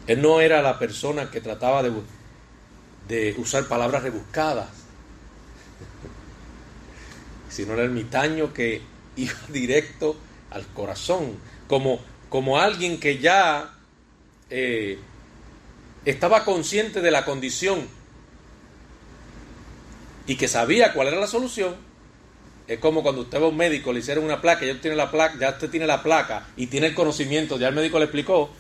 Él 0.07 0.23
no 0.23 0.41
era 0.41 0.63
la 0.63 0.79
persona 0.79 1.31
que 1.31 1.41
trataba 1.41 1.83
de, 1.83 3.35
usar 3.39 3.67
palabras 3.67 4.03
rebuscadas, 4.03 4.69
sino 7.49 7.75
era 7.75 7.83
el 7.83 7.91
mitaño 7.91 8.53
que 8.53 8.83
iba 9.17 9.35
directo 9.49 10.17
al 10.51 10.67
corazón, 10.67 11.39
como, 11.69 12.01
como 12.29 12.59
alguien 12.59 13.01
que 13.01 13.19
ya 13.19 13.75
eh, 14.51 14.99
estaba 16.07 16.45
consciente 16.45 17.03
de 17.03 17.11
la 17.11 17.25
condición 17.25 17.87
y 20.27 20.37
que 20.37 20.49
sabía 20.49 20.95
cuál 20.95 21.09
era 21.09 21.21
la 21.21 21.27
solución. 21.27 21.77
Es 22.67 22.79
como 22.79 23.03
cuando 23.03 23.23
usted 23.23 23.41
va 23.41 23.47
a 23.47 23.49
un 23.49 23.57
médico, 23.57 23.93
le 23.93 24.01
hicieron 24.01 24.25
una 24.25 24.41
placa, 24.41 24.65
ya 24.65 24.81
tiene 24.81 24.97
la 24.97 25.11
placa, 25.11 25.37
ya 25.39 25.51
usted 25.51 25.71
tiene 25.71 25.87
la 25.87 26.03
placa 26.03 26.49
y 26.57 26.69
tiene 26.69 26.87
el 26.87 26.95
conocimiento, 26.95 27.59
ya 27.59 27.69
el 27.69 27.75
médico 27.75 27.99
le 27.99 28.07
explicó, 28.07 28.51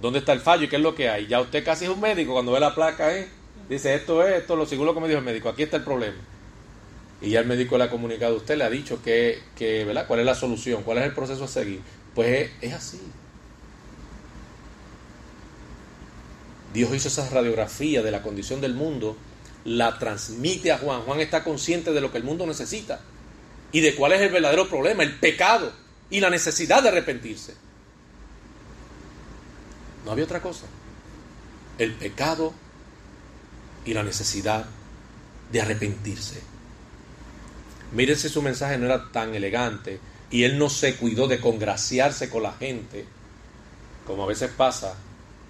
dónde 0.00 0.20
está 0.20 0.32
el 0.32 0.40
fallo 0.40 0.64
y 0.64 0.68
qué 0.68 0.76
es 0.76 0.82
lo 0.82 0.94
que 0.94 1.08
hay. 1.08 1.26
Ya 1.26 1.40
usted 1.40 1.64
casi 1.64 1.84
es 1.86 1.90
un 1.90 2.00
médico 2.00 2.32
cuando 2.32 2.52
ve 2.52 2.60
la 2.60 2.74
placa 2.74 3.08
ahí. 3.08 3.26
Dice, 3.68 3.94
esto 3.94 4.26
es, 4.26 4.40
esto, 4.40 4.56
lo 4.56 4.66
seguro 4.66 4.94
que 4.94 5.00
me 5.00 5.08
dijo 5.08 5.18
el 5.18 5.24
médico, 5.24 5.48
aquí 5.48 5.62
está 5.62 5.76
el 5.76 5.84
problema. 5.84 6.16
Y 7.20 7.30
ya 7.30 7.40
el 7.40 7.46
médico 7.46 7.76
le 7.76 7.84
ha 7.84 7.90
comunicado 7.90 8.34
a 8.34 8.36
usted, 8.36 8.56
le 8.56 8.64
ha 8.64 8.70
dicho 8.70 9.02
que, 9.02 9.40
que 9.56 9.84
¿verdad? 9.84 10.06
cuál 10.06 10.20
es 10.20 10.26
la 10.26 10.34
solución, 10.34 10.82
cuál 10.84 10.98
es 10.98 11.04
el 11.04 11.12
proceso 11.12 11.44
a 11.44 11.48
seguir. 11.48 11.80
Pues 12.14 12.50
es, 12.60 12.72
así. 12.72 13.00
Dios 16.78 16.94
hizo 16.94 17.08
esa 17.08 17.28
radiografía 17.28 18.02
de 18.02 18.12
la 18.12 18.22
condición 18.22 18.60
del 18.60 18.72
mundo, 18.72 19.16
la 19.64 19.98
transmite 19.98 20.70
a 20.70 20.78
Juan. 20.78 21.02
Juan 21.02 21.18
está 21.18 21.42
consciente 21.42 21.92
de 21.92 22.00
lo 22.00 22.12
que 22.12 22.18
el 22.18 22.22
mundo 22.22 22.46
necesita 22.46 23.00
y 23.72 23.80
de 23.80 23.96
cuál 23.96 24.12
es 24.12 24.20
el 24.20 24.28
verdadero 24.28 24.68
problema, 24.68 25.02
el 25.02 25.18
pecado 25.18 25.72
y 26.08 26.20
la 26.20 26.30
necesidad 26.30 26.80
de 26.80 26.90
arrepentirse. 26.90 27.54
No 30.04 30.12
había 30.12 30.22
otra 30.22 30.40
cosa. 30.40 30.66
El 31.78 31.94
pecado 31.94 32.54
y 33.84 33.92
la 33.92 34.04
necesidad 34.04 34.64
de 35.50 35.60
arrepentirse. 35.60 36.40
Mírense 37.90 38.28
su 38.28 38.40
mensaje 38.40 38.78
no 38.78 38.86
era 38.86 39.10
tan 39.10 39.34
elegante 39.34 39.98
y 40.30 40.44
él 40.44 40.56
no 40.56 40.70
se 40.70 40.94
cuidó 40.94 41.26
de 41.26 41.40
congraciarse 41.40 42.30
con 42.30 42.44
la 42.44 42.52
gente, 42.52 43.04
como 44.06 44.22
a 44.22 44.28
veces 44.28 44.52
pasa, 44.56 44.94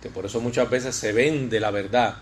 que 0.02 0.08
por 0.08 0.26
eso 0.26 0.40
muchas 0.40 0.68
veces 0.70 0.94
se 0.94 1.12
vende 1.12 1.60
la 1.60 1.70
verdad. 1.70 2.18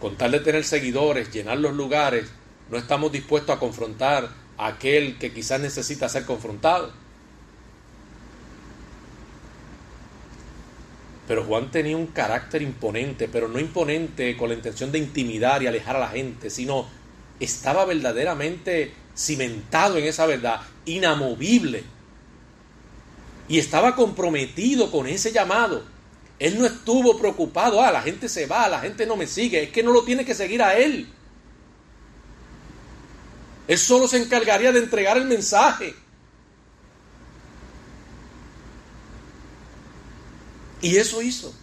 Con 0.00 0.16
tal 0.16 0.32
de 0.32 0.40
tener 0.40 0.64
seguidores, 0.64 1.32
llenar 1.32 1.58
los 1.58 1.74
lugares, 1.74 2.30
no 2.70 2.76
estamos 2.76 3.12
dispuestos 3.12 3.56
a 3.56 3.58
confrontar 3.58 4.28
a 4.58 4.66
aquel 4.66 5.18
que 5.18 5.32
quizás 5.32 5.60
necesita 5.60 6.08
ser 6.08 6.24
confrontado. 6.24 6.92
Pero 11.26 11.44
Juan 11.44 11.70
tenía 11.70 11.96
un 11.96 12.08
carácter 12.08 12.62
imponente, 12.62 13.28
pero 13.28 13.48
no 13.48 13.58
imponente 13.58 14.36
con 14.36 14.48
la 14.48 14.54
intención 14.54 14.92
de 14.92 14.98
intimidar 14.98 15.62
y 15.62 15.66
alejar 15.66 15.96
a 15.96 16.00
la 16.00 16.08
gente, 16.08 16.50
sino 16.50 16.86
estaba 17.40 17.84
verdaderamente 17.84 18.92
cimentado 19.16 19.98
en 19.98 20.04
esa 20.04 20.26
verdad, 20.26 20.60
inamovible. 20.84 21.95
Y 23.48 23.58
estaba 23.58 23.94
comprometido 23.94 24.90
con 24.90 25.06
ese 25.06 25.32
llamado. 25.32 25.84
Él 26.38 26.58
no 26.58 26.66
estuvo 26.66 27.18
preocupado, 27.18 27.80
ah, 27.80 27.90
la 27.90 28.02
gente 28.02 28.28
se 28.28 28.46
va, 28.46 28.68
la 28.68 28.80
gente 28.80 29.06
no 29.06 29.16
me 29.16 29.26
sigue, 29.26 29.62
es 29.62 29.70
que 29.70 29.82
no 29.82 29.92
lo 29.92 30.02
tiene 30.02 30.24
que 30.24 30.34
seguir 30.34 30.62
a 30.62 30.76
él. 30.76 31.08
Él 33.68 33.78
solo 33.78 34.06
se 34.06 34.18
encargaría 34.22 34.70
de 34.70 34.80
entregar 34.80 35.16
el 35.16 35.24
mensaje. 35.24 35.94
Y 40.82 40.96
eso 40.96 41.22
hizo. 41.22 41.54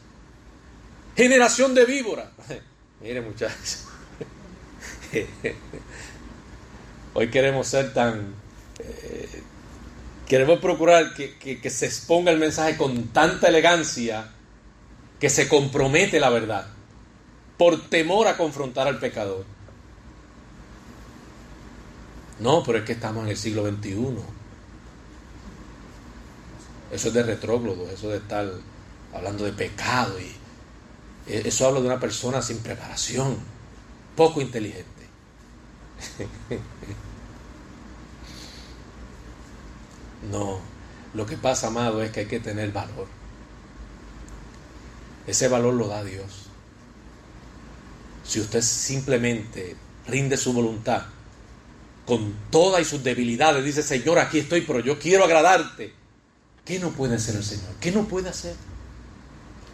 Generación 1.15 1.75
de 1.75 1.85
víboras. 1.85 2.29
Mire 3.01 3.21
muchachos. 3.21 3.85
Hoy 7.13 7.29
queremos 7.29 7.67
ser 7.67 7.93
tan... 7.93 8.33
Eh, 8.79 9.43
queremos 10.27 10.59
procurar 10.59 11.13
que, 11.13 11.37
que 11.37 11.69
se 11.69 11.85
exponga 11.85 12.31
el 12.31 12.39
mensaje 12.39 12.77
con 12.77 13.07
tanta 13.09 13.47
elegancia 13.47 14.29
que 15.19 15.29
se 15.29 15.47
compromete 15.47 16.19
la 16.19 16.29
verdad 16.29 16.67
por 17.57 17.89
temor 17.89 18.27
a 18.27 18.35
confrontar 18.35 18.87
al 18.87 18.99
pecador. 18.99 19.45
No, 22.39 22.63
pero 22.63 22.79
es 22.79 22.83
que 22.83 22.93
estamos 22.93 23.23
en 23.23 23.29
el 23.29 23.37
siglo 23.37 23.65
XXI. 23.65 23.95
Eso 26.91 27.07
es 27.07 27.13
de 27.13 27.23
retrógrado, 27.23 27.89
eso 27.89 28.09
de 28.09 28.17
estar 28.17 28.51
hablando 29.13 29.45
de 29.45 29.53
pecado 29.53 30.19
y 30.19 30.35
e-, 31.31 31.47
eso 31.47 31.67
habla 31.67 31.79
de 31.79 31.87
una 31.87 31.99
persona 31.99 32.41
sin 32.41 32.59
preparación, 32.59 33.37
poco 34.15 34.41
inteligente. 34.41 35.07
No, 40.31 40.59
lo 41.13 41.25
que 41.25 41.37
pasa, 41.37 41.67
amado, 41.67 42.01
es 42.01 42.11
que 42.11 42.21
hay 42.21 42.25
que 42.27 42.39
tener 42.39 42.71
valor. 42.71 43.07
Ese 45.27 45.47
valor 45.47 45.73
lo 45.73 45.87
da 45.87 46.03
Dios. 46.03 46.47
Si 48.23 48.39
usted 48.39 48.61
simplemente 48.61 49.75
rinde 50.07 50.37
su 50.37 50.53
voluntad 50.53 51.03
con 52.05 52.33
todas 52.49 52.81
y 52.81 52.85
sus 52.85 53.03
debilidades, 53.03 53.63
dice, 53.63 53.83
Señor, 53.83 54.19
aquí 54.19 54.39
estoy, 54.39 54.61
pero 54.61 54.79
yo 54.79 54.99
quiero 54.99 55.23
agradarte. 55.23 55.93
¿Qué 56.65 56.79
no 56.79 56.91
puede 56.91 57.15
hacer 57.15 57.35
el 57.35 57.43
Señor? 57.43 57.73
¿Qué 57.79 57.91
no 57.91 58.05
puede 58.07 58.29
hacer? 58.29 58.55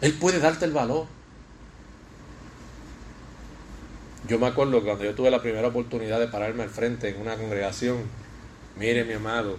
Él 0.00 0.14
puede 0.14 0.40
darte 0.40 0.64
el 0.64 0.72
valor. 0.72 1.06
Yo 4.28 4.38
me 4.38 4.46
acuerdo 4.46 4.82
cuando 4.84 5.04
yo 5.04 5.14
tuve 5.14 5.30
la 5.30 5.42
primera 5.42 5.68
oportunidad 5.68 6.20
de 6.20 6.28
pararme 6.28 6.62
al 6.62 6.70
frente 6.70 7.08
en 7.08 7.20
una 7.20 7.36
congregación, 7.36 7.98
mire 8.76 9.04
mi 9.04 9.14
amado, 9.14 9.56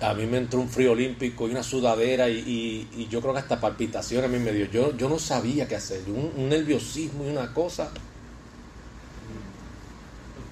a 0.00 0.14
mí 0.14 0.24
me 0.26 0.38
entró 0.38 0.60
un 0.60 0.68
frío 0.68 0.92
olímpico 0.92 1.46
y 1.46 1.50
una 1.50 1.62
sudadera 1.62 2.28
y, 2.28 3.06
yo 3.10 3.20
creo 3.20 3.34
que 3.34 3.40
hasta 3.40 3.60
palpitación 3.60 4.24
a 4.24 4.28
mí 4.28 4.38
me 4.38 4.52
dio. 4.52 4.66
Yo, 4.66 4.96
yo 4.96 5.08
no 5.08 5.18
sabía 5.18 5.68
qué 5.68 5.76
hacer, 5.76 6.02
un, 6.08 6.48
nerviosismo 6.48 7.24
y 7.24 7.28
una 7.28 7.52
cosa. 7.52 7.90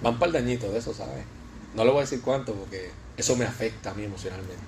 Van 0.03 0.19
para 0.19 0.27
el 0.27 0.33
dañito 0.45 0.71
de 0.71 0.79
eso, 0.79 0.93
¿sabes? 0.93 1.25
No 1.75 1.85
le 1.85 1.91
voy 1.91 1.99
a 1.99 2.03
decir 2.03 2.21
cuánto 2.21 2.55
porque 2.55 2.91
eso 3.17 3.37
me 3.37 3.45
afecta 3.45 3.91
a 3.91 3.95
mí 3.95 4.05
emocionalmente. 4.05 4.63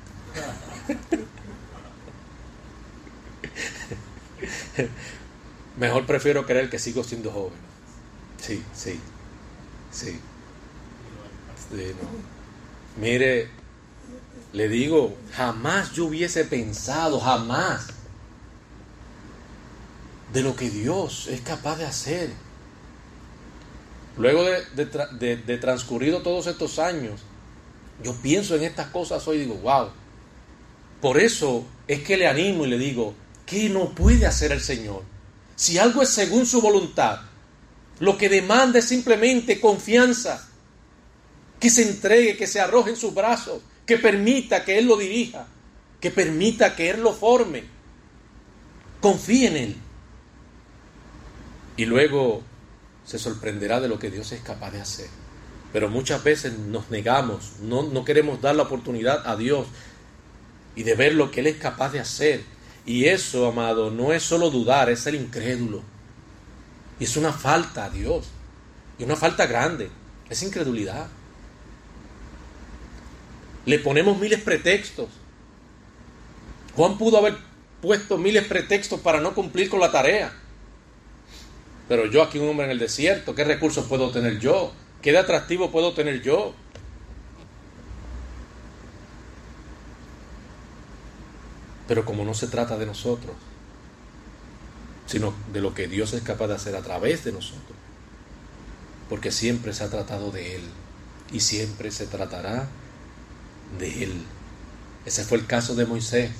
Mejor 5.78 6.06
prefiero 6.06 6.46
creer 6.46 6.70
que 6.70 6.78
sigo 6.78 7.04
siendo 7.04 7.30
joven. 7.30 7.58
Sí, 8.40 8.62
sí, 8.74 8.98
sí. 9.92 10.18
Mire, 13.00 13.48
le 14.52 14.68
digo, 14.68 15.16
jamás 15.32 15.92
yo 15.92 16.06
hubiese 16.06 16.44
pensado, 16.44 17.20
jamás, 17.20 17.88
de 20.32 20.42
lo 20.42 20.56
que 20.56 20.70
Dios 20.70 21.26
es 21.28 21.40
capaz 21.40 21.76
de 21.76 21.86
hacer. 21.86 22.30
Luego 24.16 24.44
de, 24.44 25.58
transcurrido 25.58 26.22
todos 26.22 26.46
estos 26.46 26.78
años, 26.78 27.20
yo 28.02 28.14
pienso 28.14 28.54
en 28.56 28.64
estas 28.64 28.88
cosas 28.88 29.26
hoy 29.28 29.38
y 29.38 29.40
digo, 29.40 29.54
wow. 29.56 29.88
Por 31.00 31.18
eso 31.18 31.64
es 31.86 32.02
que 32.02 32.16
le 32.16 32.26
animo 32.26 32.66
y 32.66 32.70
le 32.70 32.78
digo, 32.78 33.14
¿Qué 33.50 33.68
no 33.68 33.88
puede 33.96 34.26
hacer 34.26 34.52
el 34.52 34.60
Señor? 34.60 35.02
Si 35.56 35.76
algo 35.76 36.02
es 36.02 36.10
según 36.10 36.46
su 36.46 36.60
voluntad, 36.60 37.22
lo 37.98 38.16
que 38.16 38.28
demanda 38.28 38.78
es 38.78 38.84
simplemente 38.84 39.60
confianza, 39.60 40.48
que 41.58 41.68
se 41.68 41.82
entregue, 41.82 42.36
que 42.36 42.46
se 42.46 42.60
arroje 42.60 42.90
en 42.90 42.96
sus 42.96 43.12
brazos, 43.12 43.60
que 43.90 43.98
permita 43.98 44.64
que 44.64 44.78
Él 44.78 44.86
lo 44.86 44.96
dirija, 44.96 45.48
que 46.00 46.12
permita 46.12 46.76
que 46.76 46.90
Él 46.90 47.00
lo 47.00 47.12
forme. 47.12 47.64
Confíe 49.00 49.48
en 49.48 49.56
Él. 49.56 49.76
Y 51.76 51.86
luego 51.86 52.40
se 53.04 53.18
sorprenderá 53.18 53.80
de 53.80 53.88
lo 53.88 53.98
que 53.98 54.08
Dios 54.08 54.30
es 54.30 54.42
capaz 54.42 54.70
de 54.70 54.80
hacer. 54.80 55.08
Pero 55.72 55.88
muchas 55.88 56.22
veces 56.22 56.56
nos 56.56 56.88
negamos, 56.88 57.54
no, 57.62 57.82
no 57.82 58.04
queremos 58.04 58.40
dar 58.40 58.54
la 58.54 58.62
oportunidad 58.62 59.26
a 59.26 59.34
Dios 59.34 59.66
y 60.76 60.84
de 60.84 60.94
ver 60.94 61.14
lo 61.14 61.32
que 61.32 61.40
Él 61.40 61.48
es 61.48 61.56
capaz 61.56 61.90
de 61.90 61.98
hacer. 61.98 62.44
Y 62.86 63.06
eso, 63.06 63.48
amado, 63.48 63.90
no 63.90 64.12
es 64.12 64.22
solo 64.22 64.50
dudar, 64.50 64.88
es 64.88 65.00
ser 65.00 65.16
incrédulo. 65.16 65.82
Y 67.00 67.04
es 67.04 67.16
una 67.16 67.32
falta 67.32 67.86
a 67.86 67.90
Dios. 67.90 68.28
Y 69.00 69.02
una 69.02 69.16
falta 69.16 69.48
grande. 69.48 69.90
Es 70.28 70.44
incredulidad. 70.44 71.08
Le 73.66 73.78
ponemos 73.78 74.18
miles 74.18 74.40
pretextos. 74.40 75.08
Juan 76.74 76.98
pudo 76.98 77.18
haber 77.18 77.36
puesto 77.80 78.18
miles 78.18 78.46
pretextos 78.46 79.00
para 79.00 79.20
no 79.20 79.34
cumplir 79.34 79.68
con 79.68 79.80
la 79.80 79.90
tarea. 79.90 80.32
Pero 81.88 82.06
yo 82.06 82.22
aquí 82.22 82.38
un 82.38 82.48
hombre 82.48 82.66
en 82.66 82.72
el 82.72 82.78
desierto, 82.78 83.34
¿qué 83.34 83.44
recursos 83.44 83.86
puedo 83.86 84.10
tener 84.10 84.38
yo? 84.38 84.72
¿Qué 85.02 85.12
de 85.12 85.18
atractivo 85.18 85.70
puedo 85.70 85.92
tener 85.92 86.22
yo? 86.22 86.54
Pero 91.88 92.04
como 92.04 92.24
no 92.24 92.34
se 92.34 92.46
trata 92.46 92.78
de 92.78 92.86
nosotros, 92.86 93.34
sino 95.06 95.34
de 95.52 95.60
lo 95.60 95.74
que 95.74 95.88
Dios 95.88 96.12
es 96.12 96.22
capaz 96.22 96.46
de 96.46 96.54
hacer 96.54 96.76
a 96.76 96.82
través 96.82 97.24
de 97.24 97.32
nosotros, 97.32 97.76
porque 99.08 99.32
siempre 99.32 99.72
se 99.72 99.82
ha 99.82 99.90
tratado 99.90 100.30
de 100.30 100.54
Él 100.54 100.62
y 101.32 101.40
siempre 101.40 101.90
se 101.90 102.06
tratará 102.06 102.68
de 103.78 104.04
Él. 104.04 104.24
Ese 105.04 105.24
fue 105.24 105.38
el 105.38 105.46
caso 105.46 105.74
de 105.74 105.86
Moisés. 105.86 106.30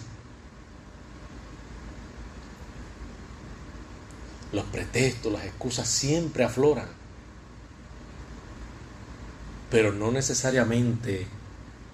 Los 4.53 4.65
pretextos, 4.67 5.33
las 5.33 5.45
excusas 5.45 5.89
siempre 5.89 6.43
afloran, 6.43 6.89
pero 9.71 9.93
no 9.93 10.11
necesariamente 10.11 11.27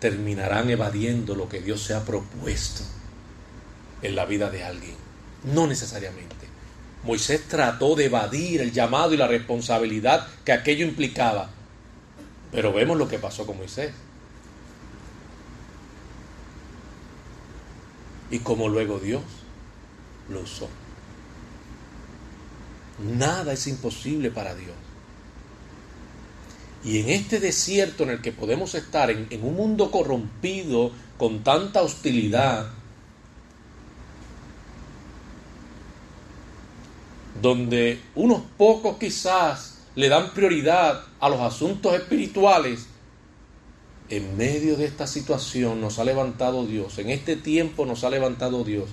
terminarán 0.00 0.70
evadiendo 0.70 1.34
lo 1.34 1.48
que 1.48 1.60
Dios 1.60 1.82
se 1.82 1.94
ha 1.94 2.04
propuesto 2.04 2.82
en 4.02 4.16
la 4.16 4.24
vida 4.24 4.50
de 4.50 4.64
alguien. 4.64 4.94
No 5.44 5.66
necesariamente. 5.66 6.34
Moisés 7.04 7.46
trató 7.46 7.94
de 7.94 8.06
evadir 8.06 8.60
el 8.60 8.72
llamado 8.72 9.14
y 9.14 9.16
la 9.16 9.28
responsabilidad 9.28 10.26
que 10.44 10.52
aquello 10.52 10.84
implicaba. 10.84 11.50
Pero 12.50 12.72
vemos 12.72 12.96
lo 12.96 13.06
que 13.06 13.18
pasó 13.18 13.46
con 13.46 13.58
Moisés. 13.58 13.92
Y 18.30 18.40
cómo 18.40 18.68
luego 18.68 18.98
Dios 18.98 19.22
lo 20.28 20.40
usó. 20.40 20.68
Nada 22.98 23.52
es 23.52 23.66
imposible 23.66 24.30
para 24.30 24.54
Dios. 24.54 24.74
Y 26.84 27.00
en 27.00 27.10
este 27.10 27.40
desierto 27.40 28.04
en 28.04 28.10
el 28.10 28.22
que 28.22 28.32
podemos 28.32 28.74
estar, 28.74 29.10
en, 29.10 29.26
en 29.30 29.44
un 29.44 29.54
mundo 29.54 29.90
corrompido, 29.90 30.92
con 31.18 31.42
tanta 31.42 31.82
hostilidad, 31.82 32.70
donde 37.40 38.00
unos 38.14 38.42
pocos 38.56 38.98
quizás 38.98 39.78
le 39.94 40.08
dan 40.08 40.32
prioridad 40.32 41.04
a 41.20 41.28
los 41.28 41.40
asuntos 41.40 41.94
espirituales, 41.94 42.86
en 44.08 44.36
medio 44.36 44.76
de 44.76 44.84
esta 44.84 45.06
situación 45.06 45.80
nos 45.80 45.98
ha 45.98 46.04
levantado 46.04 46.66
Dios, 46.66 46.98
en 46.98 47.10
este 47.10 47.36
tiempo 47.36 47.86
nos 47.86 48.04
ha 48.04 48.10
levantado 48.10 48.62
Dios. 48.64 48.88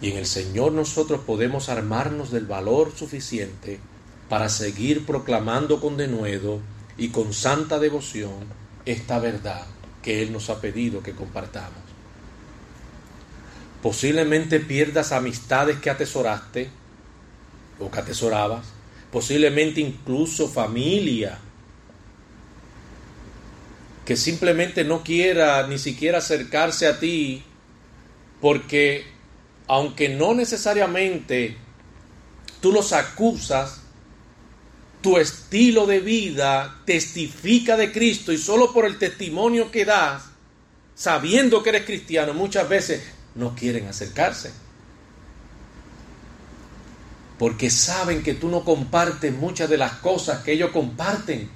Y 0.00 0.10
en 0.10 0.18
el 0.18 0.26
Señor 0.26 0.72
nosotros 0.72 1.20
podemos 1.26 1.68
armarnos 1.68 2.30
del 2.30 2.46
valor 2.46 2.92
suficiente 2.94 3.80
para 4.28 4.48
seguir 4.48 5.06
proclamando 5.06 5.80
con 5.80 5.96
denuedo 5.96 6.60
y 6.96 7.08
con 7.08 7.32
santa 7.32 7.78
devoción 7.78 8.32
esta 8.84 9.18
verdad 9.18 9.66
que 10.02 10.22
Él 10.22 10.32
nos 10.32 10.50
ha 10.50 10.60
pedido 10.60 11.02
que 11.02 11.12
compartamos. 11.12 11.78
Posiblemente 13.82 14.60
pierdas 14.60 15.12
amistades 15.12 15.78
que 15.78 15.90
atesoraste 15.90 16.70
o 17.80 17.90
que 17.90 17.98
atesorabas. 17.98 18.66
Posiblemente 19.10 19.80
incluso 19.80 20.48
familia 20.48 21.38
que 24.04 24.16
simplemente 24.16 24.84
no 24.84 25.02
quiera 25.02 25.66
ni 25.66 25.78
siquiera 25.78 26.18
acercarse 26.18 26.86
a 26.86 26.98
ti 26.98 27.42
porque 28.40 29.06
aunque 29.66 30.10
no 30.10 30.34
necesariamente 30.34 31.56
tú 32.60 32.72
los 32.72 32.92
acusas, 32.92 33.80
tu 35.00 35.18
estilo 35.18 35.86
de 35.86 36.00
vida 36.00 36.80
testifica 36.84 37.76
de 37.76 37.92
Cristo 37.92 38.32
y 38.32 38.38
solo 38.38 38.72
por 38.72 38.86
el 38.86 38.98
testimonio 38.98 39.70
que 39.70 39.84
das, 39.84 40.24
sabiendo 40.94 41.62
que 41.62 41.70
eres 41.70 41.84
cristiano, 41.84 42.34
muchas 42.34 42.68
veces 42.68 43.02
no 43.34 43.54
quieren 43.54 43.86
acercarse. 43.86 44.52
Porque 47.38 47.68
saben 47.68 48.22
que 48.22 48.34
tú 48.34 48.48
no 48.48 48.64
compartes 48.64 49.32
muchas 49.32 49.68
de 49.68 49.76
las 49.76 49.92
cosas 49.94 50.42
que 50.42 50.52
ellos 50.52 50.70
comparten. 50.70 51.50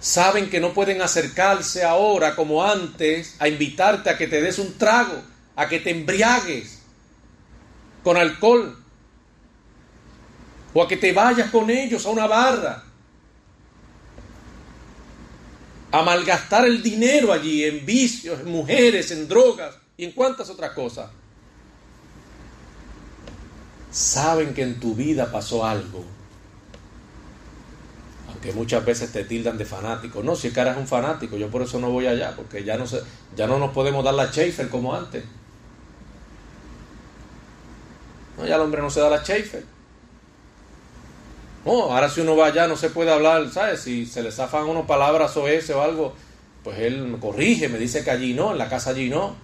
Saben 0.00 0.48
que 0.48 0.60
no 0.60 0.72
pueden 0.72 1.02
acercarse 1.02 1.84
ahora 1.84 2.36
como 2.36 2.64
antes 2.64 3.36
a 3.38 3.48
invitarte 3.48 4.10
a 4.10 4.16
que 4.16 4.28
te 4.28 4.40
des 4.40 4.58
un 4.58 4.78
trago, 4.78 5.22
a 5.56 5.68
que 5.68 5.80
te 5.80 5.90
embriagues 5.90 6.78
con 8.04 8.16
alcohol 8.16 8.78
o 10.72 10.82
a 10.82 10.88
que 10.88 10.96
te 10.96 11.12
vayas 11.12 11.50
con 11.50 11.68
ellos 11.68 12.06
a 12.06 12.10
una 12.10 12.26
barra 12.26 12.84
a 15.90 16.02
malgastar 16.02 16.66
el 16.66 16.82
dinero 16.82 17.32
allí 17.32 17.64
en 17.64 17.84
vicios, 17.84 18.40
en 18.40 18.50
mujeres, 18.50 19.10
en 19.10 19.26
drogas 19.26 19.74
y 19.96 20.04
en 20.04 20.12
cuántas 20.12 20.50
otras 20.50 20.72
cosas. 20.72 21.10
Saben 23.90 24.52
que 24.52 24.62
en 24.62 24.78
tu 24.78 24.94
vida 24.94 25.32
pasó 25.32 25.64
algo. 25.64 26.04
Aunque 28.38 28.52
muchas 28.52 28.84
veces 28.84 29.10
te 29.10 29.24
tildan 29.24 29.58
de 29.58 29.64
fanático. 29.64 30.22
No, 30.22 30.36
si 30.36 30.46
es 30.46 30.54
que 30.54 30.60
eres 30.60 30.76
un 30.76 30.86
fanático, 30.86 31.36
yo 31.36 31.50
por 31.50 31.62
eso 31.62 31.80
no 31.80 31.90
voy 31.90 32.06
allá, 32.06 32.34
porque 32.36 32.62
ya 32.62 32.76
no, 32.78 32.86
se, 32.86 33.02
ya 33.36 33.48
no 33.48 33.58
nos 33.58 33.72
podemos 33.72 34.04
dar 34.04 34.14
la 34.14 34.28
Schaefer 34.28 34.68
como 34.68 34.94
antes. 34.94 35.24
No, 38.36 38.46
ya 38.46 38.54
el 38.54 38.60
hombre 38.60 38.80
no 38.80 38.90
se 38.90 39.00
da 39.00 39.10
la 39.10 39.24
Schaefer. 39.24 39.64
No, 41.64 41.92
ahora 41.92 42.08
si 42.08 42.20
uno 42.20 42.36
va 42.36 42.46
allá 42.46 42.68
no 42.68 42.76
se 42.76 42.90
puede 42.90 43.12
hablar, 43.12 43.50
¿sabes? 43.50 43.80
Si 43.80 44.06
se 44.06 44.22
le 44.22 44.30
zafan 44.30 44.66
unas 44.66 44.86
palabras 44.86 45.36
o 45.36 45.48
ese 45.48 45.74
o 45.74 45.82
algo, 45.82 46.14
pues 46.62 46.78
él 46.78 47.08
me 47.08 47.18
corrige, 47.18 47.68
me 47.68 47.76
dice 47.76 48.04
que 48.04 48.12
allí 48.12 48.34
no, 48.34 48.52
en 48.52 48.58
la 48.58 48.68
casa 48.68 48.90
allí 48.90 49.10
no. 49.10 49.34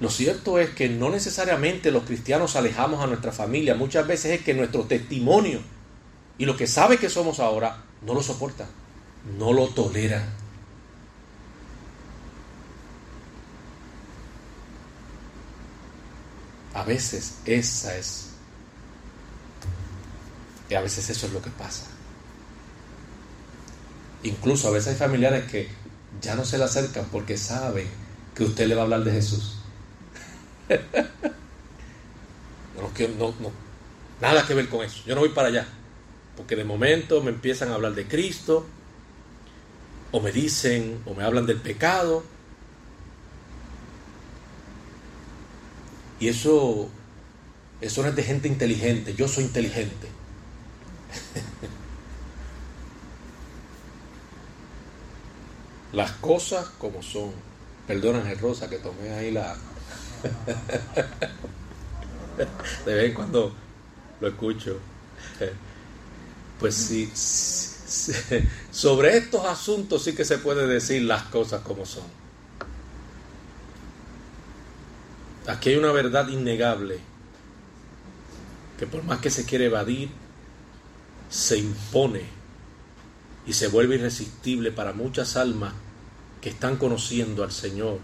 Lo 0.00 0.08
cierto 0.08 0.58
es 0.58 0.70
que 0.70 0.88
no 0.88 1.10
necesariamente 1.10 1.90
los 1.90 2.04
cristianos 2.04 2.56
alejamos 2.56 3.04
a 3.04 3.06
nuestra 3.06 3.32
familia, 3.32 3.74
muchas 3.74 4.06
veces 4.06 4.38
es 4.38 4.44
que 4.44 4.54
nuestro 4.54 4.84
testimonio 4.84 5.60
y 6.38 6.46
lo 6.46 6.56
que 6.56 6.66
sabe 6.66 6.96
que 6.96 7.10
somos 7.10 7.38
ahora 7.38 7.84
no 8.00 8.14
lo 8.14 8.22
soportan, 8.22 8.66
no 9.38 9.52
lo 9.52 9.68
toleran. 9.68 10.24
A 16.72 16.82
veces 16.84 17.34
esa 17.44 17.94
es. 17.94 18.30
Y 20.70 20.74
a 20.74 20.80
veces 20.80 21.10
eso 21.10 21.26
es 21.26 21.32
lo 21.34 21.42
que 21.42 21.50
pasa. 21.50 21.84
Incluso 24.22 24.68
a 24.68 24.70
veces 24.70 24.94
hay 24.94 24.98
familiares 24.98 25.50
que 25.50 25.68
ya 26.22 26.34
no 26.36 26.46
se 26.46 26.56
le 26.56 26.64
acercan 26.64 27.06
porque 27.12 27.36
saben 27.36 27.86
que 28.34 28.44
usted 28.44 28.66
le 28.66 28.74
va 28.74 28.80
a 28.80 28.84
hablar 28.84 29.04
de 29.04 29.12
Jesús. 29.12 29.59
No, 33.18 33.34
no, 33.40 33.52
nada 34.20 34.46
que 34.46 34.54
ver 34.54 34.68
con 34.68 34.84
eso. 34.84 35.02
Yo 35.06 35.14
no 35.14 35.20
voy 35.20 35.30
para 35.30 35.48
allá. 35.48 35.66
Porque 36.36 36.56
de 36.56 36.64
momento 36.64 37.22
me 37.22 37.30
empiezan 37.30 37.70
a 37.70 37.74
hablar 37.74 37.94
de 37.94 38.06
Cristo, 38.06 38.66
o 40.12 40.20
me 40.20 40.32
dicen, 40.32 41.00
o 41.04 41.14
me 41.14 41.24
hablan 41.24 41.46
del 41.46 41.60
pecado, 41.60 42.24
Y 46.20 46.28
eso, 46.28 46.88
eso 47.80 48.02
no 48.02 48.10
es 48.10 48.16
de 48.16 48.22
gente 48.22 48.46
inteligente. 48.46 49.14
Yo 49.14 49.26
soy 49.26 49.44
inteligente. 49.44 50.06
Las 55.92 56.12
cosas 56.12 56.68
como 56.78 57.02
son. 57.02 57.32
Perdona, 57.86 58.22
Rosa, 58.34 58.68
que 58.68 58.76
tomé 58.76 59.10
ahí 59.10 59.30
la. 59.30 59.56
de 62.86 62.94
vez 62.94 63.08
en 63.08 63.14
cuando 63.14 63.52
lo 64.20 64.28
escucho. 64.28 64.78
Pues 66.58 66.74
sí, 66.74 67.10
sobre 68.70 69.16
estos 69.16 69.46
asuntos 69.46 70.04
sí 70.04 70.14
que 70.14 70.24
se 70.24 70.38
puede 70.38 70.66
decir 70.66 71.02
las 71.02 71.24
cosas 71.24 71.62
como 71.62 71.86
son. 71.86 72.04
Aquí 75.46 75.70
hay 75.70 75.76
una 75.76 75.92
verdad 75.92 76.28
innegable 76.28 76.98
que 78.78 78.86
por 78.86 79.02
más 79.04 79.20
que 79.20 79.30
se 79.30 79.44
quiere 79.44 79.66
evadir, 79.66 80.10
se 81.28 81.58
impone 81.58 82.22
y 83.46 83.52
se 83.52 83.68
vuelve 83.68 83.96
irresistible 83.96 84.72
para 84.72 84.92
muchas 84.92 85.36
almas 85.36 85.74
que 86.40 86.48
están 86.48 86.76
conociendo 86.76 87.44
al 87.44 87.52
Señor 87.52 87.98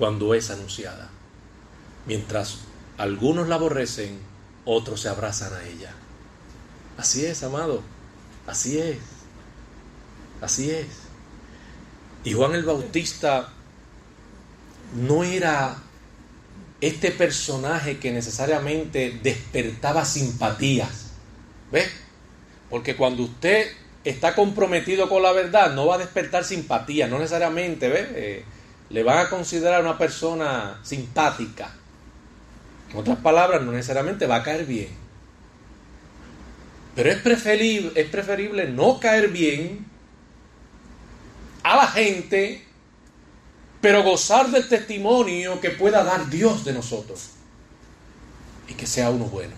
cuando 0.00 0.34
es 0.34 0.50
anunciada. 0.50 1.10
Mientras 2.06 2.60
algunos 2.96 3.48
la 3.48 3.56
aborrecen, 3.56 4.18
otros 4.64 5.02
se 5.02 5.10
abrazan 5.10 5.52
a 5.52 5.62
ella. 5.62 5.92
Así 6.96 7.26
es, 7.26 7.42
amado. 7.42 7.82
Así 8.46 8.78
es. 8.78 8.96
Así 10.40 10.70
es. 10.70 10.86
Y 12.24 12.32
Juan 12.32 12.54
el 12.54 12.64
Bautista 12.64 13.50
no 14.96 15.22
era 15.22 15.76
este 16.80 17.10
personaje 17.10 17.98
que 17.98 18.10
necesariamente 18.10 19.20
despertaba 19.22 20.06
simpatías. 20.06 21.10
¿Ves? 21.70 21.90
Porque 22.70 22.96
cuando 22.96 23.24
usted 23.24 23.66
está 24.02 24.34
comprometido 24.34 25.10
con 25.10 25.22
la 25.22 25.32
verdad, 25.32 25.74
no 25.74 25.84
va 25.84 25.96
a 25.96 25.98
despertar 25.98 26.44
simpatía, 26.44 27.06
no 27.06 27.18
necesariamente, 27.18 27.90
¿ves? 27.90 28.08
Eh, 28.14 28.44
le 28.90 29.02
van 29.04 29.26
a 29.26 29.30
considerar 29.30 29.82
una 29.82 29.96
persona 29.96 30.80
simpática. 30.82 31.72
En 32.90 32.98
otras 32.98 33.18
palabras, 33.18 33.62
no 33.62 33.72
necesariamente 33.72 34.26
va 34.26 34.36
a 34.36 34.42
caer 34.42 34.66
bien. 34.66 34.88
Pero 36.96 37.10
es 37.10 37.18
preferible, 37.18 37.92
es 37.94 38.08
preferible 38.08 38.68
no 38.68 38.98
caer 38.98 39.28
bien 39.28 39.86
a 41.62 41.76
la 41.76 41.86
gente, 41.86 42.64
pero 43.80 44.02
gozar 44.02 44.50
del 44.50 44.68
testimonio 44.68 45.60
que 45.60 45.70
pueda 45.70 46.02
dar 46.02 46.28
Dios 46.28 46.64
de 46.64 46.72
nosotros. 46.72 47.30
Y 48.66 48.74
que 48.74 48.86
sea 48.86 49.10
uno 49.10 49.26
bueno. 49.26 49.54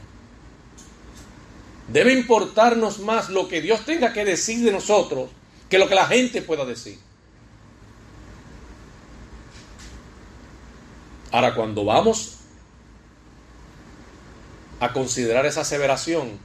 Debe 1.88 2.12
importarnos 2.12 2.98
más 3.00 3.30
lo 3.30 3.48
que 3.48 3.62
Dios 3.62 3.84
tenga 3.84 4.12
que 4.12 4.24
decir 4.24 4.62
de 4.64 4.72
nosotros 4.72 5.30
que 5.70 5.78
lo 5.78 5.88
que 5.88 5.94
la 5.94 6.06
gente 6.06 6.42
pueda 6.42 6.66
decir. 6.66 6.98
Ahora, 11.32 11.54
cuando 11.54 11.84
vamos 11.84 12.36
a 14.80 14.92
considerar 14.92 15.46
esa 15.46 15.62
aseveración, 15.62 16.38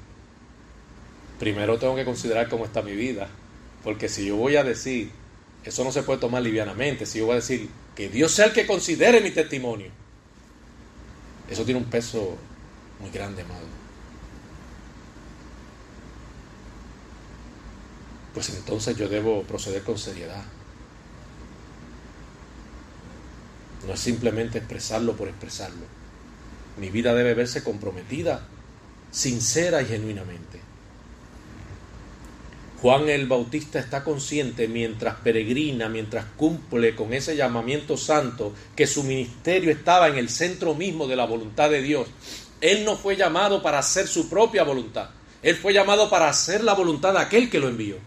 primero 1.39 1.77
tengo 1.77 1.95
que 1.95 2.05
considerar 2.05 2.47
cómo 2.47 2.63
está 2.65 2.81
mi 2.81 2.95
vida. 2.95 3.27
Porque 3.83 4.07
si 4.07 4.25
yo 4.25 4.37
voy 4.37 4.55
a 4.55 4.63
decir, 4.63 5.11
eso 5.65 5.83
no 5.83 5.91
se 5.91 6.03
puede 6.03 6.19
tomar 6.19 6.41
livianamente, 6.41 7.05
si 7.05 7.19
yo 7.19 7.25
voy 7.25 7.33
a 7.33 7.37
decir 7.37 7.69
que 7.95 8.07
Dios 8.07 8.31
sea 8.31 8.45
el 8.45 8.53
que 8.53 8.65
considere 8.65 9.19
mi 9.21 9.31
testimonio, 9.31 9.91
eso 11.49 11.65
tiene 11.65 11.79
un 11.81 11.89
peso 11.89 12.37
muy 12.99 13.11
grande, 13.11 13.41
amado. 13.41 13.65
Pues 18.33 18.49
entonces 18.51 18.95
yo 18.95 19.09
debo 19.09 19.43
proceder 19.43 19.83
con 19.83 19.97
seriedad. 19.97 20.43
No 23.85 23.93
es 23.93 23.99
simplemente 23.99 24.57
expresarlo 24.57 25.15
por 25.15 25.27
expresarlo. 25.27 25.85
Mi 26.77 26.89
vida 26.89 27.13
debe 27.13 27.33
verse 27.33 27.63
comprometida, 27.63 28.47
sincera 29.11 29.81
y 29.81 29.85
genuinamente. 29.85 30.61
Juan 32.81 33.09
el 33.09 33.25
Bautista 33.25 33.79
está 33.79 34.03
consciente 34.03 34.67
mientras 34.67 35.15
peregrina, 35.15 35.89
mientras 35.89 36.25
cumple 36.35 36.95
con 36.95 37.11
ese 37.11 37.35
llamamiento 37.35 37.97
santo, 37.97 38.53
que 38.75 38.85
su 38.85 39.03
ministerio 39.03 39.71
estaba 39.71 40.07
en 40.07 40.15
el 40.15 40.29
centro 40.29 40.75
mismo 40.75 41.07
de 41.07 41.15
la 41.15 41.25
voluntad 41.25 41.71
de 41.71 41.81
Dios. 41.81 42.07
Él 42.61 42.85
no 42.85 42.95
fue 42.95 43.15
llamado 43.15 43.63
para 43.63 43.79
hacer 43.79 44.07
su 44.07 44.29
propia 44.29 44.63
voluntad, 44.63 45.09
él 45.41 45.55
fue 45.55 45.73
llamado 45.73 46.09
para 46.09 46.29
hacer 46.29 46.63
la 46.63 46.73
voluntad 46.73 47.13
de 47.13 47.19
aquel 47.19 47.49
que 47.49 47.59
lo 47.59 47.67
envió. 47.67 47.97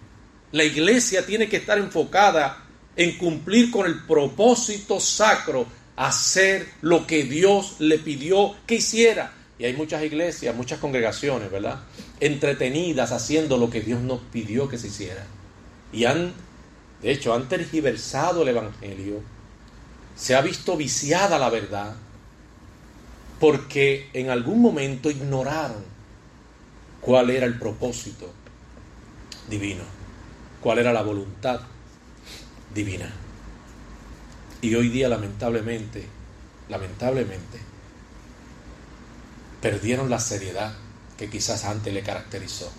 La 0.53 0.65
iglesia 0.65 1.27
tiene 1.27 1.49
que 1.49 1.59
estar 1.59 1.79
enfocada 1.79 2.65
en 2.97 3.17
cumplir 3.19 3.71
con 3.71 3.87
el 3.87 4.03
propósito 4.05 5.01
sacro, 5.01 5.67
hacer 5.97 6.67
lo 6.81 7.07
que 7.07 7.25
Dios 7.25 7.77
le 7.79 7.99
pidió 7.99 8.55
que 8.67 8.77
hiciera. 8.77 9.33
Y 9.59 9.65
hay 9.65 9.75
muchas 9.75 10.03
iglesias, 10.03 10.55
muchas 10.55 10.79
congregaciones, 10.79 11.51
¿verdad? 11.51 11.81
Entretenidas 12.19 13.13
haciendo 13.13 13.59
lo 13.59 13.69
que 13.69 13.81
Dios 13.81 14.01
nos 14.01 14.21
pidió 14.21 14.69
que 14.69 14.79
se 14.79 14.89
hiciera. 14.89 15.27
Y 15.93 16.07
han, 16.07 16.33
de 17.03 17.11
hecho, 17.11 17.35
han 17.35 17.49
tergiversado 17.49 18.43
el 18.43 18.49
Evangelio. 18.49 19.21
Se 20.17 20.35
ha 20.35 20.41
visto 20.41 20.77
viciada 20.77 21.39
la 21.39 21.51
verdad 21.51 21.95
porque 23.39 24.11
en 24.13 24.31
algún 24.31 24.61
momento 24.61 25.11
ignoraron 25.11 25.83
cuál 27.01 27.31
era 27.31 27.47
el 27.47 27.59
propósito 27.59 28.31
divino, 29.49 29.83
cuál 30.61 30.79
era 30.79 30.93
la 30.93 31.03
voluntad 31.03 31.61
divina. 32.75 33.11
Y 34.61 34.75
hoy 34.75 34.89
día 34.89 35.09
lamentablemente, 35.09 36.05
lamentablemente, 36.69 37.59
perdieron 39.61 40.11
la 40.11 40.21
seriedad 40.21 40.75
que 41.17 41.29
quizás 41.29 41.65
antes 41.65 41.93
le 41.93 42.03
caracterizó. 42.03 42.71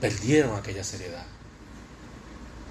Perdieron 0.00 0.56
aquella 0.56 0.84
seriedad 0.84 1.26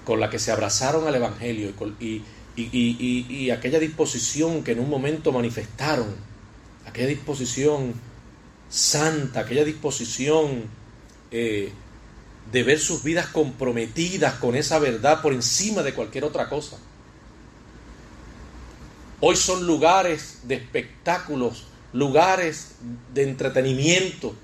con 0.04 0.18
la 0.18 0.30
que 0.30 0.38
se 0.38 0.50
abrazaron 0.50 1.06
al 1.06 1.14
Evangelio 1.14 1.72
y, 2.00 2.24
y, 2.56 3.50
aquella 3.50 3.78
disposición 3.78 4.64
que 4.64 4.72
en 4.72 4.80
un 4.80 4.90
momento 4.90 5.30
manifestaron, 5.30 6.14
aquella 6.86 7.06
disposición 7.08 7.94
santa, 8.68 9.40
aquella 9.40 9.64
disposición 9.64 10.64
eh, 11.30 11.72
de 12.52 12.62
ver 12.62 12.80
sus 12.80 13.02
vidas 13.02 13.26
comprometidas 13.26 14.34
con 14.34 14.56
esa 14.56 14.78
verdad 14.78 15.22
por 15.22 15.32
encima 15.32 15.82
de 15.82 15.94
cualquier 15.94 16.24
otra 16.24 16.48
cosa. 16.48 16.78
Hoy 19.20 19.36
son 19.36 19.66
lugares 19.66 20.40
de 20.44 20.56
espectáculos, 20.56 21.66
lugares 21.92 22.76
de 23.12 23.22
entretenimiento, 23.22 24.34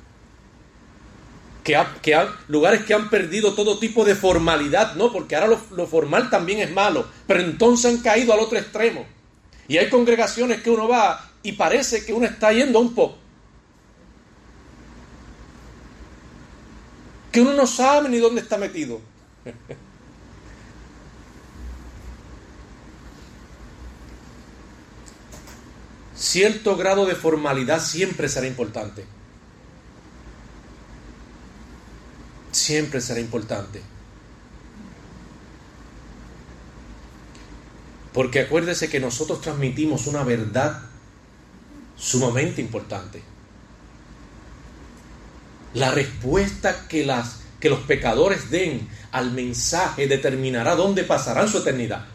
que, 1.64 1.76
lugares 2.48 2.84
que 2.84 2.94
han 2.94 3.10
perdido 3.10 3.54
todo 3.54 3.78
tipo 3.78 4.04
de 4.04 4.14
formalidad, 4.14 4.94
¿no? 4.94 5.12
Porque 5.12 5.34
ahora 5.34 5.48
lo, 5.48 5.60
lo 5.76 5.86
formal 5.86 6.30
también 6.30 6.60
es 6.60 6.70
malo, 6.70 7.08
pero 7.26 7.40
entonces 7.40 7.92
han 7.92 8.02
caído 8.02 8.32
al 8.32 8.40
otro 8.40 8.58
extremo. 8.58 9.04
Y 9.66 9.78
hay 9.78 9.88
congregaciones 9.88 10.62
que 10.62 10.70
uno 10.70 10.86
va 10.86 11.32
y 11.42 11.52
parece 11.52 12.04
que 12.04 12.12
uno 12.12 12.26
está 12.26 12.52
yendo 12.52 12.78
a 12.78 12.82
un 12.82 12.94
poco 12.94 13.25
que 17.36 17.42
uno 17.42 17.52
no 17.52 17.66
sabe 17.66 18.08
ni 18.08 18.16
dónde 18.16 18.40
está 18.40 18.56
metido. 18.56 18.98
Cierto 26.16 26.78
grado 26.78 27.04
de 27.04 27.14
formalidad 27.14 27.82
siempre 27.82 28.30
será 28.30 28.46
importante. 28.46 29.04
Siempre 32.52 33.02
será 33.02 33.20
importante. 33.20 33.82
Porque 38.14 38.40
acuérdese 38.40 38.88
que 38.88 38.98
nosotros 38.98 39.42
transmitimos 39.42 40.06
una 40.06 40.24
verdad 40.24 40.84
sumamente 41.96 42.62
importante. 42.62 43.35
La 45.76 45.90
respuesta 45.90 46.88
que, 46.88 47.04
las, 47.04 47.40
que 47.60 47.68
los 47.68 47.80
pecadores 47.80 48.50
den 48.50 48.88
al 49.12 49.32
mensaje 49.32 50.08
determinará 50.08 50.74
dónde 50.74 51.04
pasarán 51.04 51.48
su 51.48 51.58
eternidad. 51.58 52.06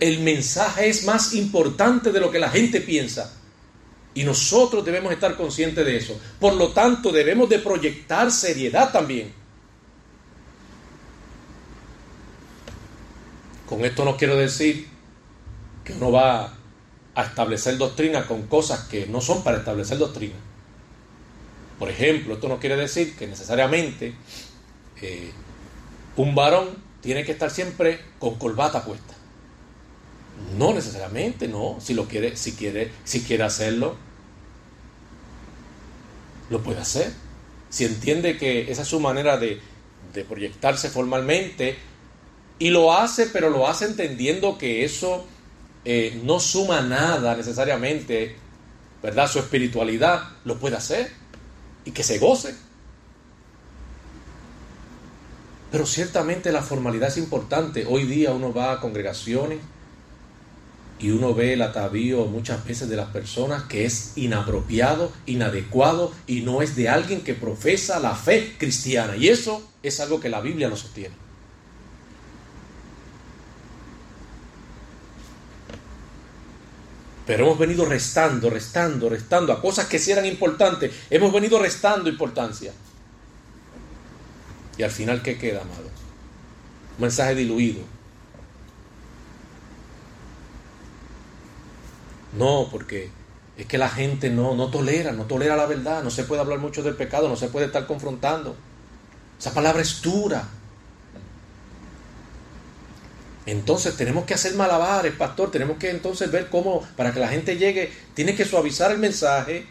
El 0.00 0.18
mensaje 0.18 0.88
es 0.88 1.04
más 1.04 1.34
importante 1.34 2.10
de 2.10 2.18
lo 2.18 2.32
que 2.32 2.40
la 2.40 2.50
gente 2.50 2.80
piensa. 2.80 3.32
Y 4.12 4.24
nosotros 4.24 4.84
debemos 4.84 5.12
estar 5.12 5.36
conscientes 5.36 5.86
de 5.86 5.96
eso. 5.96 6.20
Por 6.40 6.54
lo 6.54 6.72
tanto, 6.72 7.12
debemos 7.12 7.48
de 7.48 7.60
proyectar 7.60 8.32
seriedad 8.32 8.90
también. 8.90 9.32
Con 13.68 13.84
esto 13.84 14.04
no 14.04 14.16
quiero 14.16 14.36
decir 14.36 14.88
que 15.84 15.92
uno 15.92 16.10
va 16.10 16.54
a 17.14 17.22
establecer 17.22 17.78
doctrina 17.78 18.26
con 18.26 18.48
cosas 18.48 18.88
que 18.88 19.06
no 19.06 19.20
son 19.20 19.44
para 19.44 19.58
establecer 19.58 19.98
doctrina. 19.98 20.47
Por 21.78 21.90
ejemplo, 21.90 22.34
esto 22.34 22.48
no 22.48 22.58
quiere 22.58 22.76
decir 22.76 23.16
que 23.16 23.26
necesariamente 23.26 24.14
eh, 25.00 25.30
un 26.16 26.34
varón 26.34 26.68
tiene 27.00 27.24
que 27.24 27.32
estar 27.32 27.50
siempre 27.50 28.00
con 28.18 28.34
corbata 28.36 28.84
puesta. 28.84 29.14
No 30.56 30.74
necesariamente, 30.74 31.46
no. 31.46 31.76
Si 31.80 31.94
lo 31.94 32.06
quiere, 32.06 32.36
si 32.36 32.52
quiere, 32.52 32.90
si 33.04 33.22
quiere 33.22 33.44
hacerlo. 33.44 33.96
lo 36.50 36.62
puede 36.62 36.80
hacer. 36.80 37.12
Si 37.68 37.84
entiende 37.84 38.38
que 38.38 38.70
esa 38.72 38.82
es 38.82 38.88
su 38.88 38.98
manera 38.98 39.36
de, 39.36 39.60
proyectarse 40.28 40.90
formalmente, 40.90 41.78
y 42.58 42.70
lo 42.70 42.92
hace, 42.92 43.26
pero 43.26 43.50
lo 43.50 43.68
hace 43.68 43.84
entendiendo 43.84 44.58
que 44.58 44.84
eso 44.84 45.24
eh, 45.84 46.20
no 46.24 46.40
suma 46.40 46.80
nada 46.80 47.36
necesariamente, 47.36 48.34
¿verdad? 49.00 49.30
Su 49.30 49.38
espiritualidad 49.38 50.24
lo 50.44 50.58
puede 50.58 50.74
hacer 50.74 51.12
y 51.88 51.90
que 51.90 52.04
se 52.04 52.18
goce. 52.18 52.54
Pero 55.72 55.86
ciertamente 55.86 56.52
la 56.52 56.62
formalidad 56.62 57.08
es 57.08 57.16
importante. 57.16 57.86
Hoy 57.88 58.04
día 58.04 58.32
uno 58.32 58.52
va 58.52 58.72
a 58.72 58.80
congregaciones 58.80 59.60
y 60.98 61.10
uno 61.10 61.34
ve 61.34 61.54
el 61.54 61.62
atavío 61.62 62.26
muchas 62.26 62.62
veces 62.66 62.90
de 62.90 62.96
las 62.96 63.08
personas 63.08 63.62
que 63.62 63.86
es 63.86 64.12
inapropiado, 64.16 65.10
inadecuado 65.24 66.12
y 66.26 66.42
no 66.42 66.60
es 66.60 66.76
de 66.76 66.90
alguien 66.90 67.22
que 67.22 67.32
profesa 67.32 68.00
la 68.00 68.14
fe 68.14 68.54
cristiana. 68.58 69.16
Y 69.16 69.28
eso 69.28 69.66
es 69.82 69.98
algo 70.00 70.20
que 70.20 70.28
la 70.28 70.42
Biblia 70.42 70.68
no 70.68 70.76
sostiene. 70.76 71.27
Pero 77.28 77.44
hemos 77.44 77.58
venido 77.58 77.84
restando, 77.84 78.48
restando, 78.48 79.10
restando 79.10 79.52
a 79.52 79.60
cosas 79.60 79.84
que 79.84 79.98
sí 79.98 80.10
eran 80.10 80.24
importantes. 80.24 80.90
Hemos 81.10 81.30
venido 81.30 81.58
restando 81.58 82.08
importancia. 82.08 82.72
Y 84.78 84.82
al 84.82 84.90
final, 84.90 85.20
¿qué 85.20 85.36
queda, 85.36 85.60
amado? 85.60 85.90
Un 86.96 87.02
mensaje 87.02 87.34
diluido. 87.34 87.82
No, 92.32 92.68
porque 92.72 93.10
es 93.58 93.66
que 93.66 93.76
la 93.76 93.90
gente 93.90 94.30
no, 94.30 94.54
no 94.54 94.70
tolera, 94.70 95.12
no 95.12 95.24
tolera 95.24 95.54
la 95.54 95.66
verdad, 95.66 96.02
no 96.02 96.10
se 96.10 96.24
puede 96.24 96.40
hablar 96.40 96.60
mucho 96.60 96.82
del 96.82 96.96
pecado, 96.96 97.28
no 97.28 97.36
se 97.36 97.48
puede 97.48 97.66
estar 97.66 97.86
confrontando. 97.86 98.56
Esa 99.38 99.52
palabra 99.52 99.82
es 99.82 100.00
dura. 100.00 100.48
Entonces 103.48 103.96
tenemos 103.96 104.26
que 104.26 104.34
hacer 104.34 104.54
malabares, 104.56 105.14
pastor, 105.14 105.50
tenemos 105.50 105.78
que 105.78 105.88
entonces 105.88 106.30
ver 106.30 106.48
cómo, 106.50 106.86
para 106.96 107.14
que 107.14 107.18
la 107.18 107.28
gente 107.28 107.56
llegue, 107.56 107.90
tiene 108.12 108.34
que 108.34 108.44
suavizar 108.44 108.92
el 108.92 108.98
mensaje 108.98 109.64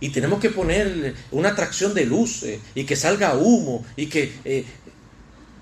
y 0.00 0.10
tenemos 0.10 0.38
que 0.38 0.50
poner 0.50 1.14
una 1.30 1.48
atracción 1.48 1.94
de 1.94 2.04
luces 2.04 2.60
y 2.74 2.84
que 2.84 2.94
salga 2.94 3.34
humo 3.34 3.86
y 3.96 4.08
que... 4.08 4.34
Eh, 4.44 4.66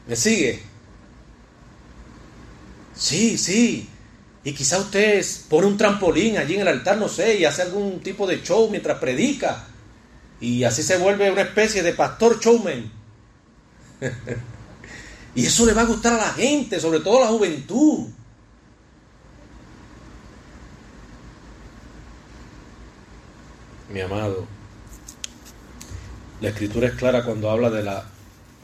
¿Me 0.09 0.17
sigue? 0.17 0.63
Sí, 2.93 3.39
sí. 3.39 3.89
Y 4.43 4.53
quizá 4.53 4.81
usted 4.81 5.25
pone 5.49 5.69
un 5.69 5.77
trampolín 5.77 6.39
allí 6.39 6.57
en 6.57 6.63
el 6.63 6.69
altar, 6.69 6.99
no 6.99 7.09
sé, 7.09 7.39
y 7.39 7.45
hace 7.45 7.63
algún 7.63 8.01
tipo 8.01 8.27
de 8.27 8.43
show 8.43 8.69
mientras 8.69 8.99
predica. 8.99 9.65
Y 10.41 10.65
así 10.65 10.83
se 10.83 10.99
vuelve 10.99 11.31
una 11.31 11.43
especie 11.43 11.85
de 11.85 11.93
pastor 11.93 12.41
showman. 12.41 12.91
y 15.35 15.47
eso 15.47 15.67
le 15.67 15.73
va 15.73 15.83
a 15.83 15.87
gustar 15.87 16.15
a 16.15 16.19
la 16.19 16.33
gente, 16.33 16.79
sobre 16.81 17.01
todo 17.01 17.19
a 17.19 17.23
la 17.23 17.29
juventud. 17.29 18.09
mi 23.95 24.01
amado, 24.01 24.45
la 26.41 26.49
escritura 26.49 26.89
es 26.89 26.95
clara 26.95 27.25
cuando 27.25 27.49
habla 27.49 27.71
de 27.71 27.85
la, 27.85 28.05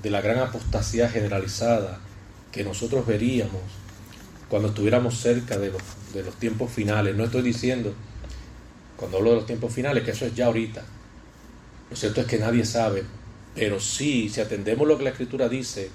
de 0.03 0.11
la 0.11 0.21
gran 0.21 0.41
apostasía 0.41 1.09
generalizada 1.09 2.01
que 2.51 2.64
nosotros 2.64 3.07
veríamos 3.07 3.62
cuando 4.49 4.68
estuviéramos 4.68 5.21
cerca 5.21 5.57
de 5.57 5.71
los, 5.71 5.83
de 6.12 6.25
los 6.25 6.35
tiempos 6.35 6.73
finales. 6.73 7.14
No 7.14 7.25
estoy 7.25 7.43
diciendo, 7.43 7.95
cuando 8.97 9.18
hablo 9.18 9.31
de 9.31 9.37
los 9.37 9.47
tiempos 9.47 9.73
finales, 9.73 10.03
que 10.03 10.11
eso 10.11 10.27
es 10.27 10.35
ya 10.35 10.47
ahorita. 10.47 10.83
Lo 11.91 11.97
cierto 11.97 12.23
es 12.23 12.27
que 12.27 12.39
nadie 12.39 12.64
sabe, 12.64 13.05
pero 13.55 13.79
sí, 13.79 14.29
si 14.29 14.41
atendemos 14.41 14.89
lo 14.89 14.99
que 14.99 15.05
la 15.05 15.11
escritura 15.11 15.49
dice, 15.49 15.91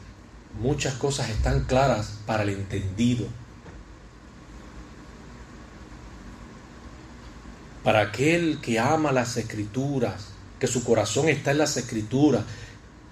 muchas 0.60 0.96
cosas 0.96 1.30
están 1.30 1.66
claras 1.66 2.20
para 2.26 2.44
el 2.44 2.50
entendido 2.50 3.28
para 7.86 8.02
aquel 8.02 8.60
que 8.62 8.80
ama 8.80 9.12
las 9.12 9.38
escrituras, 9.38 10.30
que 10.60 10.66
su 10.66 10.84
corazón 10.84 11.30
está 11.30 11.52
en 11.52 11.60
las 11.60 11.78
escrituras, 11.78 12.44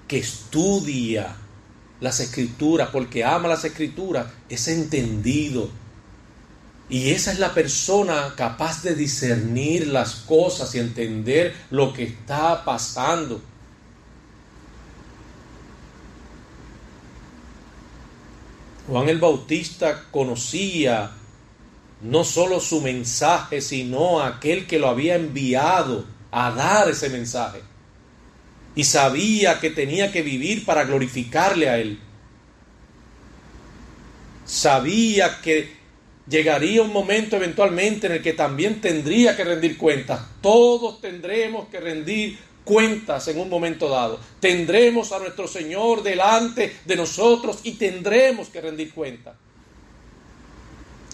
que 0.07 0.17
estudia 0.17 1.35
las 2.01 2.19
escrituras, 2.19 2.89
porque 2.91 3.23
ama 3.23 3.47
las 3.47 3.63
escrituras, 3.65 4.25
es 4.49 4.67
entendido. 4.67 5.69
Y 6.89 7.11
esa 7.11 7.31
es 7.31 7.37
la 7.37 7.53
persona 7.53 8.33
capaz 8.35 8.81
de 8.81 8.95
discernir 8.95 9.87
las 9.89 10.15
cosas 10.15 10.73
y 10.73 10.79
entender 10.79 11.53
lo 11.69 11.93
que 11.93 12.05
está 12.05 12.65
pasando. 12.65 13.43
Juan 18.93 19.09
el 19.09 19.17
Bautista 19.17 20.03
conocía 20.11 21.09
no 22.01 22.23
solo 22.23 22.59
su 22.59 22.79
mensaje, 22.79 23.59
sino 23.59 24.21
aquel 24.21 24.67
que 24.67 24.77
lo 24.77 24.87
había 24.87 25.15
enviado 25.15 26.05
a 26.29 26.51
dar 26.51 26.87
ese 26.91 27.09
mensaje. 27.09 27.61
Y 28.75 28.83
sabía 28.83 29.59
que 29.59 29.71
tenía 29.71 30.11
que 30.11 30.21
vivir 30.21 30.63
para 30.63 30.83
glorificarle 30.83 31.69
a 31.69 31.79
Él. 31.79 31.99
Sabía 34.45 35.41
que 35.41 35.75
llegaría 36.29 36.83
un 36.83 36.93
momento 36.93 37.35
eventualmente 37.37 38.05
en 38.05 38.13
el 38.13 38.21
que 38.21 38.33
también 38.33 38.79
tendría 38.79 39.35
que 39.35 39.43
rendir 39.43 39.75
cuentas. 39.75 40.21
Todos 40.39 41.01
tendremos 41.01 41.67
que 41.69 41.79
rendir 41.79 42.37
cuentas 42.63 43.27
en 43.27 43.39
un 43.39 43.49
momento 43.49 43.89
dado. 43.89 44.19
Tendremos 44.39 45.11
a 45.11 45.19
nuestro 45.19 45.47
Señor 45.47 46.03
delante 46.03 46.77
de 46.85 46.95
nosotros 46.95 47.59
y 47.63 47.73
tendremos 47.73 48.49
que 48.49 48.61
rendir 48.61 48.93
cuentas. 48.93 49.35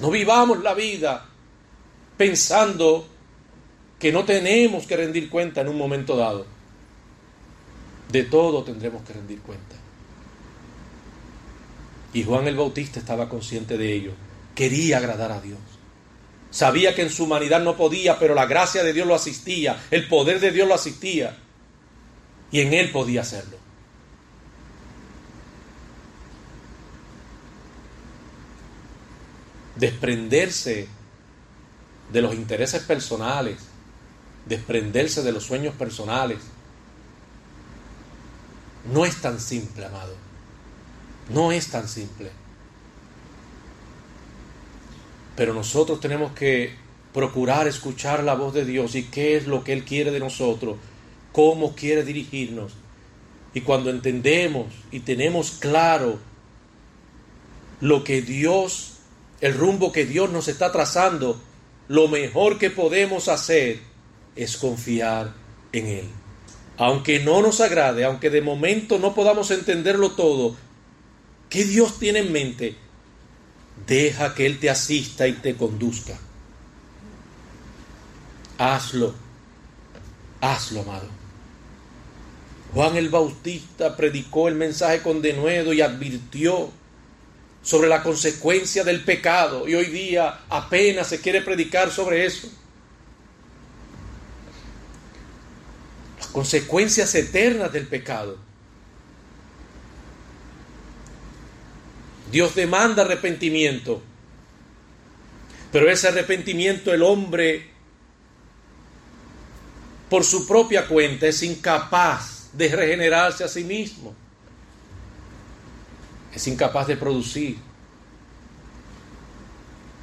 No 0.02 0.12
vivamos 0.12 0.64
la 0.64 0.74
vida 0.74 1.26
pensando 2.18 3.08
que 4.00 4.12
no 4.12 4.24
tenemos 4.24 4.86
que 4.86 4.96
rendir 4.96 5.30
cuenta 5.30 5.62
en 5.62 5.68
un 5.68 5.78
momento 5.78 6.16
dado. 6.16 6.46
De 8.10 8.24
todo 8.24 8.64
tendremos 8.64 9.04
que 9.04 9.14
rendir 9.14 9.42
cuenta. 9.42 9.76
Y 12.14 12.24
Juan 12.24 12.48
el 12.48 12.56
Bautista 12.56 13.00
estaba 13.00 13.30
consciente 13.30 13.78
de 13.78 13.94
ello. 13.94 14.12
Quería 14.56 14.98
agradar 14.98 15.32
a 15.32 15.42
Dios. 15.42 15.60
Sabía 16.52 16.96
que 16.96 17.04
en 17.04 17.10
su 17.10 17.26
humanidad 17.26 17.62
no 17.62 17.78
podía, 17.78 18.18
pero 18.18 18.34
la 18.34 18.46
gracia 18.46 18.84
de 18.84 18.94
Dios 18.94 19.08
lo 19.08 19.16
asistía, 19.16 19.84
el 19.92 20.08
poder 20.08 20.40
de 20.40 20.52
Dios 20.52 20.68
lo 20.68 20.74
asistía. 20.74 21.38
Y 22.52 22.62
en 22.62 22.74
él 22.74 22.92
podía 22.92 23.22
hacerlo. 23.22 23.58
desprenderse 29.80 30.88
de 32.12 32.22
los 32.22 32.36
intereses 32.36 32.84
personales, 32.84 33.60
desprenderse 34.46 35.24
de 35.24 35.32
los 35.32 35.46
sueños 35.46 35.74
personales. 35.76 36.40
No 38.94 39.06
es 39.06 39.22
tan 39.22 39.40
simple, 39.40 39.86
amado. 39.86 40.16
No 41.30 41.52
es 41.52 41.68
tan 41.68 41.88
simple. 41.88 42.32
Pero 45.40 45.54
nosotros 45.54 46.02
tenemos 46.02 46.34
que 46.34 46.76
procurar 47.14 47.66
escuchar 47.66 48.26
la 48.26 48.36
voz 48.36 48.54
de 48.54 48.66
Dios 48.66 48.94
y 48.96 49.04
qué 49.04 49.38
es 49.38 49.48
lo 49.48 49.64
que 49.64 49.72
Él 49.72 49.86
quiere 49.86 50.12
de 50.12 50.20
nosotros, 50.20 50.76
cómo 51.32 51.76
quiere 51.76 52.04
dirigirnos. 52.04 52.74
Y 53.54 53.62
cuando 53.62 53.90
entendemos 53.90 54.66
y 54.92 55.00
tenemos 55.00 55.52
claro 55.52 56.20
lo 57.80 58.04
que 58.04 58.22
Dios 58.22 58.98
el 59.40 59.54
rumbo 59.54 59.94
que 59.94 60.06
Dios 60.06 60.30
nos 60.30 60.50
está 60.50 60.74
trazando, 60.74 61.42
lo 61.88 62.10
mejor 62.10 62.58
que 62.58 62.70
podemos 62.70 63.30
hacer 63.30 63.80
es 64.36 64.58
confiar 64.58 65.34
en 65.72 65.88
Él. 65.88 66.06
Aunque 66.76 67.22
no 67.22 67.42
nos 67.42 67.62
agrade, 67.62 68.04
aunque 68.04 68.30
de 68.30 68.42
momento 68.42 69.00
no 69.00 69.16
podamos 69.16 69.52
entenderlo 69.52 70.12
todo, 70.12 70.58
¿qué 71.50 71.64
Dios 71.64 71.98
tiene 71.98 72.20
en 72.20 72.34
mente? 72.34 72.89
Deja 73.88 74.36
que 74.36 74.46
Él 74.46 74.60
te 74.60 74.70
asista 74.70 75.28
y 75.28 75.34
te 75.34 75.56
conduzca. 75.56 76.18
Hazlo, 78.58 79.16
hazlo, 80.42 80.82
amado. 80.82 81.08
Juan 82.74 82.98
el 82.98 83.10
Bautista 83.10 83.96
predicó 83.96 84.48
el 84.48 84.56
mensaje 84.56 85.02
con 85.02 85.22
denuedo 85.22 85.74
y 85.74 85.82
advirtió 85.82 86.72
sobre 87.62 87.90
la 87.90 88.04
consecuencia 88.04 88.84
del 88.84 89.04
pecado 89.04 89.68
y 89.68 89.76
hoy 89.76 89.86
día 89.86 90.42
apenas 90.50 91.08
se 91.08 91.20
quiere 91.20 91.42
predicar 91.42 91.92
sobre 91.92 92.26
eso. 92.26 92.50
Las 96.18 96.28
consecuencias 96.28 97.14
eternas 97.16 97.72
del 97.72 97.88
pecado. 97.88 98.49
Dios 102.32 102.56
demanda 102.56 103.04
arrepentimiento, 103.04 104.02
pero 105.72 105.90
ese 105.90 106.08
arrepentimiento 106.08 106.94
el 106.94 107.04
hombre 107.04 107.70
por 110.10 110.24
su 110.24 110.48
propia 110.48 110.88
cuenta 110.88 111.28
es 111.28 111.44
incapaz 111.44 112.50
de 112.54 112.68
regenerarse 112.70 113.44
a 113.44 113.48
sí 113.48 113.64
mismo. 113.64 114.16
Es 116.34 116.48
incapaz 116.48 116.88
de 116.88 116.98
producir 116.98 117.58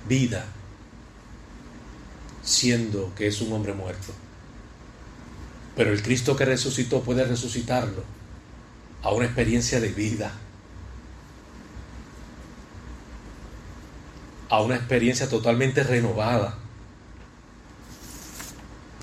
vida 0.08 0.46
siendo 2.42 3.12
que 3.16 3.26
es 3.26 3.40
un 3.40 3.52
hombre 3.52 3.72
muerto. 3.72 4.12
Pero 5.74 5.92
el 5.92 6.02
Cristo 6.02 6.36
que 6.36 6.44
resucitó 6.44 7.02
puede 7.02 7.24
resucitarlo 7.24 8.02
a 9.02 9.12
una 9.12 9.26
experiencia 9.26 9.80
de 9.80 9.88
vida, 9.88 10.32
a 14.48 14.62
una 14.62 14.76
experiencia 14.76 15.28
totalmente 15.28 15.82
renovada, 15.82 16.58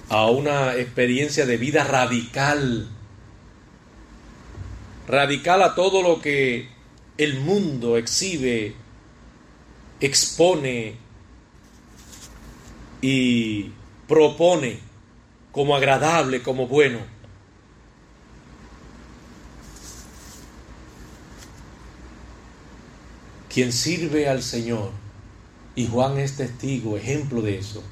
a 0.10 0.30
una 0.30 0.76
experiencia 0.76 1.46
de 1.46 1.58
vida 1.58 1.84
radical, 1.84 2.88
radical 5.08 5.64
a 5.64 5.76
todo 5.76 6.02
lo 6.02 6.22
que 6.22 6.70
el 7.18 7.40
mundo 7.40 7.98
exhibe, 7.98 8.76
expone 10.00 10.98
y 13.02 13.72
propone 14.08 14.80
como 15.52 15.76
agradable, 15.76 16.42
como 16.42 16.68
bueno. 16.68 17.00
Quien 23.50 23.72
sirve 23.72 24.28
al 24.28 24.42
Señor, 24.42 25.03
y 25.76 25.88
Juan 25.88 26.18
es 26.18 26.38
testigo, 26.38 26.98
ejemplo 26.98 27.42
de 27.42 27.58
eso, 27.58 27.84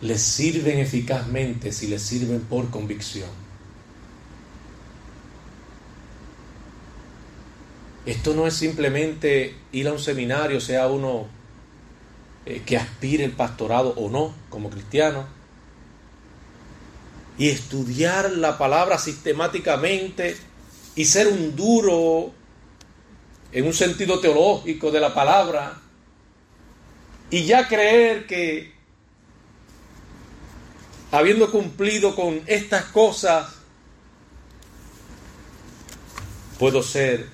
les 0.00 0.20
sirven 0.20 0.78
eficazmente 0.78 1.72
si 1.72 1.86
les 1.86 2.02
sirven 2.02 2.40
por 2.40 2.70
convicción. 2.70 3.30
Esto 8.04 8.34
no 8.34 8.46
es 8.48 8.54
simplemente 8.54 9.54
ir 9.70 9.86
a 9.86 9.92
un 9.92 10.00
seminario, 10.00 10.60
sea 10.60 10.88
uno 10.88 11.26
eh, 12.46 12.62
que 12.66 12.76
aspire 12.76 13.24
el 13.24 13.32
pastorado 13.32 13.94
o 13.96 14.10
no, 14.10 14.34
como 14.48 14.70
cristiano, 14.70 15.24
y 17.38 17.48
estudiar 17.48 18.32
la 18.32 18.58
palabra 18.58 18.98
sistemáticamente 18.98 20.36
y 20.96 21.04
ser 21.04 21.28
un 21.28 21.54
duro 21.54 22.32
en 23.52 23.66
un 23.66 23.74
sentido 23.74 24.18
teológico 24.18 24.90
de 24.90 25.00
la 25.00 25.14
palabra, 25.14 25.80
y 27.30 27.44
ya 27.44 27.68
creer 27.68 28.26
que 28.26 28.72
habiendo 31.10 31.50
cumplido 31.50 32.16
con 32.16 32.40
estas 32.46 32.86
cosas, 32.86 33.54
puedo 36.58 36.82
ser 36.82 37.28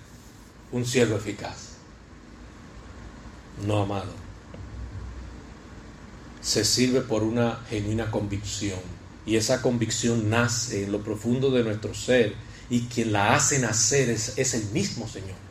un 0.72 0.84
siervo 0.84 1.16
eficaz. 1.16 1.76
No, 3.64 3.82
amado. 3.82 4.12
Se 6.40 6.64
sirve 6.64 7.00
por 7.00 7.22
una 7.22 7.60
genuina 7.68 8.10
convicción. 8.10 8.80
Y 9.26 9.36
esa 9.36 9.60
convicción 9.62 10.30
nace 10.30 10.84
en 10.84 10.92
lo 10.92 11.02
profundo 11.02 11.50
de 11.50 11.64
nuestro 11.64 11.94
ser. 11.94 12.34
Y 12.70 12.82
quien 12.82 13.12
la 13.12 13.34
hace 13.34 13.58
nacer 13.58 14.10
es, 14.10 14.38
es 14.38 14.54
el 14.54 14.64
mismo 14.66 15.08
Señor. 15.08 15.47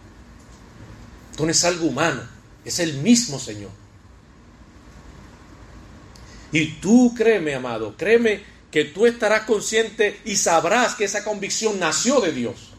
Esto 1.37 1.45
no 1.45 1.51
es 1.51 1.65
algo 1.65 1.85
humano, 1.85 2.23
es 2.65 2.79
el 2.79 2.95
mismo 2.95 3.37
Señor. 3.37 3.69
Y 6.51 6.79
tú 6.79 7.13
créeme, 7.15 7.53
amado, 7.53 7.95
créeme 7.95 8.43
que 8.71 8.85
tú 8.85 9.05
estarás 9.05 9.43
consciente 9.43 10.19
y 10.25 10.35
sabrás 10.35 10.95
que 10.95 11.05
esa 11.05 11.23
convicción 11.23 11.79
nació 11.79 12.21
de 12.21 12.31
Dios. 12.31 12.71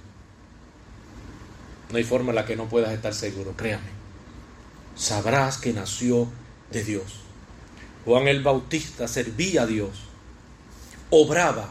No 1.93 1.99
hay 1.99 2.03
forma 2.03 2.31
en 2.31 2.35
la 2.35 2.47
que 2.47 2.57
no 2.57 2.69
puedas 2.69 2.93
estar 2.93 3.15
seguro, 3.15 3.55
créame. 3.57 3.91
Sabrás 4.97 5.59
que 5.59 5.73
nació 5.73 6.29
de 6.73 6.83
Dios. 6.83 7.21
Juan 8.05 8.27
el 8.27 8.43
Bautista 8.43 9.07
servía 9.07 9.63
a 9.63 9.67
Dios, 9.67 10.01
obraba, 11.11 11.71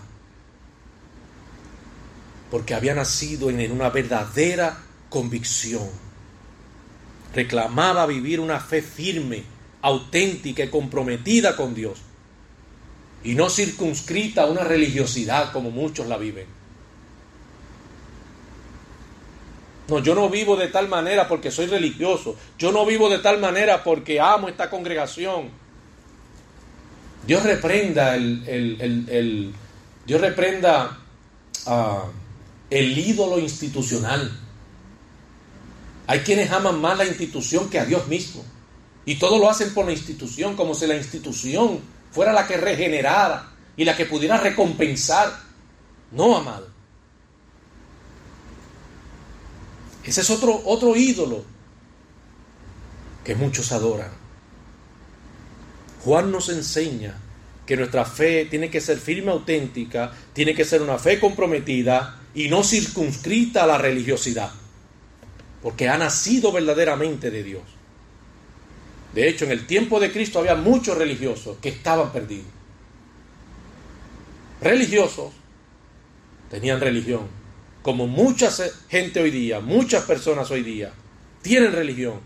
porque 2.49 2.75
había 2.75 2.95
nacido 2.95 3.49
en 3.49 3.73
una 3.73 3.89
verdadera 3.89 4.77
convicción. 5.09 6.06
Reclamaba 7.33 8.05
vivir 8.05 8.39
una 8.39 8.59
fe 8.59 8.81
firme 8.81 9.43
auténtica 9.81 10.63
y 10.63 10.69
comprometida 10.69 11.55
con 11.55 11.73
Dios. 11.73 11.99
Y 13.23 13.35
no 13.35 13.49
circunscrita 13.49 14.43
a 14.43 14.45
una 14.47 14.63
religiosidad 14.63 15.51
como 15.51 15.71
muchos 15.71 16.07
la 16.07 16.17
viven. 16.17 16.57
No, 19.87 19.99
yo 19.99 20.15
no 20.15 20.29
vivo 20.29 20.57
de 20.57 20.67
tal 20.67 20.89
manera 20.89 21.27
porque 21.27 21.49
soy 21.49 21.67
religioso. 21.67 22.35
Yo 22.57 22.71
no 22.71 22.85
vivo 22.85 23.09
de 23.09 23.19
tal 23.19 23.39
manera 23.39 23.83
porque 23.83 24.19
amo 24.19 24.49
esta 24.49 24.69
congregación. 24.69 25.49
Dios 27.25 27.43
reprenda 27.43 28.15
el, 28.15 28.43
el, 28.47 29.53
Dios 30.05 30.21
reprenda 30.21 30.97
uh, 31.65 32.09
el 32.69 32.97
ídolo 32.97 33.39
institucional. 33.39 34.46
Hay 36.07 36.21
quienes 36.21 36.51
aman 36.51 36.79
más 36.81 36.97
la 36.97 37.05
institución 37.05 37.69
que 37.69 37.79
a 37.79 37.85
Dios 37.85 38.07
mismo. 38.07 38.43
Y 39.05 39.15
todo 39.15 39.37
lo 39.37 39.49
hacen 39.49 39.73
por 39.73 39.85
la 39.85 39.91
institución, 39.91 40.55
como 40.55 40.73
si 40.73 40.87
la 40.87 40.95
institución 40.95 41.79
fuera 42.11 42.33
la 42.33 42.47
que 42.47 42.57
regenerara 42.57 43.51
y 43.75 43.85
la 43.85 43.95
que 43.95 44.05
pudiera 44.05 44.37
recompensar. 44.37 45.31
No, 46.11 46.35
amado. 46.35 46.67
Ese 50.03 50.21
es 50.21 50.29
otro, 50.29 50.61
otro 50.65 50.95
ídolo 50.95 51.43
que 53.23 53.35
muchos 53.35 53.73
adoran. 53.73 54.09
Juan 56.03 56.31
nos 56.31 56.47
enseña 56.47 57.19
que 57.65 57.75
nuestra 57.75 58.05
fe 58.05 58.45
tiene 58.45 58.69
que 58.69 58.79
ser 58.79 58.97
firme, 58.97 59.31
auténtica, 59.31 60.13
tiene 60.31 60.55
que 60.55 60.63
ser 60.63 60.81
una 60.81 60.97
fe 60.97 61.19
comprometida 61.19 62.21
y 62.33 62.47
no 62.47 62.63
circunscrita 62.63 63.63
a 63.63 63.67
la 63.67 63.77
religiosidad, 63.77 64.49
porque 65.61 65.89
ha 65.89 65.97
nacido 65.97 66.51
verdaderamente 66.51 67.31
de 67.31 67.43
Dios. 67.43 67.63
De 69.13 69.27
hecho, 69.27 69.45
en 69.45 69.51
el 69.51 69.65
tiempo 69.65 69.99
de 69.99 70.11
Cristo 70.11 70.39
había 70.39 70.55
muchos 70.55 70.97
religiosos 70.97 71.57
que 71.61 71.69
estaban 71.69 72.11
perdidos. 72.11 72.45
Religiosos 74.61 75.33
tenían 76.49 76.79
religión. 76.79 77.27
Como 77.81 78.07
mucha 78.07 78.51
gente 78.89 79.21
hoy 79.21 79.31
día, 79.31 79.59
muchas 79.59 80.03
personas 80.03 80.51
hoy 80.51 80.61
día, 80.61 80.91
tienen 81.41 81.71
religión, 81.71 82.19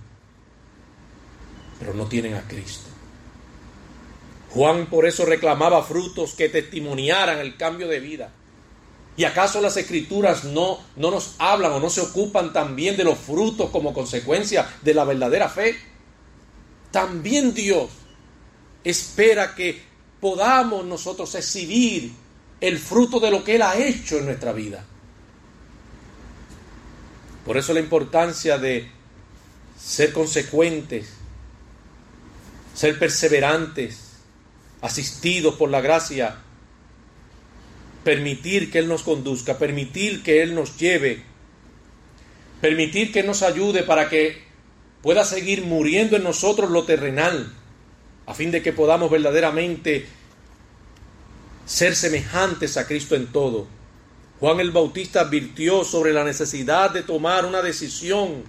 pero 1.80 1.94
no 1.94 2.08
tienen 2.08 2.34
a 2.34 2.42
Cristo. 2.48 2.90
Juan 4.50 4.88
por 4.88 5.06
eso 5.06 5.26
reclamaba 5.26 5.84
frutos 5.84 6.34
que 6.34 6.50
testimoniaran 6.50 7.40
el 7.40 7.56
cambio 7.56 7.88
de 7.88 8.00
vida. 8.00 8.32
¿Y 9.18 9.26
acaso 9.26 9.62
las 9.62 9.78
escrituras 9.78 10.46
no, 10.46 10.80
no 10.96 11.12
nos 11.12 11.36
hablan 11.38 11.74
o 11.74 11.80
no 11.80 11.90
se 11.90 12.02
ocupan 12.02 12.54
también 12.54 12.96
de 12.98 13.04
los 13.04 13.18
frutos 13.18 13.70
como 13.70 13.94
consecuencia 13.94 14.68
de 14.82 14.94
la 14.94 15.04
verdadera 15.04 15.50
fe? 15.50 15.92
también 16.92 17.54
Dios 17.54 17.90
espera 18.84 19.56
que 19.56 19.82
podamos 20.20 20.86
nosotros 20.86 21.34
exhibir 21.36 22.12
el 22.60 22.78
fruto 22.78 23.20
de 23.20 23.32
lo 23.32 23.44
que 23.44 23.56
Él 23.56 23.62
ha 23.64 23.78
hecho 23.78 24.18
en 24.18 24.26
nuestra 24.26 24.52
vida. 24.52 24.86
Por 27.46 27.58
eso 27.58 27.74
la 27.74 27.80
importancia 27.80 28.58
de 28.60 28.92
ser 29.80 30.14
consecuentes, 30.14 31.10
ser 32.76 33.00
perseverantes, 33.00 34.00
asistidos 34.82 35.56
por 35.56 35.70
la 35.70 35.82
gracia, 35.82 36.38
permitir 38.04 38.72
que 38.72 38.80
Él 38.80 38.88
nos 38.88 39.04
conduzca, 39.04 39.58
permitir 39.58 40.24
que 40.24 40.42
Él 40.42 40.56
nos 40.56 40.78
lleve, 40.78 41.24
permitir 42.60 43.12
que 43.12 43.24
nos 43.24 43.44
ayude 43.44 43.84
para 43.84 44.10
que 44.10 44.44
pueda 45.02 45.24
seguir 45.24 45.64
muriendo 45.64 46.16
en 46.16 46.24
nosotros 46.24 46.70
lo 46.70 46.84
terrenal, 46.84 47.54
a 48.26 48.34
fin 48.34 48.52
de 48.52 48.62
que 48.62 48.74
podamos 48.74 49.12
verdaderamente 49.12 50.06
ser 51.66 51.96
semejantes 51.96 52.78
a 52.78 52.88
Cristo 52.88 53.16
en 53.16 53.28
todo. 53.28 53.68
Juan 54.40 54.60
el 54.60 54.72
Bautista 54.72 55.22
advirtió 55.22 55.84
sobre 55.84 56.14
la 56.14 56.24
necesidad 56.24 56.90
de 56.90 57.04
tomar 57.04 57.46
una 57.46 57.62
decisión. 57.62 58.44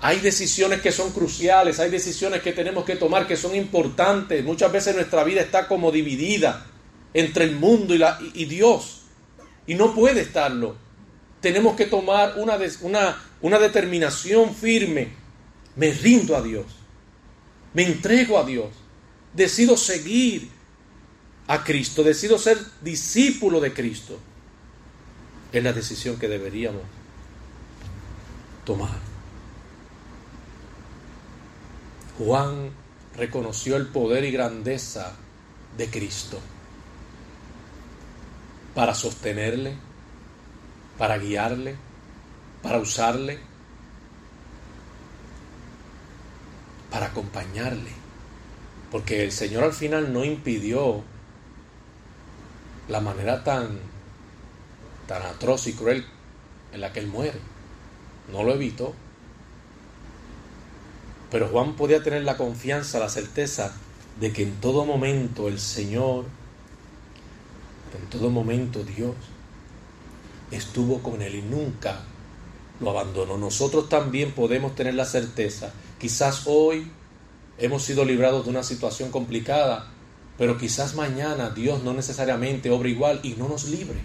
Hay 0.00 0.18
decisiones 0.18 0.80
que 0.80 0.92
son 0.92 1.12
cruciales, 1.12 1.78
hay 1.78 1.90
decisiones 1.90 2.42
que 2.42 2.52
tenemos 2.52 2.84
que 2.84 2.96
tomar 2.96 3.26
que 3.28 3.36
son 3.36 3.54
importantes. 3.54 4.44
Muchas 4.44 4.72
veces 4.72 4.94
nuestra 4.96 5.22
vida 5.22 5.40
está 5.40 5.68
como 5.68 5.92
dividida 5.92 6.66
entre 7.16 7.44
el 7.44 7.56
mundo 7.56 7.94
y, 8.34 8.44
Dios. 8.44 9.00
Y 9.66 9.74
no 9.74 9.94
puede 9.94 10.20
estarlo. 10.20 10.76
Tenemos 11.40 11.74
que 11.74 11.86
tomar 11.86 12.34
una, 12.36 12.58
una, 12.82 13.16
una 13.40 13.58
determinación 13.58 14.54
firme. 14.54 15.08
Me 15.76 15.92
rindo 15.92 16.36
a 16.36 16.42
Dios. 16.42 16.66
Me 17.72 17.84
entrego 17.84 18.38
a 18.38 18.44
Dios. 18.44 18.68
Decido 19.32 19.78
seguir 19.78 20.50
a 21.46 21.64
Cristo, 21.64 22.02
decido 22.02 22.38
ser 22.38 22.58
discípulo 22.82 23.60
de 23.60 23.72
Cristo, 23.72 24.18
es 25.52 25.62
la 25.62 25.72
decisión 25.72 26.18
que 26.18 26.28
deberíamos 26.28 26.82
tomar. 28.64 28.98
Juan 32.18 32.70
reconoció 33.16 33.76
el 33.76 33.86
poder 33.86 34.24
y 34.24 34.32
grandeza 34.32 35.14
de 35.78 35.88
Cristo 35.88 36.40
para 38.76 38.94
sostenerle, 38.94 39.74
para 40.98 41.16
guiarle, 41.16 41.76
para 42.62 42.78
usarle, 42.78 43.38
para 46.90 47.06
acompañarle. 47.06 47.90
Porque 48.90 49.24
el 49.24 49.32
Señor 49.32 49.64
al 49.64 49.72
final 49.72 50.12
no 50.12 50.26
impidió 50.26 51.02
la 52.88 53.00
manera 53.00 53.42
tan, 53.42 53.78
tan 55.08 55.22
atroz 55.22 55.66
y 55.68 55.72
cruel 55.72 56.04
en 56.74 56.82
la 56.82 56.92
que 56.92 57.00
Él 57.00 57.06
muere. 57.06 57.40
No 58.30 58.42
lo 58.42 58.52
evitó. 58.52 58.94
Pero 61.30 61.48
Juan 61.48 61.76
podía 61.76 62.02
tener 62.02 62.24
la 62.24 62.36
confianza, 62.36 62.98
la 62.98 63.08
certeza 63.08 63.72
de 64.20 64.34
que 64.34 64.42
en 64.42 64.60
todo 64.60 64.84
momento 64.84 65.48
el 65.48 65.60
Señor, 65.60 66.26
en 67.96 68.06
todo 68.08 68.30
momento 68.30 68.84
Dios, 68.84 69.14
estuvo 70.50 71.02
con 71.02 71.22
él 71.22 71.34
y 71.36 71.42
nunca 71.42 72.00
lo 72.80 72.90
abandonó. 72.90 73.36
Nosotros 73.36 73.88
también 73.88 74.32
podemos 74.32 74.74
tener 74.74 74.94
la 74.94 75.04
certeza, 75.04 75.72
quizás 75.98 76.42
hoy 76.46 76.90
hemos 77.58 77.82
sido 77.82 78.04
librados 78.04 78.44
de 78.44 78.50
una 78.50 78.62
situación 78.62 79.10
complicada, 79.10 79.88
pero 80.38 80.58
quizás 80.58 80.94
mañana 80.94 81.50
Dios 81.50 81.82
no 81.82 81.94
necesariamente 81.94 82.70
obra 82.70 82.88
igual 82.88 83.20
y 83.22 83.34
no 83.34 83.48
nos 83.48 83.64
libre. 83.64 84.00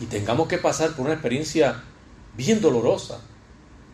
Y 0.00 0.06
tengamos 0.06 0.48
que 0.48 0.58
pasar 0.58 0.94
por 0.94 1.06
una 1.06 1.14
experiencia 1.14 1.82
bien 2.36 2.60
dolorosa. 2.60 3.20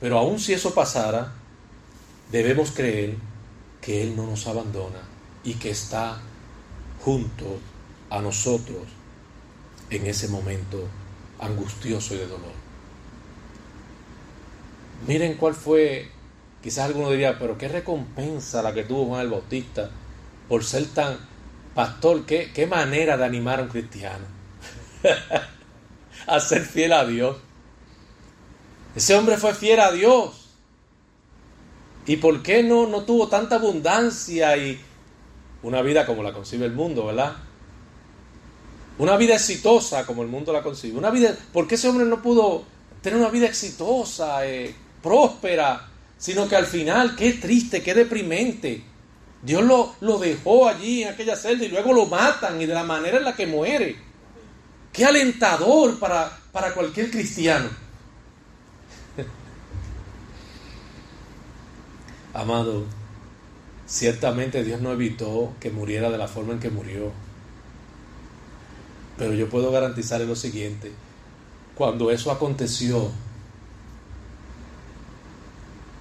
Pero 0.00 0.18
aun 0.18 0.38
si 0.38 0.52
eso 0.52 0.74
pasara, 0.74 1.32
debemos 2.32 2.70
creer 2.70 3.16
que 3.80 4.02
Él 4.02 4.16
no 4.16 4.26
nos 4.26 4.46
abandona 4.46 5.00
y 5.44 5.54
que 5.54 5.70
está 5.70 6.20
junto 7.02 7.58
a 8.10 8.20
nosotros 8.20 8.82
en 9.88 10.06
ese 10.06 10.28
momento 10.28 10.86
angustioso 11.40 12.14
y 12.14 12.18
de 12.18 12.26
dolor. 12.26 12.52
Miren 15.06 15.34
cuál 15.34 15.54
fue, 15.54 16.08
quizás 16.62 16.86
alguno 16.86 17.10
diría, 17.10 17.38
pero 17.38 17.56
qué 17.56 17.68
recompensa 17.68 18.62
la 18.62 18.74
que 18.74 18.84
tuvo 18.84 19.06
Juan 19.06 19.22
el 19.22 19.30
Bautista 19.30 19.90
por 20.48 20.64
ser 20.64 20.86
tan 20.86 21.18
pastor, 21.74 22.26
qué, 22.26 22.52
qué 22.52 22.66
manera 22.66 23.16
de 23.16 23.24
animar 23.24 23.60
a 23.60 23.62
un 23.62 23.68
cristiano 23.68 24.24
a 26.26 26.40
ser 26.40 26.62
fiel 26.62 26.92
a 26.92 27.06
Dios. 27.06 27.36
Ese 28.94 29.14
hombre 29.14 29.36
fue 29.38 29.54
fiel 29.54 29.80
a 29.80 29.92
Dios. 29.92 30.48
¿Y 32.06 32.16
por 32.16 32.42
qué 32.42 32.62
no, 32.62 32.86
no 32.86 33.04
tuvo 33.04 33.28
tanta 33.28 33.56
abundancia 33.56 34.56
y 34.56 34.80
una 35.62 35.80
vida 35.82 36.06
como 36.06 36.22
la 36.22 36.32
concibe 36.32 36.66
el 36.66 36.72
mundo, 36.72 37.06
verdad? 37.06 37.36
Una 39.00 39.16
vida 39.16 39.36
exitosa 39.36 40.04
como 40.04 40.22
el 40.22 40.28
mundo 40.28 40.52
la 40.52 40.62
concibe. 40.62 40.98
Una 40.98 41.08
vida, 41.08 41.34
¿Por 41.54 41.66
qué 41.66 41.76
ese 41.76 41.88
hombre 41.88 42.04
no 42.04 42.20
pudo 42.20 42.64
tener 43.00 43.18
una 43.18 43.30
vida 43.30 43.46
exitosa, 43.46 44.46
eh, 44.46 44.74
próspera? 45.02 45.88
Sino 46.18 46.46
que 46.46 46.54
al 46.54 46.66
final, 46.66 47.16
qué 47.16 47.32
triste, 47.32 47.82
qué 47.82 47.94
deprimente. 47.94 48.84
Dios 49.42 49.64
lo, 49.64 49.94
lo 50.02 50.18
dejó 50.18 50.68
allí 50.68 51.02
en 51.02 51.08
aquella 51.08 51.34
celda 51.34 51.64
y 51.64 51.68
luego 51.68 51.94
lo 51.94 52.04
matan 52.04 52.60
y 52.60 52.66
de 52.66 52.74
la 52.74 52.84
manera 52.84 53.16
en 53.16 53.24
la 53.24 53.34
que 53.34 53.46
muere. 53.46 53.96
Qué 54.92 55.06
alentador 55.06 55.98
para, 55.98 56.38
para 56.52 56.74
cualquier 56.74 57.10
cristiano. 57.10 57.70
Amado, 62.34 62.84
ciertamente 63.86 64.62
Dios 64.62 64.82
no 64.82 64.92
evitó 64.92 65.54
que 65.58 65.70
muriera 65.70 66.10
de 66.10 66.18
la 66.18 66.28
forma 66.28 66.52
en 66.52 66.60
que 66.60 66.68
murió. 66.68 67.29
Pero 69.20 69.34
yo 69.34 69.50
puedo 69.50 69.70
garantizarle 69.70 70.24
lo 70.24 70.34
siguiente. 70.34 70.90
Cuando 71.74 72.10
eso 72.10 72.30
aconteció, 72.30 73.10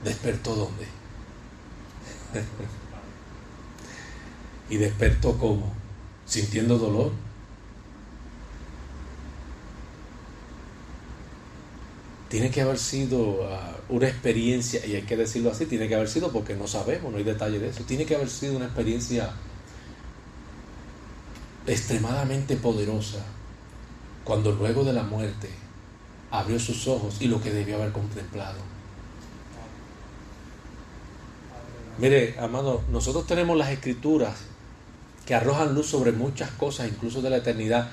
despertó 0.06 0.56
dónde? 0.56 0.88
y 4.70 4.78
despertó 4.78 5.38
cómo? 5.38 5.74
Sintiendo 6.26 6.78
dolor. 6.78 7.12
Tiene 12.30 12.52
que 12.52 12.62
haber 12.62 12.78
sido 12.78 13.50
ah, 13.52 13.76
una 13.90 14.08
experiencia, 14.08 14.86
y 14.86 14.96
hay 14.96 15.02
que 15.02 15.18
decirlo 15.18 15.52
así, 15.52 15.66
tiene 15.66 15.90
que 15.90 15.96
haber 15.96 16.08
sido 16.08 16.32
porque 16.32 16.56
no 16.56 16.68
sabemos, 16.68 17.12
no 17.12 17.18
hay 17.18 17.26
detalle 17.26 17.60
de 17.60 17.68
eso, 17.68 17.84
tiene 17.84 18.06
que 18.06 18.16
haber 18.16 18.30
sido 18.30 18.56
una 18.56 18.68
experiencia 18.68 19.34
extremadamente 21.74 22.56
poderosa 22.56 23.20
cuando 24.24 24.52
luego 24.52 24.84
de 24.84 24.94
la 24.94 25.04
muerte 25.04 25.50
abrió 26.32 26.60
sus 26.60 26.88
ojos 26.88 27.18
y 27.20 27.28
lo 27.28 27.42
que 27.42 27.52
debió 27.52 27.78
haber 27.78 27.92
contemplado. 27.92 28.58
Mire, 31.98 32.36
amado, 32.40 32.84
nosotros 32.92 33.28
tenemos 33.28 33.58
las 33.58 33.72
escrituras 33.72 34.36
que 35.26 35.36
arrojan 35.36 35.74
luz 35.74 35.88
sobre 35.88 36.12
muchas 36.12 36.50
cosas, 36.52 36.88
incluso 36.88 37.22
de 37.22 37.30
la 37.30 37.38
eternidad, 37.38 37.90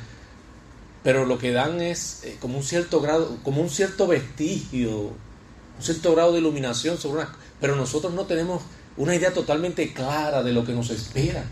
pero 1.03 1.25
lo 1.25 1.39
que 1.39 1.53
dan 1.53 1.81
es 1.81 2.25
eh, 2.25 2.37
como 2.41 2.59
un 2.59 2.65
cierto 2.65 3.01
grado, 3.01 3.39
como 3.43 3.61
un 3.61 3.71
cierto 3.71 4.07
vestigio, 4.07 4.91
un 4.99 5.83
cierto 5.83 6.15
grado 6.15 6.33
de 6.33 6.39
iluminación 6.39 6.99
sobre 6.99 7.23
una, 7.23 7.37
pero 7.61 7.77
nosotros 7.77 8.13
no 8.15 8.27
tenemos 8.27 8.63
una 8.97 9.15
idea 9.15 9.33
totalmente 9.33 9.93
clara 9.93 10.43
de 10.43 10.53
lo 10.53 10.65
que 10.65 10.73
nos 10.73 10.91
espera. 10.91 11.45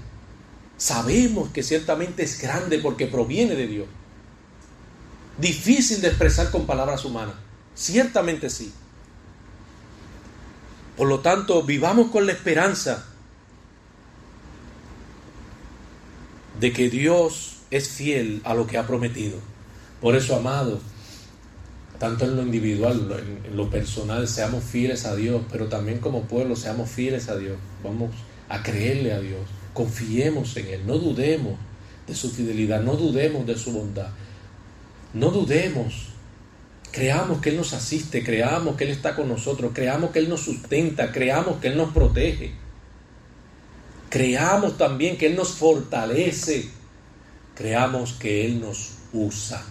Sabemos 0.77 1.51
que 1.51 1.63
ciertamente 1.63 2.23
es 2.25 2.41
grande 2.41 2.79
porque 2.79 3.07
proviene 3.07 3.55
de 3.55 3.67
Dios. 3.67 3.87
Difícil 5.39 6.01
de 6.01 6.09
expresar 6.09 6.51
con 6.51 6.67
palabras 6.67 7.05
humanas. 7.05 7.35
Ciertamente 7.75 8.51
sí. 8.51 8.73
Por 10.97 11.09
lo 11.09 11.21
tanto, 11.21 11.63
vivamos 11.63 12.11
con 12.11 12.27
la 12.27 12.33
esperanza 12.33 13.05
de 16.61 16.73
que 16.73 16.89
Dios 16.89 17.57
es 17.71 17.89
fiel 17.89 18.41
a 18.45 18.55
lo 18.55 18.67
que 18.67 18.79
ha 18.79 18.87
prometido. 18.87 19.39
Por 20.01 20.15
eso, 20.15 20.37
amado, 20.37 20.81
tanto 21.99 22.25
en 22.25 22.37
lo 22.37 22.43
individual, 22.43 23.41
en, 23.45 23.57
lo 23.57 23.71
personal, 23.71 24.29
seamos 24.29 24.63
fieles 24.63 25.05
a 25.07 25.17
Dios, 25.17 25.43
pero 25.51 25.67
también 25.67 25.99
como 25.99 26.23
pueblo 26.23 26.55
seamos 26.55 26.91
fieles 26.91 27.29
a 27.29 27.37
Dios. 27.37 27.57
Vamos 27.83 28.11
a 28.49 28.63
creerle 28.63 29.13
a 29.13 29.21
Dios, 29.21 29.41
confiemos 29.75 30.57
en 30.57 30.69
Él, 30.69 30.87
no 30.87 30.97
dudemos 30.97 31.59
de 32.07 32.15
su 32.15 32.31
fidelidad, 32.31 32.81
no 32.83 32.97
dudemos 32.97 33.47
de 33.47 33.59
su 33.59 33.73
bondad, 33.73 34.09
no 35.13 35.31
dudemos. 35.31 36.09
Creamos 36.91 37.41
que 37.41 37.51
Él 37.51 37.57
nos 37.57 37.75
asiste, 37.75 38.25
creamos 38.25 38.77
que 38.77 38.85
Él 38.85 38.91
está 38.91 39.15
con 39.15 39.29
nosotros, 39.29 39.73
creamos 39.75 40.13
que 40.13 40.21
Él 40.21 40.29
nos 40.29 40.41
sustenta, 40.41 41.13
creamos 41.13 41.61
que 41.61 41.69
Él 41.69 41.77
nos 41.77 41.93
protege. 41.93 42.55
Creamos 44.09 44.79
también 44.79 45.19
que 45.19 45.27
Él 45.27 45.37
nos 45.37 45.53
fortalece 45.53 46.71
creamos 47.55 48.15
que 48.15 48.45
Él 48.45 48.61
nos 48.61 48.95
usa 49.13 49.63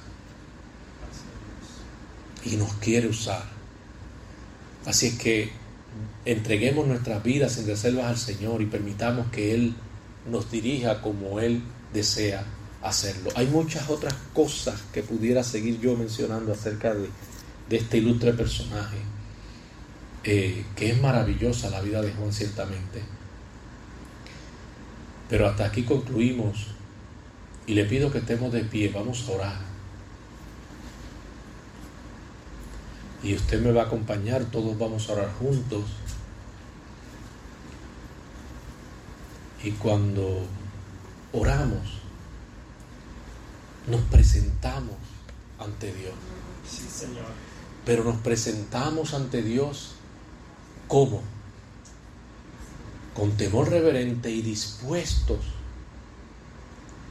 y 2.45 2.55
nos 2.55 2.73
quiere 2.73 3.07
usar. 3.07 3.43
Así 4.85 5.07
es 5.07 5.17
que 5.17 5.51
entreguemos 6.25 6.87
nuestras 6.87 7.23
vidas 7.23 7.57
en 7.57 7.67
reservas 7.67 8.05
al 8.05 8.17
Señor 8.17 8.61
y 8.61 8.65
permitamos 8.65 9.27
que 9.31 9.53
Él 9.53 9.75
nos 10.29 10.49
dirija 10.49 11.01
como 11.01 11.39
Él 11.39 11.63
desea 11.93 12.45
hacerlo. 12.81 13.31
Hay 13.35 13.47
muchas 13.47 13.89
otras 13.89 14.13
cosas 14.33 14.81
que 14.93 15.03
pudiera 15.03 15.43
seguir 15.43 15.79
yo 15.79 15.95
mencionando 15.95 16.51
acerca 16.51 16.93
de, 16.93 17.09
este 17.69 17.97
ilustre 17.97 18.33
personaje, 18.33 18.97
eh, 20.23 20.63
que 20.75 20.91
es 20.91 21.01
maravillosa 21.01 21.71
la 21.71 21.81
vida 21.81 22.01
de 22.01 22.11
Juan 22.11 22.31
ciertamente. 22.31 23.01
Pero 25.27 25.47
hasta 25.47 25.65
aquí 25.65 25.83
concluimos 25.83 26.67
y 27.65 27.73
le 27.73 27.85
pido 27.85 28.11
que 28.11 28.19
estemos 28.19 28.51
de 28.51 28.61
pie, 28.61 28.91
vamos 28.93 29.27
a 29.27 29.31
orar. 29.31 29.73
Y 33.23 33.33
usted 33.33 33.61
me 33.61 33.71
va 33.71 33.83
a 33.83 33.85
acompañar, 33.85 34.43
todos 34.45 34.77
vamos 34.77 35.09
a 35.09 35.13
orar 35.13 35.31
juntos. 35.39 35.83
Y 39.63 39.71
cuando 39.71 40.45
oramos, 41.31 42.01
nos 43.87 44.01
presentamos 44.01 44.95
ante 45.57 45.93
Dios. 45.93 46.13
Sí, 46.69 46.85
Señor. 46.89 47.25
Pero 47.85 48.03
nos 48.03 48.17
presentamos 48.17 49.13
ante 49.13 49.41
Dios 49.41 49.95
como 50.87 51.21
con 53.13 53.37
temor 53.37 53.69
reverente 53.69 54.31
y 54.31 54.41
dispuestos 54.41 55.39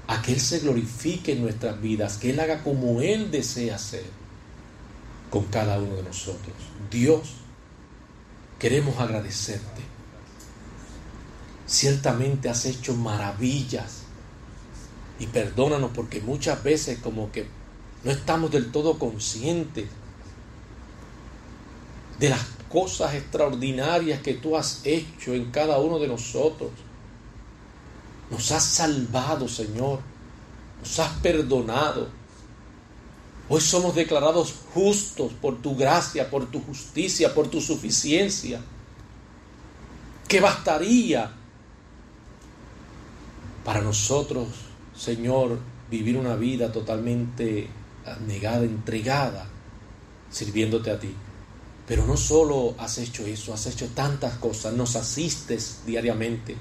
a 0.08 0.20
que 0.20 0.32
Él 0.32 0.40
se 0.40 0.58
glorifique 0.58 1.32
en 1.32 1.42
nuestras 1.42 1.80
vidas, 1.80 2.16
que 2.18 2.30
Él 2.30 2.40
haga 2.40 2.62
como 2.62 3.00
Él 3.00 3.30
desea 3.30 3.76
hacer 3.76 4.04
con 5.30 5.44
cada 5.46 5.78
uno 5.78 5.96
de 5.96 6.02
nosotros. 6.02 6.54
Dios, 6.90 7.34
queremos 8.58 8.98
agradecerte. 8.98 9.91
Ciertamente 11.72 12.50
has 12.50 12.66
hecho 12.66 12.92
maravillas 12.92 14.02
y 15.18 15.26
perdónanos 15.26 15.92
porque 15.94 16.20
muchas 16.20 16.62
veces 16.62 16.98
como 16.98 17.32
que 17.32 17.46
no 18.04 18.10
estamos 18.10 18.50
del 18.50 18.70
todo 18.70 18.98
conscientes 18.98 19.88
de 22.18 22.28
las 22.28 22.42
cosas 22.68 23.14
extraordinarias 23.14 24.20
que 24.20 24.34
tú 24.34 24.54
has 24.54 24.82
hecho 24.84 25.32
en 25.32 25.50
cada 25.50 25.78
uno 25.78 25.98
de 25.98 26.08
nosotros. 26.08 26.72
Nos 28.30 28.52
has 28.52 28.64
salvado, 28.64 29.48
Señor. 29.48 30.00
Nos 30.78 30.98
has 30.98 31.12
perdonado. 31.20 32.10
Hoy 33.48 33.62
somos 33.62 33.94
declarados 33.94 34.54
justos 34.74 35.32
por 35.40 35.62
tu 35.62 35.74
gracia, 35.74 36.28
por 36.28 36.50
tu 36.50 36.60
justicia, 36.60 37.32
por 37.32 37.48
tu 37.48 37.62
suficiencia. 37.62 38.60
Que 40.28 40.38
bastaría 40.38 41.38
para 43.64 43.80
nosotros, 43.80 44.48
Señor, 44.97 45.59
vivir 45.90 46.16
una 46.16 46.36
vida 46.36 46.72
totalmente 46.72 47.68
negada, 48.26 48.64
entregada, 48.64 49.47
sirviéndote 50.30 50.90
a 50.90 50.98
ti. 50.98 51.14
Pero 51.86 52.06
no 52.06 52.16
solo 52.16 52.74
has 52.78 52.98
hecho 52.98 53.26
eso, 53.26 53.52
has 53.52 53.66
hecho 53.66 53.89
tantas 53.89 54.34
cosas, 54.36 54.74
nos 54.74 54.97
asistes 54.97 55.82
diariamente 55.84 56.56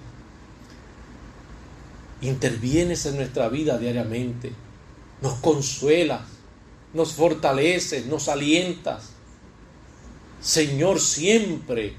intervienes 2.21 3.05
en 3.05 3.17
nuestra 3.17 3.49
vida 3.49 3.77
diariamente, 3.77 4.53
nos 5.21 5.35
consuelas, 5.35 6.21
nos 6.93 7.13
fortaleces, 7.13 8.05
nos 8.05 8.29
alientas. 8.29 9.09
Señor, 10.39 10.99
siempre, 10.99 11.95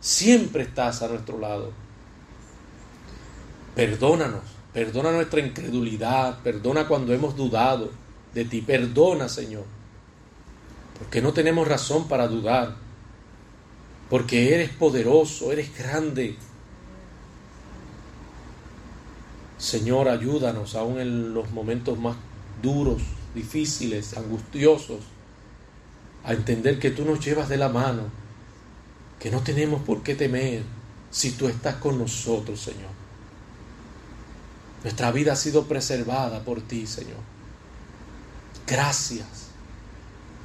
siempre 0.00 0.64
estás 0.64 1.02
a 1.02 1.08
nuestro 1.08 1.38
lado. 1.38 1.72
Perdónanos, 3.74 4.42
perdona 4.72 5.12
nuestra 5.12 5.40
incredulidad, 5.40 6.40
perdona 6.42 6.86
cuando 6.86 7.14
hemos 7.14 7.36
dudado 7.36 7.90
de 8.34 8.44
ti, 8.44 8.60
perdona, 8.60 9.28
Señor, 9.28 9.64
porque 10.98 11.22
no 11.22 11.32
tenemos 11.32 11.66
razón 11.66 12.08
para 12.08 12.28
dudar, 12.28 12.76
porque 14.10 14.54
eres 14.54 14.70
poderoso, 14.70 15.52
eres 15.52 15.76
grande, 15.76 16.36
Señor, 19.56 20.08
ayúdanos 20.08 20.74
aún 20.74 20.98
en 20.98 21.32
los 21.32 21.50
momentos 21.52 21.98
más 21.98 22.16
duros, 22.60 23.00
difíciles, 23.34 24.16
angustiosos, 24.16 25.00
a 26.24 26.32
entender 26.32 26.78
que 26.78 26.90
tú 26.90 27.04
nos 27.04 27.24
llevas 27.24 27.48
de 27.48 27.56
la 27.56 27.68
mano, 27.68 28.02
que 29.18 29.30
no 29.30 29.40
tenemos 29.40 29.80
por 29.82 30.02
qué 30.02 30.14
temer 30.14 30.62
si 31.10 31.30
tú 31.32 31.46
estás 31.46 31.76
con 31.76 31.98
nosotros, 31.98 32.60
Señor. 32.60 33.01
Nuestra 34.82 35.12
vida 35.12 35.34
ha 35.34 35.36
sido 35.36 35.64
preservada 35.66 36.40
por 36.40 36.60
ti, 36.60 36.86
Señor. 36.86 37.20
Gracias. 38.66 39.48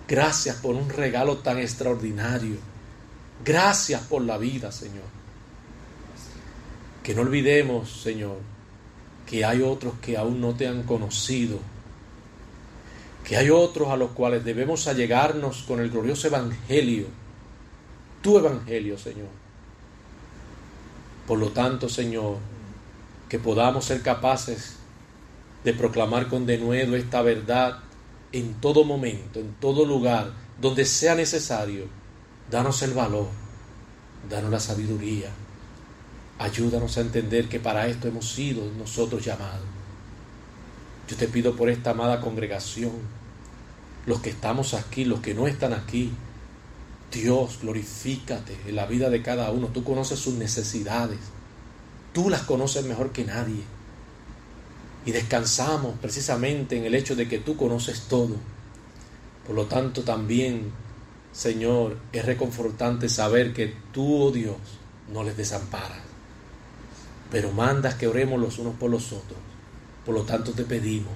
Gracias 0.07 0.55
por 0.57 0.76
un 0.76 0.89
regalo 0.89 1.38
tan 1.39 1.57
extraordinario. 1.57 2.57
Gracias 3.43 4.01
por 4.03 4.22
la 4.22 4.38
vida, 4.38 4.72
Señor. 4.72 5.05
Que 7.03 7.15
no 7.15 7.22
olvidemos, 7.22 8.01
Señor, 8.01 8.38
que 9.26 9.43
hay 9.43 9.61
otros 9.61 9.95
que 10.01 10.18
aún 10.18 10.39
no 10.39 10.55
te 10.55 10.68
han 10.68 10.84
conocido, 10.84 11.59
que 13.23 13.38
hay 13.38 13.49
otros 13.49 13.89
a 13.89 13.97
los 13.97 14.11
cuales 14.11 14.43
debemos 14.43 14.88
allegarnos 14.88 15.64
con 15.64 15.80
el 15.80 15.89
glorioso 15.89 16.27
Evangelio, 16.27 17.07
tu 18.22 18.38
Evangelio, 18.38 18.97
Señor. 18.97 19.30
Por 21.27 21.39
lo 21.39 21.49
tanto, 21.49 21.89
Señor, 21.89 22.38
que 23.30 23.40
podamos 23.40 23.86
ser 23.86 24.02
capaces 24.02 24.76
de 25.64 25.74
proclamar 25.74 26.28
con 26.28 26.45
denuedo 26.45 26.95
esta 26.95 27.22
verdad 27.22 27.80
en 28.32 28.54
todo 28.56 28.84
momento, 28.84 29.40
en 29.40 29.54
todo 29.56 29.86
lugar, 29.86 30.32
donde 30.62 30.86
sea 30.86 31.16
necesario. 31.16 31.86
Danos 32.49 32.82
el 32.82 32.94
valor, 32.94 33.28
danos 34.30 34.52
la 34.52 34.60
sabiduría, 34.60 35.30
Ayúdanos 36.40 36.98
a 36.98 37.02
entender 37.02 37.49
que 37.49 37.60
para 37.60 37.88
esto 37.88 38.08
hemos 38.08 38.30
sido 38.30 38.64
nosotros 38.78 39.26
llamados. 39.26 39.66
Yo 41.08 41.16
te 41.16 41.28
pido 41.28 41.56
por 41.56 41.70
esta 41.70 41.91
amada 41.91 42.22
congregación, 42.22 42.91
los 44.06 44.22
que 44.22 44.30
estamos 44.30 44.74
aquí, 44.74 45.04
los 45.04 45.20
que 45.22 45.34
no 45.34 45.48
están 45.48 45.74
aquí, 45.74 46.12
Dios, 47.12 47.60
glorifícate 47.62 48.56
en 48.68 48.76
la 48.76 48.86
vida 48.86 49.10
de 49.10 49.24
cada 49.24 49.49
uno. 49.52 49.68
Tú 49.68 49.84
conoces 49.84 50.20
sus 50.20 50.36
necesidades. 50.36 51.20
Tú 52.13 52.29
las 52.29 52.43
conoces 52.43 52.85
mejor 52.85 53.11
que 53.11 53.25
nadie. 53.25 53.63
Y 55.05 55.11
descansamos 55.11 55.97
precisamente 55.99 56.77
en 56.77 56.85
el 56.85 56.95
hecho 56.95 57.15
de 57.15 57.27
que 57.27 57.39
tú 57.39 57.55
conoces 57.55 58.01
todo. 58.09 58.35
Por 59.45 59.55
lo 59.55 59.65
tanto, 59.65 60.03
también, 60.03 60.71
Señor, 61.31 61.97
es 62.11 62.25
reconfortante 62.25 63.07
saber 63.07 63.53
que 63.53 63.73
tú, 63.93 64.23
oh 64.23 64.31
Dios, 64.31 64.57
no 65.11 65.23
les 65.23 65.38
desamparas 65.38 66.07
pero 67.31 67.51
mandas 67.51 67.95
que 67.95 68.07
oremos 68.07 68.39
los 68.39 68.57
unos 68.59 68.75
por 68.75 68.89
los 68.89 69.11
otros. 69.11 69.39
Por 70.05 70.15
lo 70.15 70.23
tanto 70.23 70.53
te 70.53 70.63
pedimos, 70.63 71.13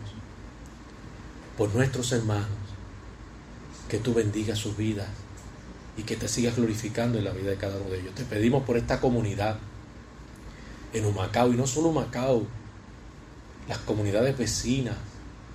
por 1.58 1.74
nuestros 1.74 2.12
hermanos, 2.12 2.48
que 3.88 3.98
tú 3.98 4.14
bendigas 4.14 4.58
sus 4.58 4.76
vidas 4.76 5.08
y 5.98 6.04
que 6.04 6.16
te 6.16 6.28
sigas 6.28 6.56
glorificando 6.56 7.18
en 7.18 7.26
la 7.26 7.32
vida 7.32 7.52
de 7.52 7.58
cada 7.58 7.78
uno 7.78 7.90
de 7.90 8.02
ellos. 8.02 8.16
Te 8.16 8.26
pedimos 8.26 8.64
por 8.64 8.78
esta 8.78 9.00
comunidad 9.00 9.58
en 10.94 11.06
Humacao 11.06 11.52
y 11.52 11.56
no 11.56 11.68
solo 11.68 11.90
Humacao, 11.90 12.46
las 13.68 13.78
comunidades 13.80 14.38
vecinas, 14.38 14.96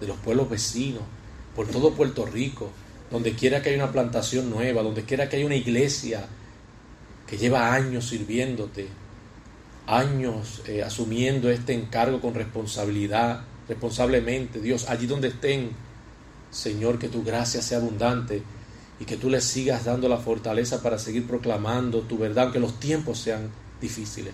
de 0.01 0.07
los 0.07 0.17
pueblos 0.19 0.49
vecinos, 0.49 1.03
por 1.55 1.67
todo 1.69 1.95
Puerto 1.95 2.27
Rico, 2.27 2.71
donde 3.11 3.35
quiera 3.35 3.63
que 3.63 3.71
haya 3.71 3.83
una 3.83 3.93
plantación 3.93 4.51
nueva, 4.51 4.83
donde 4.83 5.05
quiera 5.05 5.29
que 5.29 5.37
haya 5.37 5.47
una 5.47 5.57
iglesia 5.57 6.27
que 7.27 7.39
lleva 7.39 7.73
años 7.73 8.09
sirviéndote, 8.09 8.89
años 9.87 10.63
eh, 10.67 10.83
asumiendo 10.83 11.51
este 11.51 11.73
encargo 11.73 12.21
con 12.21 12.35
responsabilidad, 12.35 13.45
responsablemente. 13.69 14.61
Dios, 14.61 14.89
allí 14.89 15.07
donde 15.07 15.29
estén, 15.29 15.71
Señor, 16.51 16.99
que 16.99 17.09
tu 17.09 17.25
gracia 17.25 17.63
sea 17.63 17.79
abundante 17.79 18.43
y 18.99 19.05
que 19.05 19.17
tú 19.17 19.31
les 19.31 19.45
sigas 19.45 19.85
dando 19.85 20.09
la 20.09 20.19
fortaleza 20.19 20.83
para 20.83 20.99
seguir 20.99 21.27
proclamando 21.27 22.03
tu 22.03 22.19
verdad, 22.19 22.45
aunque 22.45 22.61
los 22.61 22.79
tiempos 22.81 23.19
sean 23.19 23.51
difíciles. 23.81 24.33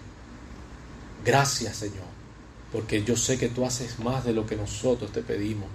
Gracias, 1.24 1.76
Señor, 1.76 2.10
porque 2.72 3.04
yo 3.04 3.16
sé 3.16 3.38
que 3.38 3.48
tú 3.48 3.64
haces 3.64 3.98
más 3.98 4.24
de 4.24 4.32
lo 4.32 4.46
que 4.46 4.56
nosotros 4.56 5.12
te 5.12 5.22
pedimos. 5.22 5.68